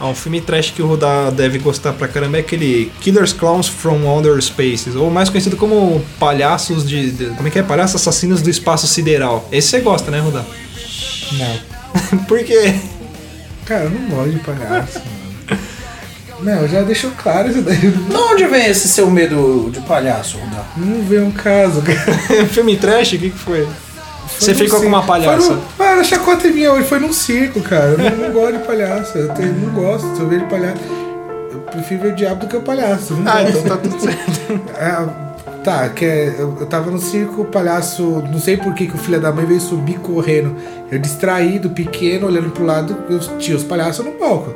Ah, 0.00 0.06
um 0.08 0.14
filme 0.14 0.40
trash 0.40 0.70
que 0.70 0.80
o 0.80 0.86
Rudá 0.86 1.28
deve 1.28 1.58
gostar 1.58 1.92
pra 1.92 2.08
caramba 2.08 2.38
é 2.38 2.40
aquele 2.40 2.90
Killers 3.02 3.34
Clowns 3.34 3.68
from 3.68 4.06
Outer 4.08 4.40
Spaces, 4.40 4.96
ou 4.96 5.10
mais 5.10 5.28
conhecido 5.28 5.56
como 5.58 6.02
Palhaços 6.18 6.88
de... 6.88 7.10
de- 7.10 7.26
como 7.36 7.46
é 7.46 7.50
que 7.50 7.58
é? 7.58 7.62
Palhaços 7.62 7.96
Assassinos 8.00 8.40
do 8.40 8.48
Espaço 8.48 8.86
Sideral. 8.86 9.46
Esse 9.52 9.68
você 9.68 9.80
gosta, 9.80 10.10
né, 10.10 10.18
Rudá? 10.20 10.42
Não. 11.32 12.18
Por 12.26 12.42
quê? 12.42 12.74
Cara, 13.66 13.84
eu 13.84 13.90
não 13.90 14.08
gosto 14.08 14.30
de 14.32 14.38
palhaço, 14.40 15.00
mano. 15.00 15.60
Não, 16.40 16.66
já 16.66 16.80
deixou 16.80 17.10
claro 17.10 17.50
isso 17.50 17.60
daí. 17.60 17.76
De 17.76 18.16
onde 18.16 18.46
vem 18.46 18.64
esse 18.66 18.88
seu 18.88 19.10
medo 19.10 19.68
de 19.70 19.80
palhaço, 19.80 20.38
Buda? 20.38 20.64
Não 20.78 21.02
vê 21.02 21.18
um 21.20 21.30
caso, 21.30 21.82
cara. 21.82 22.46
filme 22.48 22.76
trash? 22.78 23.12
O 23.12 23.18
que, 23.18 23.28
que 23.30 23.38
foi? 23.38 23.68
Você 24.38 24.54
ficou 24.54 24.80
com 24.80 24.86
uma 24.86 24.98
circo. 24.98 25.06
palhaça? 25.12 25.46
Foi 25.46 25.56
no... 25.56 25.62
Mano, 25.78 26.00
a 26.00 26.04
chacota 26.04 26.48
é 26.48 26.50
minha 26.50 26.72
hoje 26.72 26.86
foi 26.88 26.98
num 27.00 27.12
circo, 27.12 27.60
cara. 27.60 27.90
Eu 27.90 27.98
não, 27.98 28.28
não 28.28 28.32
gosto 28.32 28.58
de 28.58 28.64
palhaço. 28.66 29.18
Eu 29.18 29.28
tenho- 29.30 29.52
não 29.54 29.70
gosto. 29.74 30.14
Se 30.16 30.20
eu 30.22 30.28
vejo 30.28 30.44
palhaço. 30.46 30.80
Eu 31.52 31.58
prefiro 31.60 32.02
ver 32.02 32.12
o 32.12 32.16
diabo 32.16 32.40
do 32.40 32.46
que 32.48 32.56
o 32.56 32.60
palhaço. 32.62 33.14
Não 33.14 33.30
Ah, 33.30 33.42
gosto. 33.42 33.58
então 33.58 33.76
tá 33.76 33.76
tudo 33.76 34.00
certo. 34.00 34.40
É, 34.78 35.62
tá, 35.62 35.88
que 35.90 36.04
é, 36.04 36.34
eu, 36.38 36.56
eu 36.60 36.66
tava 36.66 36.90
no 36.90 36.98
circo, 36.98 37.42
o 37.42 37.44
palhaço, 37.44 38.02
não 38.32 38.38
sei 38.40 38.56
por 38.56 38.72
que, 38.74 38.86
que 38.86 38.94
o 38.94 38.98
filho 38.98 39.20
da 39.20 39.30
mãe 39.30 39.44
veio 39.44 39.60
subir 39.60 39.98
correndo. 39.98 40.56
Eu 40.90 40.98
distraído, 40.98 41.70
pequeno, 41.70 42.26
olhando 42.26 42.50
pro 42.50 42.64
lado, 42.64 42.96
eu 43.10 43.18
tinha 43.38 43.56
os 43.56 43.62
palhaços 43.64 44.04
no 44.04 44.12
palco. 44.12 44.54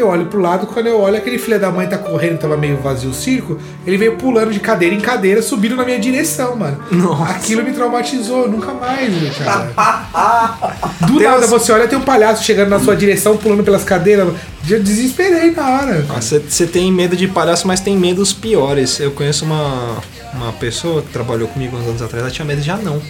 Eu 0.00 0.08
olho 0.08 0.26
pro 0.26 0.40
lado, 0.40 0.66
quando 0.66 0.86
eu 0.86 0.98
olho, 0.98 1.16
aquele 1.18 1.36
filho 1.38 1.60
da 1.60 1.70
mãe 1.70 1.86
tá 1.86 1.98
correndo, 1.98 2.38
tava 2.38 2.56
meio 2.56 2.78
vazio 2.78 3.10
o 3.10 3.14
circo, 3.14 3.58
ele 3.86 3.98
veio 3.98 4.16
pulando 4.16 4.50
de 4.50 4.58
cadeira 4.58 4.94
em 4.94 5.00
cadeira, 5.00 5.42
subindo 5.42 5.76
na 5.76 5.84
minha 5.84 5.98
direção, 5.98 6.56
mano. 6.56 6.82
Nossa. 6.90 7.32
Aquilo 7.32 7.62
me 7.62 7.70
traumatizou, 7.72 8.48
nunca 8.48 8.72
mais, 8.72 9.12
né, 9.12 9.30
cara. 9.38 9.70
Do 11.06 11.18
Tem 11.18 11.26
nada 11.28 11.44
uns- 11.44 11.50
você 11.50 11.70
olha, 11.72 11.86
tem 11.86 11.98
um 11.98 12.02
palhaço 12.02 12.42
chegando 12.44 12.70
na 12.70 12.80
sua 12.80 12.96
direção, 12.96 13.36
pulando 13.36 13.62
pelas 13.62 13.84
cadeiras. 13.84 14.32
Eu 14.68 14.82
desesperei 14.82 15.50
na 15.50 15.68
hora. 15.68 16.06
Você 16.20 16.66
tem 16.66 16.90
medo 16.92 17.14
de 17.16 17.28
palhaço, 17.28 17.66
mas 17.66 17.80
tem 17.80 17.96
medos 17.96 18.32
piores. 18.32 18.98
Eu 19.00 19.10
conheço 19.10 19.44
uma, 19.44 19.98
uma 20.32 20.52
pessoa 20.54 21.02
que 21.02 21.08
trabalhou 21.12 21.46
comigo 21.48 21.76
uns 21.76 21.86
anos 21.86 22.00
atrás, 22.02 22.22
ela 22.24 22.32
tinha 22.32 22.44
medo 22.46 22.62
de 22.62 22.70
anão. 22.70 23.02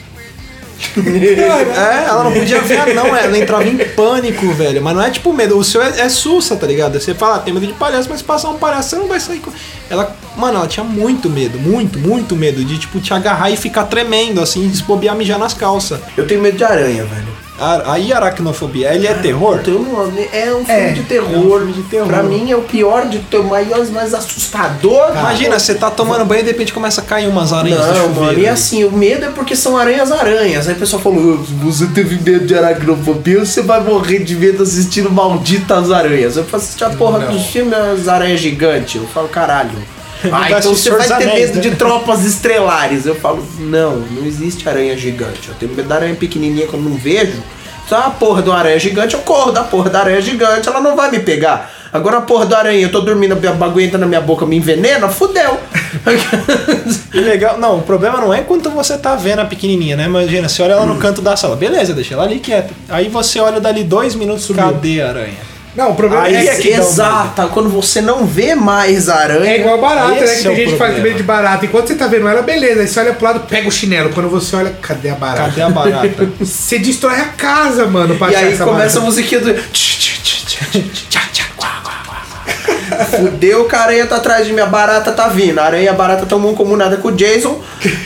É, 1.81 2.05
ela 2.09 2.25
não 2.25 2.33
podia 2.33 2.61
ver 2.61 2.79
anão, 2.79 3.15
ela 3.15 3.39
entrava 3.39 3.67
em 3.67 3.77
pânico, 3.77 4.53
velho. 4.53 4.83
Mas 4.83 4.95
não 4.95 5.03
é 5.03 5.11
tipo 5.11 5.33
medo, 5.33 5.59
o 5.59 5.65
seu 5.65 5.83
é, 5.83 6.01
é 6.01 6.09
sussa, 6.09 6.57
tá 6.57 6.67
ligado? 6.67 6.99
Você 6.99 7.15
fala, 7.15 7.37
ah, 7.37 7.39
tem 7.39 7.53
medo 7.53 7.67
de 7.67 7.73
palhaço, 7.73 8.09
mas 8.09 8.19
se 8.19 8.25
passar 8.25 8.51
um 8.51 8.59
palhaço, 8.59 8.91
você 8.91 8.97
não 8.97 9.07
vai 9.07 9.21
sair 9.21 9.41
com. 9.41 9.51
Ela, 9.89 10.17
mano, 10.37 10.59
ela 10.59 10.67
tinha 10.67 10.85
muito 10.85 11.29
medo, 11.29 11.59
muito, 11.59 11.99
muito 11.99 12.37
medo 12.37 12.65
de, 12.65 12.79
tipo, 12.79 13.01
te 13.01 13.13
agarrar 13.13 13.51
e 13.51 13.57
ficar 13.57 13.85
tremendo, 13.85 14.41
assim, 14.41 14.69
desbobear 14.69 15.15
mijar 15.17 15.39
nas 15.39 15.55
calças. 15.55 16.01
Eu 16.17 16.27
tenho 16.27 16.41
medo 16.41 16.57
de 16.57 16.65
aranha, 16.65 17.05
velho. 17.05 17.30
Aí 17.87 18.13
aracnofobia, 18.13 18.95
ele 18.95 19.07
é 19.07 19.13
terror? 19.15 19.61
Um- 19.69 20.09
é 20.33 20.55
um 20.55 20.65
filme 20.65 20.81
É, 20.81 20.93
de 20.93 21.03
terror. 21.03 21.31
é 21.33 21.37
um 21.39 21.43
filme 21.59 21.73
de 21.75 21.83
terror. 21.83 22.07
Pra 22.09 22.23
mim 22.23 22.51
é 22.51 22.57
o 22.57 22.63
pior 22.63 23.07
de 23.07 23.19
ter 23.19 23.43
maior, 23.43 23.87
mais 23.89 24.15
assustador. 24.15 25.11
Imagina, 25.11 25.59
você 25.59 25.75
tá 25.75 25.91
tomando 25.91 26.25
banho 26.25 26.41
e 26.41 26.45
de 26.45 26.51
repente 26.53 26.73
começa 26.73 27.01
a 27.01 27.05
cair 27.05 27.29
umas 27.29 27.53
aranhas 27.53 27.81
do 27.81 27.87
Não, 27.87 27.95
chuveiro. 28.07 28.21
mano, 28.21 28.39
e 28.39 28.49
assim, 28.49 28.85
o 28.85 28.91
medo 28.91 29.27
é 29.27 29.29
porque 29.31 29.55
são 29.55 29.77
aranhas-aranhas. 29.77 30.69
Aí 30.69 30.75
o 30.75 30.79
pessoal 30.79 31.03
falou: 31.03 31.39
"Ah, 31.41 31.45
se 31.47 31.53
você 31.55 31.87
teve 31.89 32.19
medo 32.31 32.47
de 32.47 32.55
aracnofobia, 32.57 33.45
você 33.45 33.61
vai 33.63 33.81
morrer 33.83 34.21
de 34.21 34.35
medo 34.37 34.63
assistindo 34.63 35.11
Malditas 35.11 35.91
Aranhas. 35.91 36.37
Eu 36.37 36.45
falo, 36.45 36.63
assistir 36.63 36.85
a 36.85 36.91
porra 36.91 37.19
Não. 37.19 37.33
dos 37.33 37.47
filmes 37.47 37.75
as 37.75 38.09
aranhas 38.09 38.41
gigantes. 38.41 38.95
Eu 39.01 39.07
falo, 39.09 39.29
caralho. 39.29 39.71
Ah, 40.33 40.51
então 40.51 40.75
você 40.75 40.91
vai 40.91 41.07
ter 41.07 41.27
medo 41.27 41.55
né? 41.57 41.61
de 41.61 41.71
tropas 41.77 42.25
estrelares. 42.25 43.07
Eu 43.07 43.15
falo, 43.15 43.47
não, 43.59 43.97
não 43.99 44.27
existe 44.27 44.69
aranha 44.69 44.97
gigante. 44.97 45.49
Eu 45.49 45.55
tenho 45.55 45.75
medo 45.75 45.89
da 45.89 45.97
aranha 45.97 46.15
pequenininha 46.15 46.67
que 46.67 46.75
eu 46.75 46.81
não 46.81 46.95
vejo. 46.97 47.43
Só 47.89 47.97
a 47.97 48.11
porra 48.11 48.41
do 48.41 48.53
aranha 48.53 48.79
gigante, 48.79 49.15
eu 49.15 49.21
corro 49.23 49.51
da 49.51 49.65
porra 49.65 49.91
da 49.91 49.99
aranha 49.99 50.21
gigante, 50.21 50.69
ela 50.69 50.81
não 50.81 50.95
vai 50.95 51.11
me 51.11 51.19
pegar. 51.19 51.73
Agora 51.93 52.19
a 52.19 52.21
porra 52.21 52.47
da 52.47 52.59
aranha, 52.59 52.83
eu 52.83 52.93
tô 52.93 53.01
dormindo, 53.01 53.33
a 53.33 53.53
bagulho 53.53 53.85
entra 53.85 53.99
na 53.99 54.07
minha 54.07 54.21
boca, 54.21 54.47
me 54.47 54.57
envenena, 54.57 55.09
fudeu. 55.09 55.59
E 57.13 57.19
legal, 57.19 57.59
não, 57.59 57.79
o 57.79 57.83
problema 57.83 58.21
não 58.21 58.33
é 58.33 58.43
quando 58.43 58.71
você 58.71 58.97
tá 58.97 59.17
vendo 59.17 59.41
a 59.41 59.45
pequenininha, 59.45 59.97
né? 59.97 60.05
Imagina, 60.05 60.49
você 60.49 60.63
olha 60.63 60.75
ela 60.75 60.87
no 60.87 60.97
canto 60.97 61.21
da 61.21 61.37
sala, 61.37 61.57
beleza, 61.57 61.93
deixa 61.93 62.15
ela 62.15 62.23
ali 62.23 62.39
quieta. 62.39 62.71
Aí 62.89 63.09
você 63.09 63.41
olha 63.41 63.61
dali 63.61 63.83
dois 63.83 64.15
minutos, 64.15 64.49
cadê 64.55 65.03
a 65.03 65.09
aranha? 65.09 65.50
Não, 65.75 65.93
o 65.93 65.95
problema 65.95 66.25
Aí 66.25 66.35
é, 66.35 66.47
é 66.47 66.57
que 66.57 66.71
um 66.71 66.79
Exato, 66.79 67.49
quando 67.55 67.69
você 67.69 68.01
não 68.01 68.27
vê 68.27 68.55
mais 68.55 69.09
a 69.09 69.17
aranha. 69.17 69.51
É 69.51 69.61
igual 69.61 69.81
barata, 69.81 70.11
né? 70.11 70.17
Que 70.17 70.25
é 70.25 70.27
tem 70.27 70.53
o 70.53 70.57
gente 70.57 70.73
que 70.73 70.77
faz 70.79 70.99
medo 70.99 71.17
de 71.17 71.23
barata. 71.23 71.65
Enquanto 71.65 71.89
você 71.89 71.95
tá 71.95 72.07
vendo 72.07 72.27
ela, 72.27 72.43
beleza. 72.43 72.81
Aí 72.81 72.89
você 72.89 73.01
olha 73.01 73.13
pro 73.13 73.25
lado, 73.25 73.41
pega 73.41 73.69
o 73.69 73.73
chinelo. 73.73 74.11
Quando 74.11 74.29
você 74.29 74.57
olha, 74.57 74.71
cadê 74.83 75.11
a 75.11 75.15
barata? 75.15 75.49
Cadê 75.51 75.63
a 75.63 75.71
barata? 75.71 76.29
Você 76.41 76.79
destrói 76.79 77.21
a 77.21 77.27
casa, 77.27 77.87
mano, 77.87 78.17
pra 78.17 78.31
E 78.31 78.35
achar 78.35 78.47
aí 78.47 78.53
essa 78.53 78.65
começa 78.65 78.99
a 78.99 79.01
barata. 79.01 79.07
musiquinha 79.07 79.41
do. 79.41 79.55
Fudeu 83.11 83.65
que 83.67 83.75
a 83.75 83.81
aranha 83.81 84.07
tá 84.07 84.17
atrás 84.17 84.47
de 84.47 84.53
mim, 84.53 84.61
a 84.61 84.67
barata 84.67 85.13
tá 85.13 85.29
vindo. 85.29 85.59
A 85.59 85.65
aranha 85.65 85.85
e 85.85 85.89
a 85.89 85.93
barata 85.93 86.27
tão 86.27 86.39
mancomunada 86.39 86.97
com 86.97 87.09
o 87.09 87.13
Jason 87.13 87.61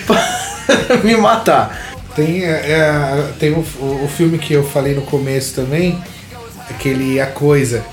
pra 0.06 0.96
me 1.02 1.16
matar. 1.16 1.94
Tem, 2.14 2.44
é, 2.44 2.48
é, 2.48 3.24
tem 3.40 3.52
o, 3.52 3.58
o 3.58 4.08
filme 4.16 4.38
que 4.38 4.52
eu 4.52 4.62
falei 4.62 4.94
no 4.94 5.02
começo 5.02 5.54
também, 5.54 6.00
aquele 6.70 7.20
A 7.20 7.26
Coisa. 7.26 7.84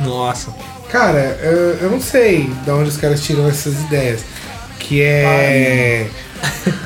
Nossa. 0.00 0.50
Cara, 0.90 1.38
eu, 1.42 1.76
eu 1.82 1.90
não 1.90 2.00
sei 2.00 2.50
de 2.64 2.70
onde 2.70 2.88
os 2.88 2.96
caras 2.96 3.20
tiram 3.22 3.48
essas 3.48 3.74
ideias. 3.80 4.20
Que 4.78 5.02
é. 5.02 6.06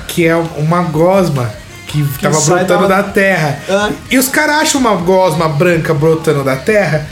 que 0.09 0.27
é 0.27 0.35
uma 0.37 0.83
gosma 0.83 1.51
que 1.87 2.03
tava 2.21 2.35
sai 2.35 2.59
brotando 2.65 2.89
da- 2.89 3.03
da 3.03 3.09
terra. 3.09 3.59
Ah. 3.69 3.91
E 4.11 4.19
os 4.19 4.29
caras 4.29 4.57
acham 4.57 4.81
uma 4.81 4.97
gosma 4.97 5.49
branca 5.49 5.95
brotando 5.95 6.43
da 6.45 6.57
terra. 6.57 7.07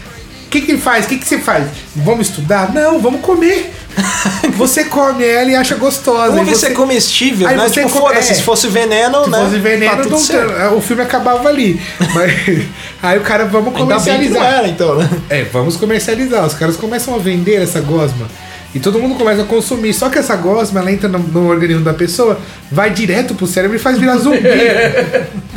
O 0.47 0.51
que 0.51 0.61
que 0.61 0.77
faz? 0.77 1.07
O 1.07 1.09
que 1.09 1.19
que 1.19 1.27
você 1.27 1.39
faz? 1.39 1.67
Vamos 1.97 2.29
estudar? 2.29 2.75
Não, 2.75 3.01
vamos 3.01 3.23
comer. 3.23 3.73
Você 4.57 4.85
come 4.85 5.25
ela 5.25 5.51
e 5.51 5.55
acha 5.57 5.75
gostosa. 5.75 6.29
Vamos 6.33 6.43
e 6.43 6.45
ver 6.51 6.55
você... 6.57 6.67
se 6.67 6.73
é 6.73 6.75
comestível, 6.75 7.49
Aí 7.49 7.57
né? 7.57 7.69
você 7.69 7.85
Tipo, 7.85 8.01
come- 8.01 8.15
é. 8.17 8.23
se 8.23 8.43
fosse 8.43 8.69
veneno, 8.69 9.25
Se 9.25 9.31
né? 9.31 9.39
fosse 9.39 9.59
veneno, 9.59 10.03
tá 10.05 10.09
não 10.09 10.19
certo. 10.19 10.53
tem- 10.55 10.67
o 10.77 10.81
filme 10.81 11.03
acabava 11.03 11.49
ali. 11.49 11.81
Mas 12.15 12.33
aí 13.03 13.19
o 13.19 13.23
cara, 13.23 13.45
vamos 13.45 13.69
Ainda 13.69 13.95
que 13.95 14.01
comercializar. 14.01 14.45
era, 14.45 14.69
então, 14.69 14.95
né? 14.97 15.09
É, 15.31 15.45
vamos 15.45 15.77
comercializar. 15.77 16.47
Os 16.47 16.55
caras 16.55 16.77
começam 16.77 17.15
a 17.15 17.19
vender 17.19 17.63
essa 17.63 17.81
gosma. 17.81 18.27
E 18.75 18.81
todo 18.81 18.99
mundo 18.99 19.17
começa 19.17 19.43
a 19.43 19.45
consumir. 19.45 19.93
Só 19.93 20.09
que 20.09 20.19
essa 20.19 20.35
gosma, 20.37 20.81
ela 20.81 20.91
entra 20.91 21.07
no, 21.09 21.19
no 21.19 21.49
organismo 21.49 21.85
da 21.85 21.93
pessoa, 21.93 22.39
vai 22.71 22.89
direto 22.91 23.35
pro 23.35 23.47
cérebro 23.47 23.77
e 23.77 23.81
faz 23.81 23.99
virar 23.99 24.17
zumbi. 24.17 24.39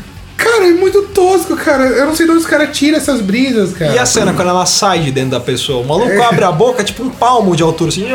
cara, 0.66 0.70
é 0.70 0.74
muito 0.74 1.02
tosco, 1.04 1.56
cara. 1.56 1.84
Eu 1.84 2.08
não 2.08 2.16
sei 2.16 2.26
de 2.26 2.32
onde 2.32 2.42
os 2.42 2.48
caras 2.48 2.76
tiram 2.76 2.98
essas 2.98 3.22
brisas, 3.22 3.74
cara. 3.74 3.94
E 3.94 4.00
a 4.00 4.06
cena 4.06 4.34
quando 4.34 4.50
ela 4.50 4.66
sai 4.66 5.00
de 5.00 5.12
dentro 5.12 5.32
da 5.32 5.40
pessoa? 5.40 5.84
O 5.84 5.88
maluco 5.88 6.22
abre 6.24 6.44
a 6.44 6.52
boca, 6.52 6.84
tipo 6.84 7.04
um 7.04 7.10
palmo 7.10 7.56
de 7.56 7.64
altura, 7.64 7.90
assim. 7.90 8.08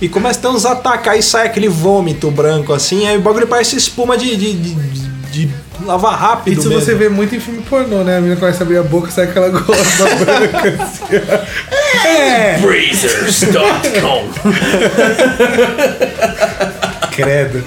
E 0.00 0.08
começa 0.08 0.38
a 0.38 0.42
ter 0.42 0.48
uns 0.48 0.64
ataques, 0.64 1.08
aí 1.10 1.22
sai 1.22 1.46
aquele 1.46 1.68
vômito 1.68 2.30
branco, 2.30 2.72
assim, 2.72 3.08
aí 3.08 3.16
o 3.16 3.20
bagulho 3.20 3.48
parece 3.48 3.74
espuma 3.76 4.16
de, 4.16 4.36
de, 4.36 4.52
de, 4.52 4.74
de 5.32 5.50
lavar 5.84 6.16
rápido 6.16 6.58
Isso 6.60 6.68
mesmo. 6.68 6.84
você 6.84 6.94
vê 6.94 7.08
muito 7.08 7.34
em 7.34 7.40
filme 7.40 7.62
pornô, 7.62 8.04
né? 8.04 8.18
A 8.18 8.20
menina 8.20 8.38
começa 8.38 8.62
a 8.62 8.64
abrir 8.64 8.78
a 8.78 8.82
boca 8.84 9.08
e 9.08 9.12
sai 9.12 9.24
aquela 9.24 9.48
gosma 9.58 10.14
branca 10.20 10.84
assim. 10.84 11.04
É, 12.06 12.58
Brazers.com 12.58 14.28
credo. 17.22 17.64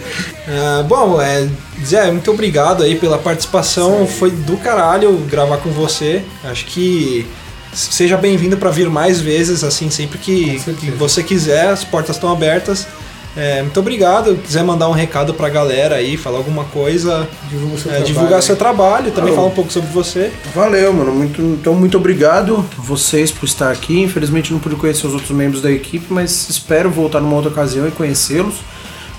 Ah, 0.47 0.83
bom, 0.83 1.21
é, 1.21 1.47
Zé, 1.85 2.11
muito 2.11 2.31
obrigado 2.31 2.83
aí 2.83 2.95
pela 2.95 3.17
participação. 3.17 4.07
Foi 4.07 4.31
do 4.31 4.57
caralho 4.57 5.17
gravar 5.29 5.57
com 5.57 5.69
você. 5.69 6.23
Acho 6.43 6.65
que 6.65 7.27
seja 7.73 8.17
bem-vindo 8.17 8.57
para 8.57 8.69
vir 8.69 8.89
mais 8.89 9.21
vezes, 9.21 9.63
assim, 9.63 9.89
sempre 9.89 10.17
que, 10.17 10.59
que 10.59 10.91
você 10.91 11.23
quiser, 11.23 11.69
as 11.69 11.83
portas 11.83 12.15
estão 12.15 12.31
abertas. 12.31 12.87
É, 13.35 13.61
muito 13.61 13.79
obrigado. 13.79 14.35
Quiser 14.35 14.63
mandar 14.63 14.89
um 14.89 14.91
recado 14.91 15.33
pra 15.33 15.47
galera 15.47 15.95
aí, 15.95 16.17
falar 16.17 16.37
alguma 16.37 16.65
coisa, 16.65 17.27
Divulga 17.49 17.75
o 17.75 17.79
seu 17.79 17.89
é, 17.89 17.93
trabalho 17.93 18.13
divulgar 18.13 18.43
seu 18.43 18.55
trabalho, 18.55 19.11
também 19.11 19.33
falar 19.33 19.47
um 19.47 19.51
pouco 19.51 19.71
sobre 19.71 19.89
você. 19.89 20.31
Valeu, 20.53 20.91
mano. 20.91 21.13
Muito, 21.13 21.41
então, 21.41 21.73
muito 21.73 21.97
obrigado 21.97 22.65
vocês 22.77 23.31
por 23.31 23.45
estar 23.45 23.71
aqui. 23.71 24.01
Infelizmente 24.01 24.51
não 24.51 24.59
pude 24.59 24.75
conhecer 24.75 25.07
os 25.07 25.13
outros 25.13 25.31
membros 25.31 25.61
da 25.61 25.71
equipe, 25.71 26.05
mas 26.09 26.49
espero 26.49 26.89
voltar 26.89 27.21
numa 27.21 27.35
outra 27.35 27.49
ocasião 27.49 27.87
e 27.87 27.91
conhecê-los. 27.91 28.55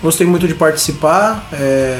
Gostei 0.03 0.27
muito 0.27 0.49
de 0.49 0.55
participar. 0.55 1.47
é, 1.53 1.97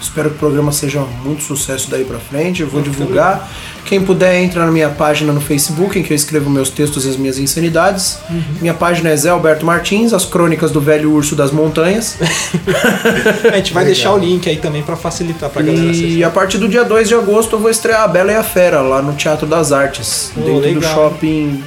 Espero 0.00 0.30
que 0.30 0.36
o 0.36 0.38
programa 0.38 0.72
seja 0.72 1.00
muito 1.22 1.42
sucesso 1.42 1.90
daí 1.90 2.04
pra 2.04 2.18
frente. 2.18 2.62
Eu 2.62 2.68
vou 2.68 2.80
divulgar. 2.80 3.46
Quem 3.84 4.02
puder, 4.02 4.40
entra 4.42 4.64
na 4.64 4.72
minha 4.72 4.88
página 4.88 5.30
no 5.30 5.42
Facebook, 5.42 5.98
em 5.98 6.02
que 6.02 6.10
eu 6.10 6.14
escrevo 6.16 6.48
meus 6.48 6.70
textos 6.70 7.04
e 7.04 7.10
as 7.10 7.16
minhas 7.16 7.38
insanidades. 7.38 8.18
Minha 8.62 8.72
página 8.72 9.10
é 9.10 9.16
Zé 9.16 9.28
Alberto 9.28 9.66
Martins, 9.66 10.14
as 10.14 10.24
crônicas 10.24 10.70
do 10.70 10.80
velho 10.80 11.12
urso 11.12 11.36
das 11.36 11.50
montanhas. 11.50 12.16
A 13.52 13.56
gente 13.56 13.74
vai 13.74 13.84
deixar 13.84 14.12
o 14.14 14.18
link 14.18 14.48
aí 14.48 14.56
também 14.56 14.82
pra 14.82 14.96
facilitar 14.96 15.50
pra 15.50 15.60
galera 15.60 15.90
acessar. 15.90 16.08
E 16.08 16.24
a 16.24 16.30
partir 16.30 16.56
do 16.56 16.66
dia 16.68 16.84
2 16.84 17.08
de 17.08 17.14
agosto 17.14 17.56
eu 17.56 17.60
vou 17.60 17.70
estrear 17.70 18.02
a 18.02 18.08
Bela 18.08 18.32
e 18.32 18.36
a 18.36 18.42
Fera 18.42 18.80
lá 18.80 19.02
no 19.02 19.12
Teatro 19.12 19.46
das 19.46 19.70
Artes, 19.70 20.32
Pô, 20.34 20.40
dentro 20.40 20.60
do 20.60 20.66
legal. 20.80 20.94
shopping 20.94 21.62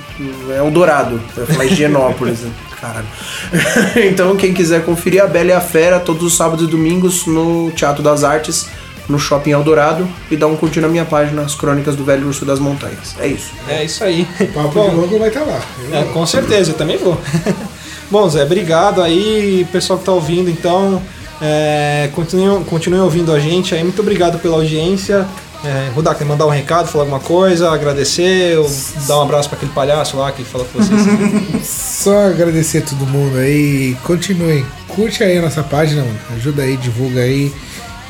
é 0.49 0.57
Eldorado, 0.57 1.21
eu 1.37 1.43
ia 1.43 1.47
falar 1.47 1.65
Higienópolis? 1.65 2.39
caralho. 2.83 3.07
então 4.11 4.35
quem 4.35 4.53
quiser 4.53 4.83
conferir 4.83 5.23
a 5.23 5.27
Bela 5.27 5.49
e 5.49 5.53
a 5.53 5.61
Fera 5.61 5.99
todos 5.99 6.23
os 6.23 6.35
sábados 6.35 6.65
e 6.67 6.69
domingos 6.69 7.25
no 7.25 7.71
Teatro 7.71 8.03
das 8.03 8.23
Artes, 8.23 8.67
no 9.07 9.17
shopping 9.19 9.51
Eldorado 9.51 10.07
e 10.31 10.35
dá 10.37 10.47
um 10.47 10.55
curtir 10.55 10.79
na 10.81 10.87
minha 10.87 11.05
página 11.05 11.41
As 11.41 11.55
Crônicas 11.55 11.95
do 11.95 12.03
Velho 12.03 12.27
Urso 12.27 12.45
das 12.45 12.59
Montanhas. 12.59 13.15
É 13.19 13.27
isso. 13.27 13.51
É 13.67 13.83
isso 13.83 14.03
aí. 14.03 14.25
Papo 14.53 14.69
Bom, 14.69 14.89
de 14.89 14.95
louco 14.95 15.19
vai 15.19 15.27
estar 15.29 15.41
lá. 15.43 15.59
Eu- 15.89 15.97
É, 15.97 16.03
com 16.05 16.25
certeza, 16.25 16.71
eu 16.71 16.75
também 16.75 16.97
vou. 16.97 17.17
Bom, 18.11 18.29
Zé, 18.29 18.43
obrigado 18.43 19.01
aí, 19.01 19.65
pessoal 19.71 19.97
que 19.99 20.05
tá 20.05 20.11
ouvindo, 20.11 20.49
então. 20.49 21.01
É, 21.41 22.09
continuem, 22.13 22.63
continuem 22.63 23.01
ouvindo 23.03 23.33
a 23.33 23.39
gente 23.39 23.73
aí, 23.75 23.83
muito 23.83 23.99
obrigado 24.01 24.39
pela 24.39 24.55
audiência. 24.55 25.25
É, 25.65 25.89
Rudá, 25.95 26.13
quer 26.13 26.25
mandar 26.25 26.45
um 26.45 26.49
recado, 26.49 26.89
falar 26.89 27.05
alguma 27.05 27.21
coisa, 27.21 27.71
agradecer, 27.71 28.57
ou 28.57 28.69
dar 29.07 29.19
um 29.19 29.21
abraço 29.21 29.47
pra 29.47 29.57
aquele 29.57 29.71
palhaço 29.71 30.17
lá 30.17 30.29
que 30.29 30.43
falou 30.43 30.67
com 30.67 30.79
vocês. 30.79 31.63
Só 31.65 32.27
agradecer 32.27 32.79
a 32.79 32.81
todo 32.81 33.07
mundo 33.07 33.37
aí. 33.37 33.95
Continuem. 34.03 34.65
Curte 34.89 35.23
aí 35.23 35.37
a 35.37 35.41
nossa 35.41 35.63
página, 35.63 36.01
mano. 36.03 36.19
Ajuda 36.35 36.63
aí, 36.63 36.75
divulga 36.75 37.21
aí. 37.21 37.53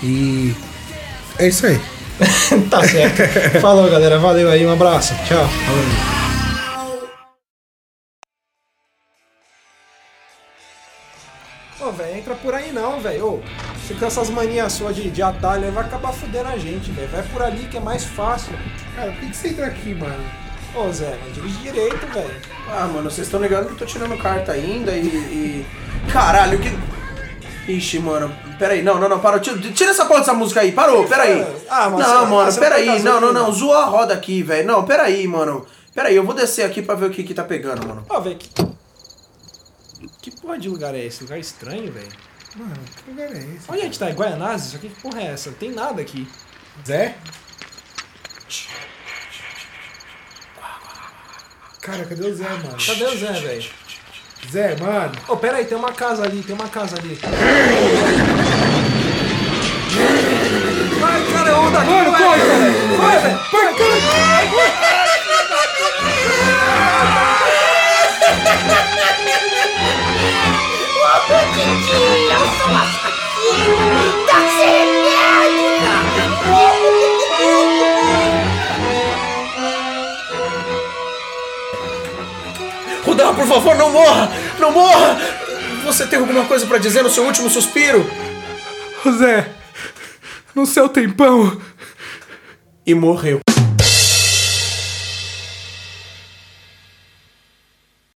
E 0.02 0.56
é 1.38 1.48
isso 1.48 1.68
aí. 1.68 1.80
tá 2.72 2.84
certo. 2.88 3.60
Falou, 3.62 3.90
galera, 3.90 4.18
valeu 4.18 4.50
aí, 4.50 4.66
um 4.66 4.74
abraço, 4.74 5.14
tchau. 5.28 5.48
Ô, 11.80 11.92
velho, 11.92 12.18
entra 12.18 12.34
por 12.34 12.56
aí 12.56 12.72
não, 12.72 13.00
velho. 13.00 13.44
Se 13.88 13.94
com 13.96 14.06
essas 14.06 14.30
manias 14.30 14.74
suas 14.74 14.96
de, 14.96 15.10
de 15.10 15.22
atalho 15.22 15.66
aí, 15.66 15.72
vai 15.72 15.84
acabar 15.84 16.14
fudendo 16.14 16.48
a 16.48 16.58
gente, 16.58 16.90
velho. 16.92 17.08
Vai 17.10 17.24
por 17.24 17.42
ali 17.42 17.66
que 17.66 17.78
é 17.78 17.80
mais 17.80 18.06
fácil. 18.06 18.54
Cara, 18.96 19.12
por 19.12 19.20
que 19.20 19.30
que 19.30 19.36
você 19.38 19.50
entra 19.50 19.66
aqui, 19.68 19.94
mano? 19.94 20.24
Ô, 20.76 20.92
Zé, 20.92 21.18
mas 21.24 21.36
dirige 21.36 21.58
direito, 21.60 22.08
velho. 22.14 22.42
Ah, 22.70 22.88
mano, 22.88 23.12
vocês 23.12 23.28
estão 23.28 23.42
ligando 23.42 23.68
que 23.68 23.74
eu 23.74 23.78
tô 23.78 23.86
tirando 23.86 24.18
carta 24.18 24.54
ainda 24.54 24.92
e. 24.94 25.06
e- 25.06 25.66
Caralho, 26.12 26.60
que. 26.60 26.72
Ixi, 27.72 28.00
mano, 28.00 28.34
peraí, 28.60 28.82
não, 28.82 29.00
não, 29.00 29.08
não, 29.08 29.20
parou. 29.20 29.40
Tira, 29.40 29.58
tira 29.72 29.92
essa 29.92 30.06
porra 30.06 30.20
dessa 30.20 30.34
música 30.34 30.62
aí, 30.62 30.72
parou, 30.72 31.06
peraí. 31.08 31.46
Ah, 31.70 31.90
mas 31.90 32.06
não, 32.08 32.20
você- 32.22 32.26
mano, 32.32 32.52
você 32.52 32.60
não 32.60 32.68
peraí, 32.68 32.86
tá 32.88 33.00
não, 33.00 33.22
não, 33.22 33.34
não, 33.34 33.44
não. 33.46 33.52
zoou 33.54 33.74
a 33.74 33.86
roda 33.86 34.14
aqui, 34.14 34.42
velho. 34.44 34.68
Não, 34.68 34.84
peraí, 34.84 35.28
mano. 35.28 35.66
Peraí, 35.94 36.16
eu 36.16 36.24
vou 36.26 36.34
descer 36.34 36.64
aqui 36.66 36.82
pra 36.82 36.96
ver 36.96 37.06
o 37.06 37.10
que 37.12 37.24
que 37.24 37.34
tá 37.34 37.44
pegando, 37.44 37.86
mano. 37.88 38.06
Ó, 38.10 38.20
velho, 38.20 38.36
que... 38.38 38.50
Que 40.22 40.32
porra 40.42 40.58
de 40.58 40.68
lugar 40.70 40.96
é 40.96 41.06
esse? 41.06 41.24
Lugar 41.24 41.38
estranho, 41.40 41.92
velho. 41.92 42.08
Mano, 42.56 42.76
que 43.04 43.10
lugar 43.10 43.32
é 43.32 43.40
esse? 43.40 43.66
Onde 43.68 43.82
a 43.82 43.84
gente 43.86 43.98
tá? 43.98 44.12
Em 44.12 44.14
Guaianazes? 44.14 44.80
Que 44.80 44.90
porra 44.90 45.22
é 45.22 45.26
essa? 45.34 45.50
Não 45.50 45.58
tem 45.58 45.72
nada 45.72 46.02
aqui. 46.02 46.28
Zé? 46.86 47.16
Cara, 51.82 52.06
cadê 52.06 52.28
o 52.28 52.36
Zé, 52.36 52.48
mano? 52.50 52.78
Cadê 52.86 53.06
o 53.06 53.18
Zé, 53.18 53.32
velho? 53.34 53.72
Zé, 54.52 54.76
mano. 54.76 55.12
Ô, 55.28 55.36
pera 55.36 55.58
aí, 55.58 55.66
tem 55.66 55.78
uma 55.78 55.92
casa 55.94 56.24
ali, 56.24 56.44
tem 56.44 56.56
uma 56.56 56.70
casa 56.70 56.96
ali. 56.98 57.16
Vai, 61.00 61.26
cara, 61.34 61.60
onda 61.60 61.80
aqui, 61.80 61.90
Mano, 61.90 62.12
vai, 62.12 62.22
corre, 62.22 62.40
velho. 62.40 62.98
Vai, 62.98 63.20
velho. 63.20 63.40
Vai, 63.52 63.74
cara. 63.74 64.73
Eu 71.34 71.40
sou 71.40 72.76
assassino 72.76 73.84
da! 74.28 75.24
Rudá, 83.04 83.34
por 83.34 83.48
favor, 83.48 83.76
não 83.76 83.92
morra! 83.92 84.32
Não 84.60 84.72
morra! 84.72 85.20
Você 85.86 86.06
tem 86.06 86.20
alguma 86.20 86.46
coisa 86.46 86.68
pra 86.68 86.78
dizer 86.78 87.02
no 87.02 87.10
seu 87.10 87.26
último 87.26 87.50
suspiro? 87.50 88.08
Zé, 89.18 89.50
no 90.54 90.68
seu 90.68 90.88
tempão. 90.88 91.60
E 92.86 92.94
morreu. 92.94 93.40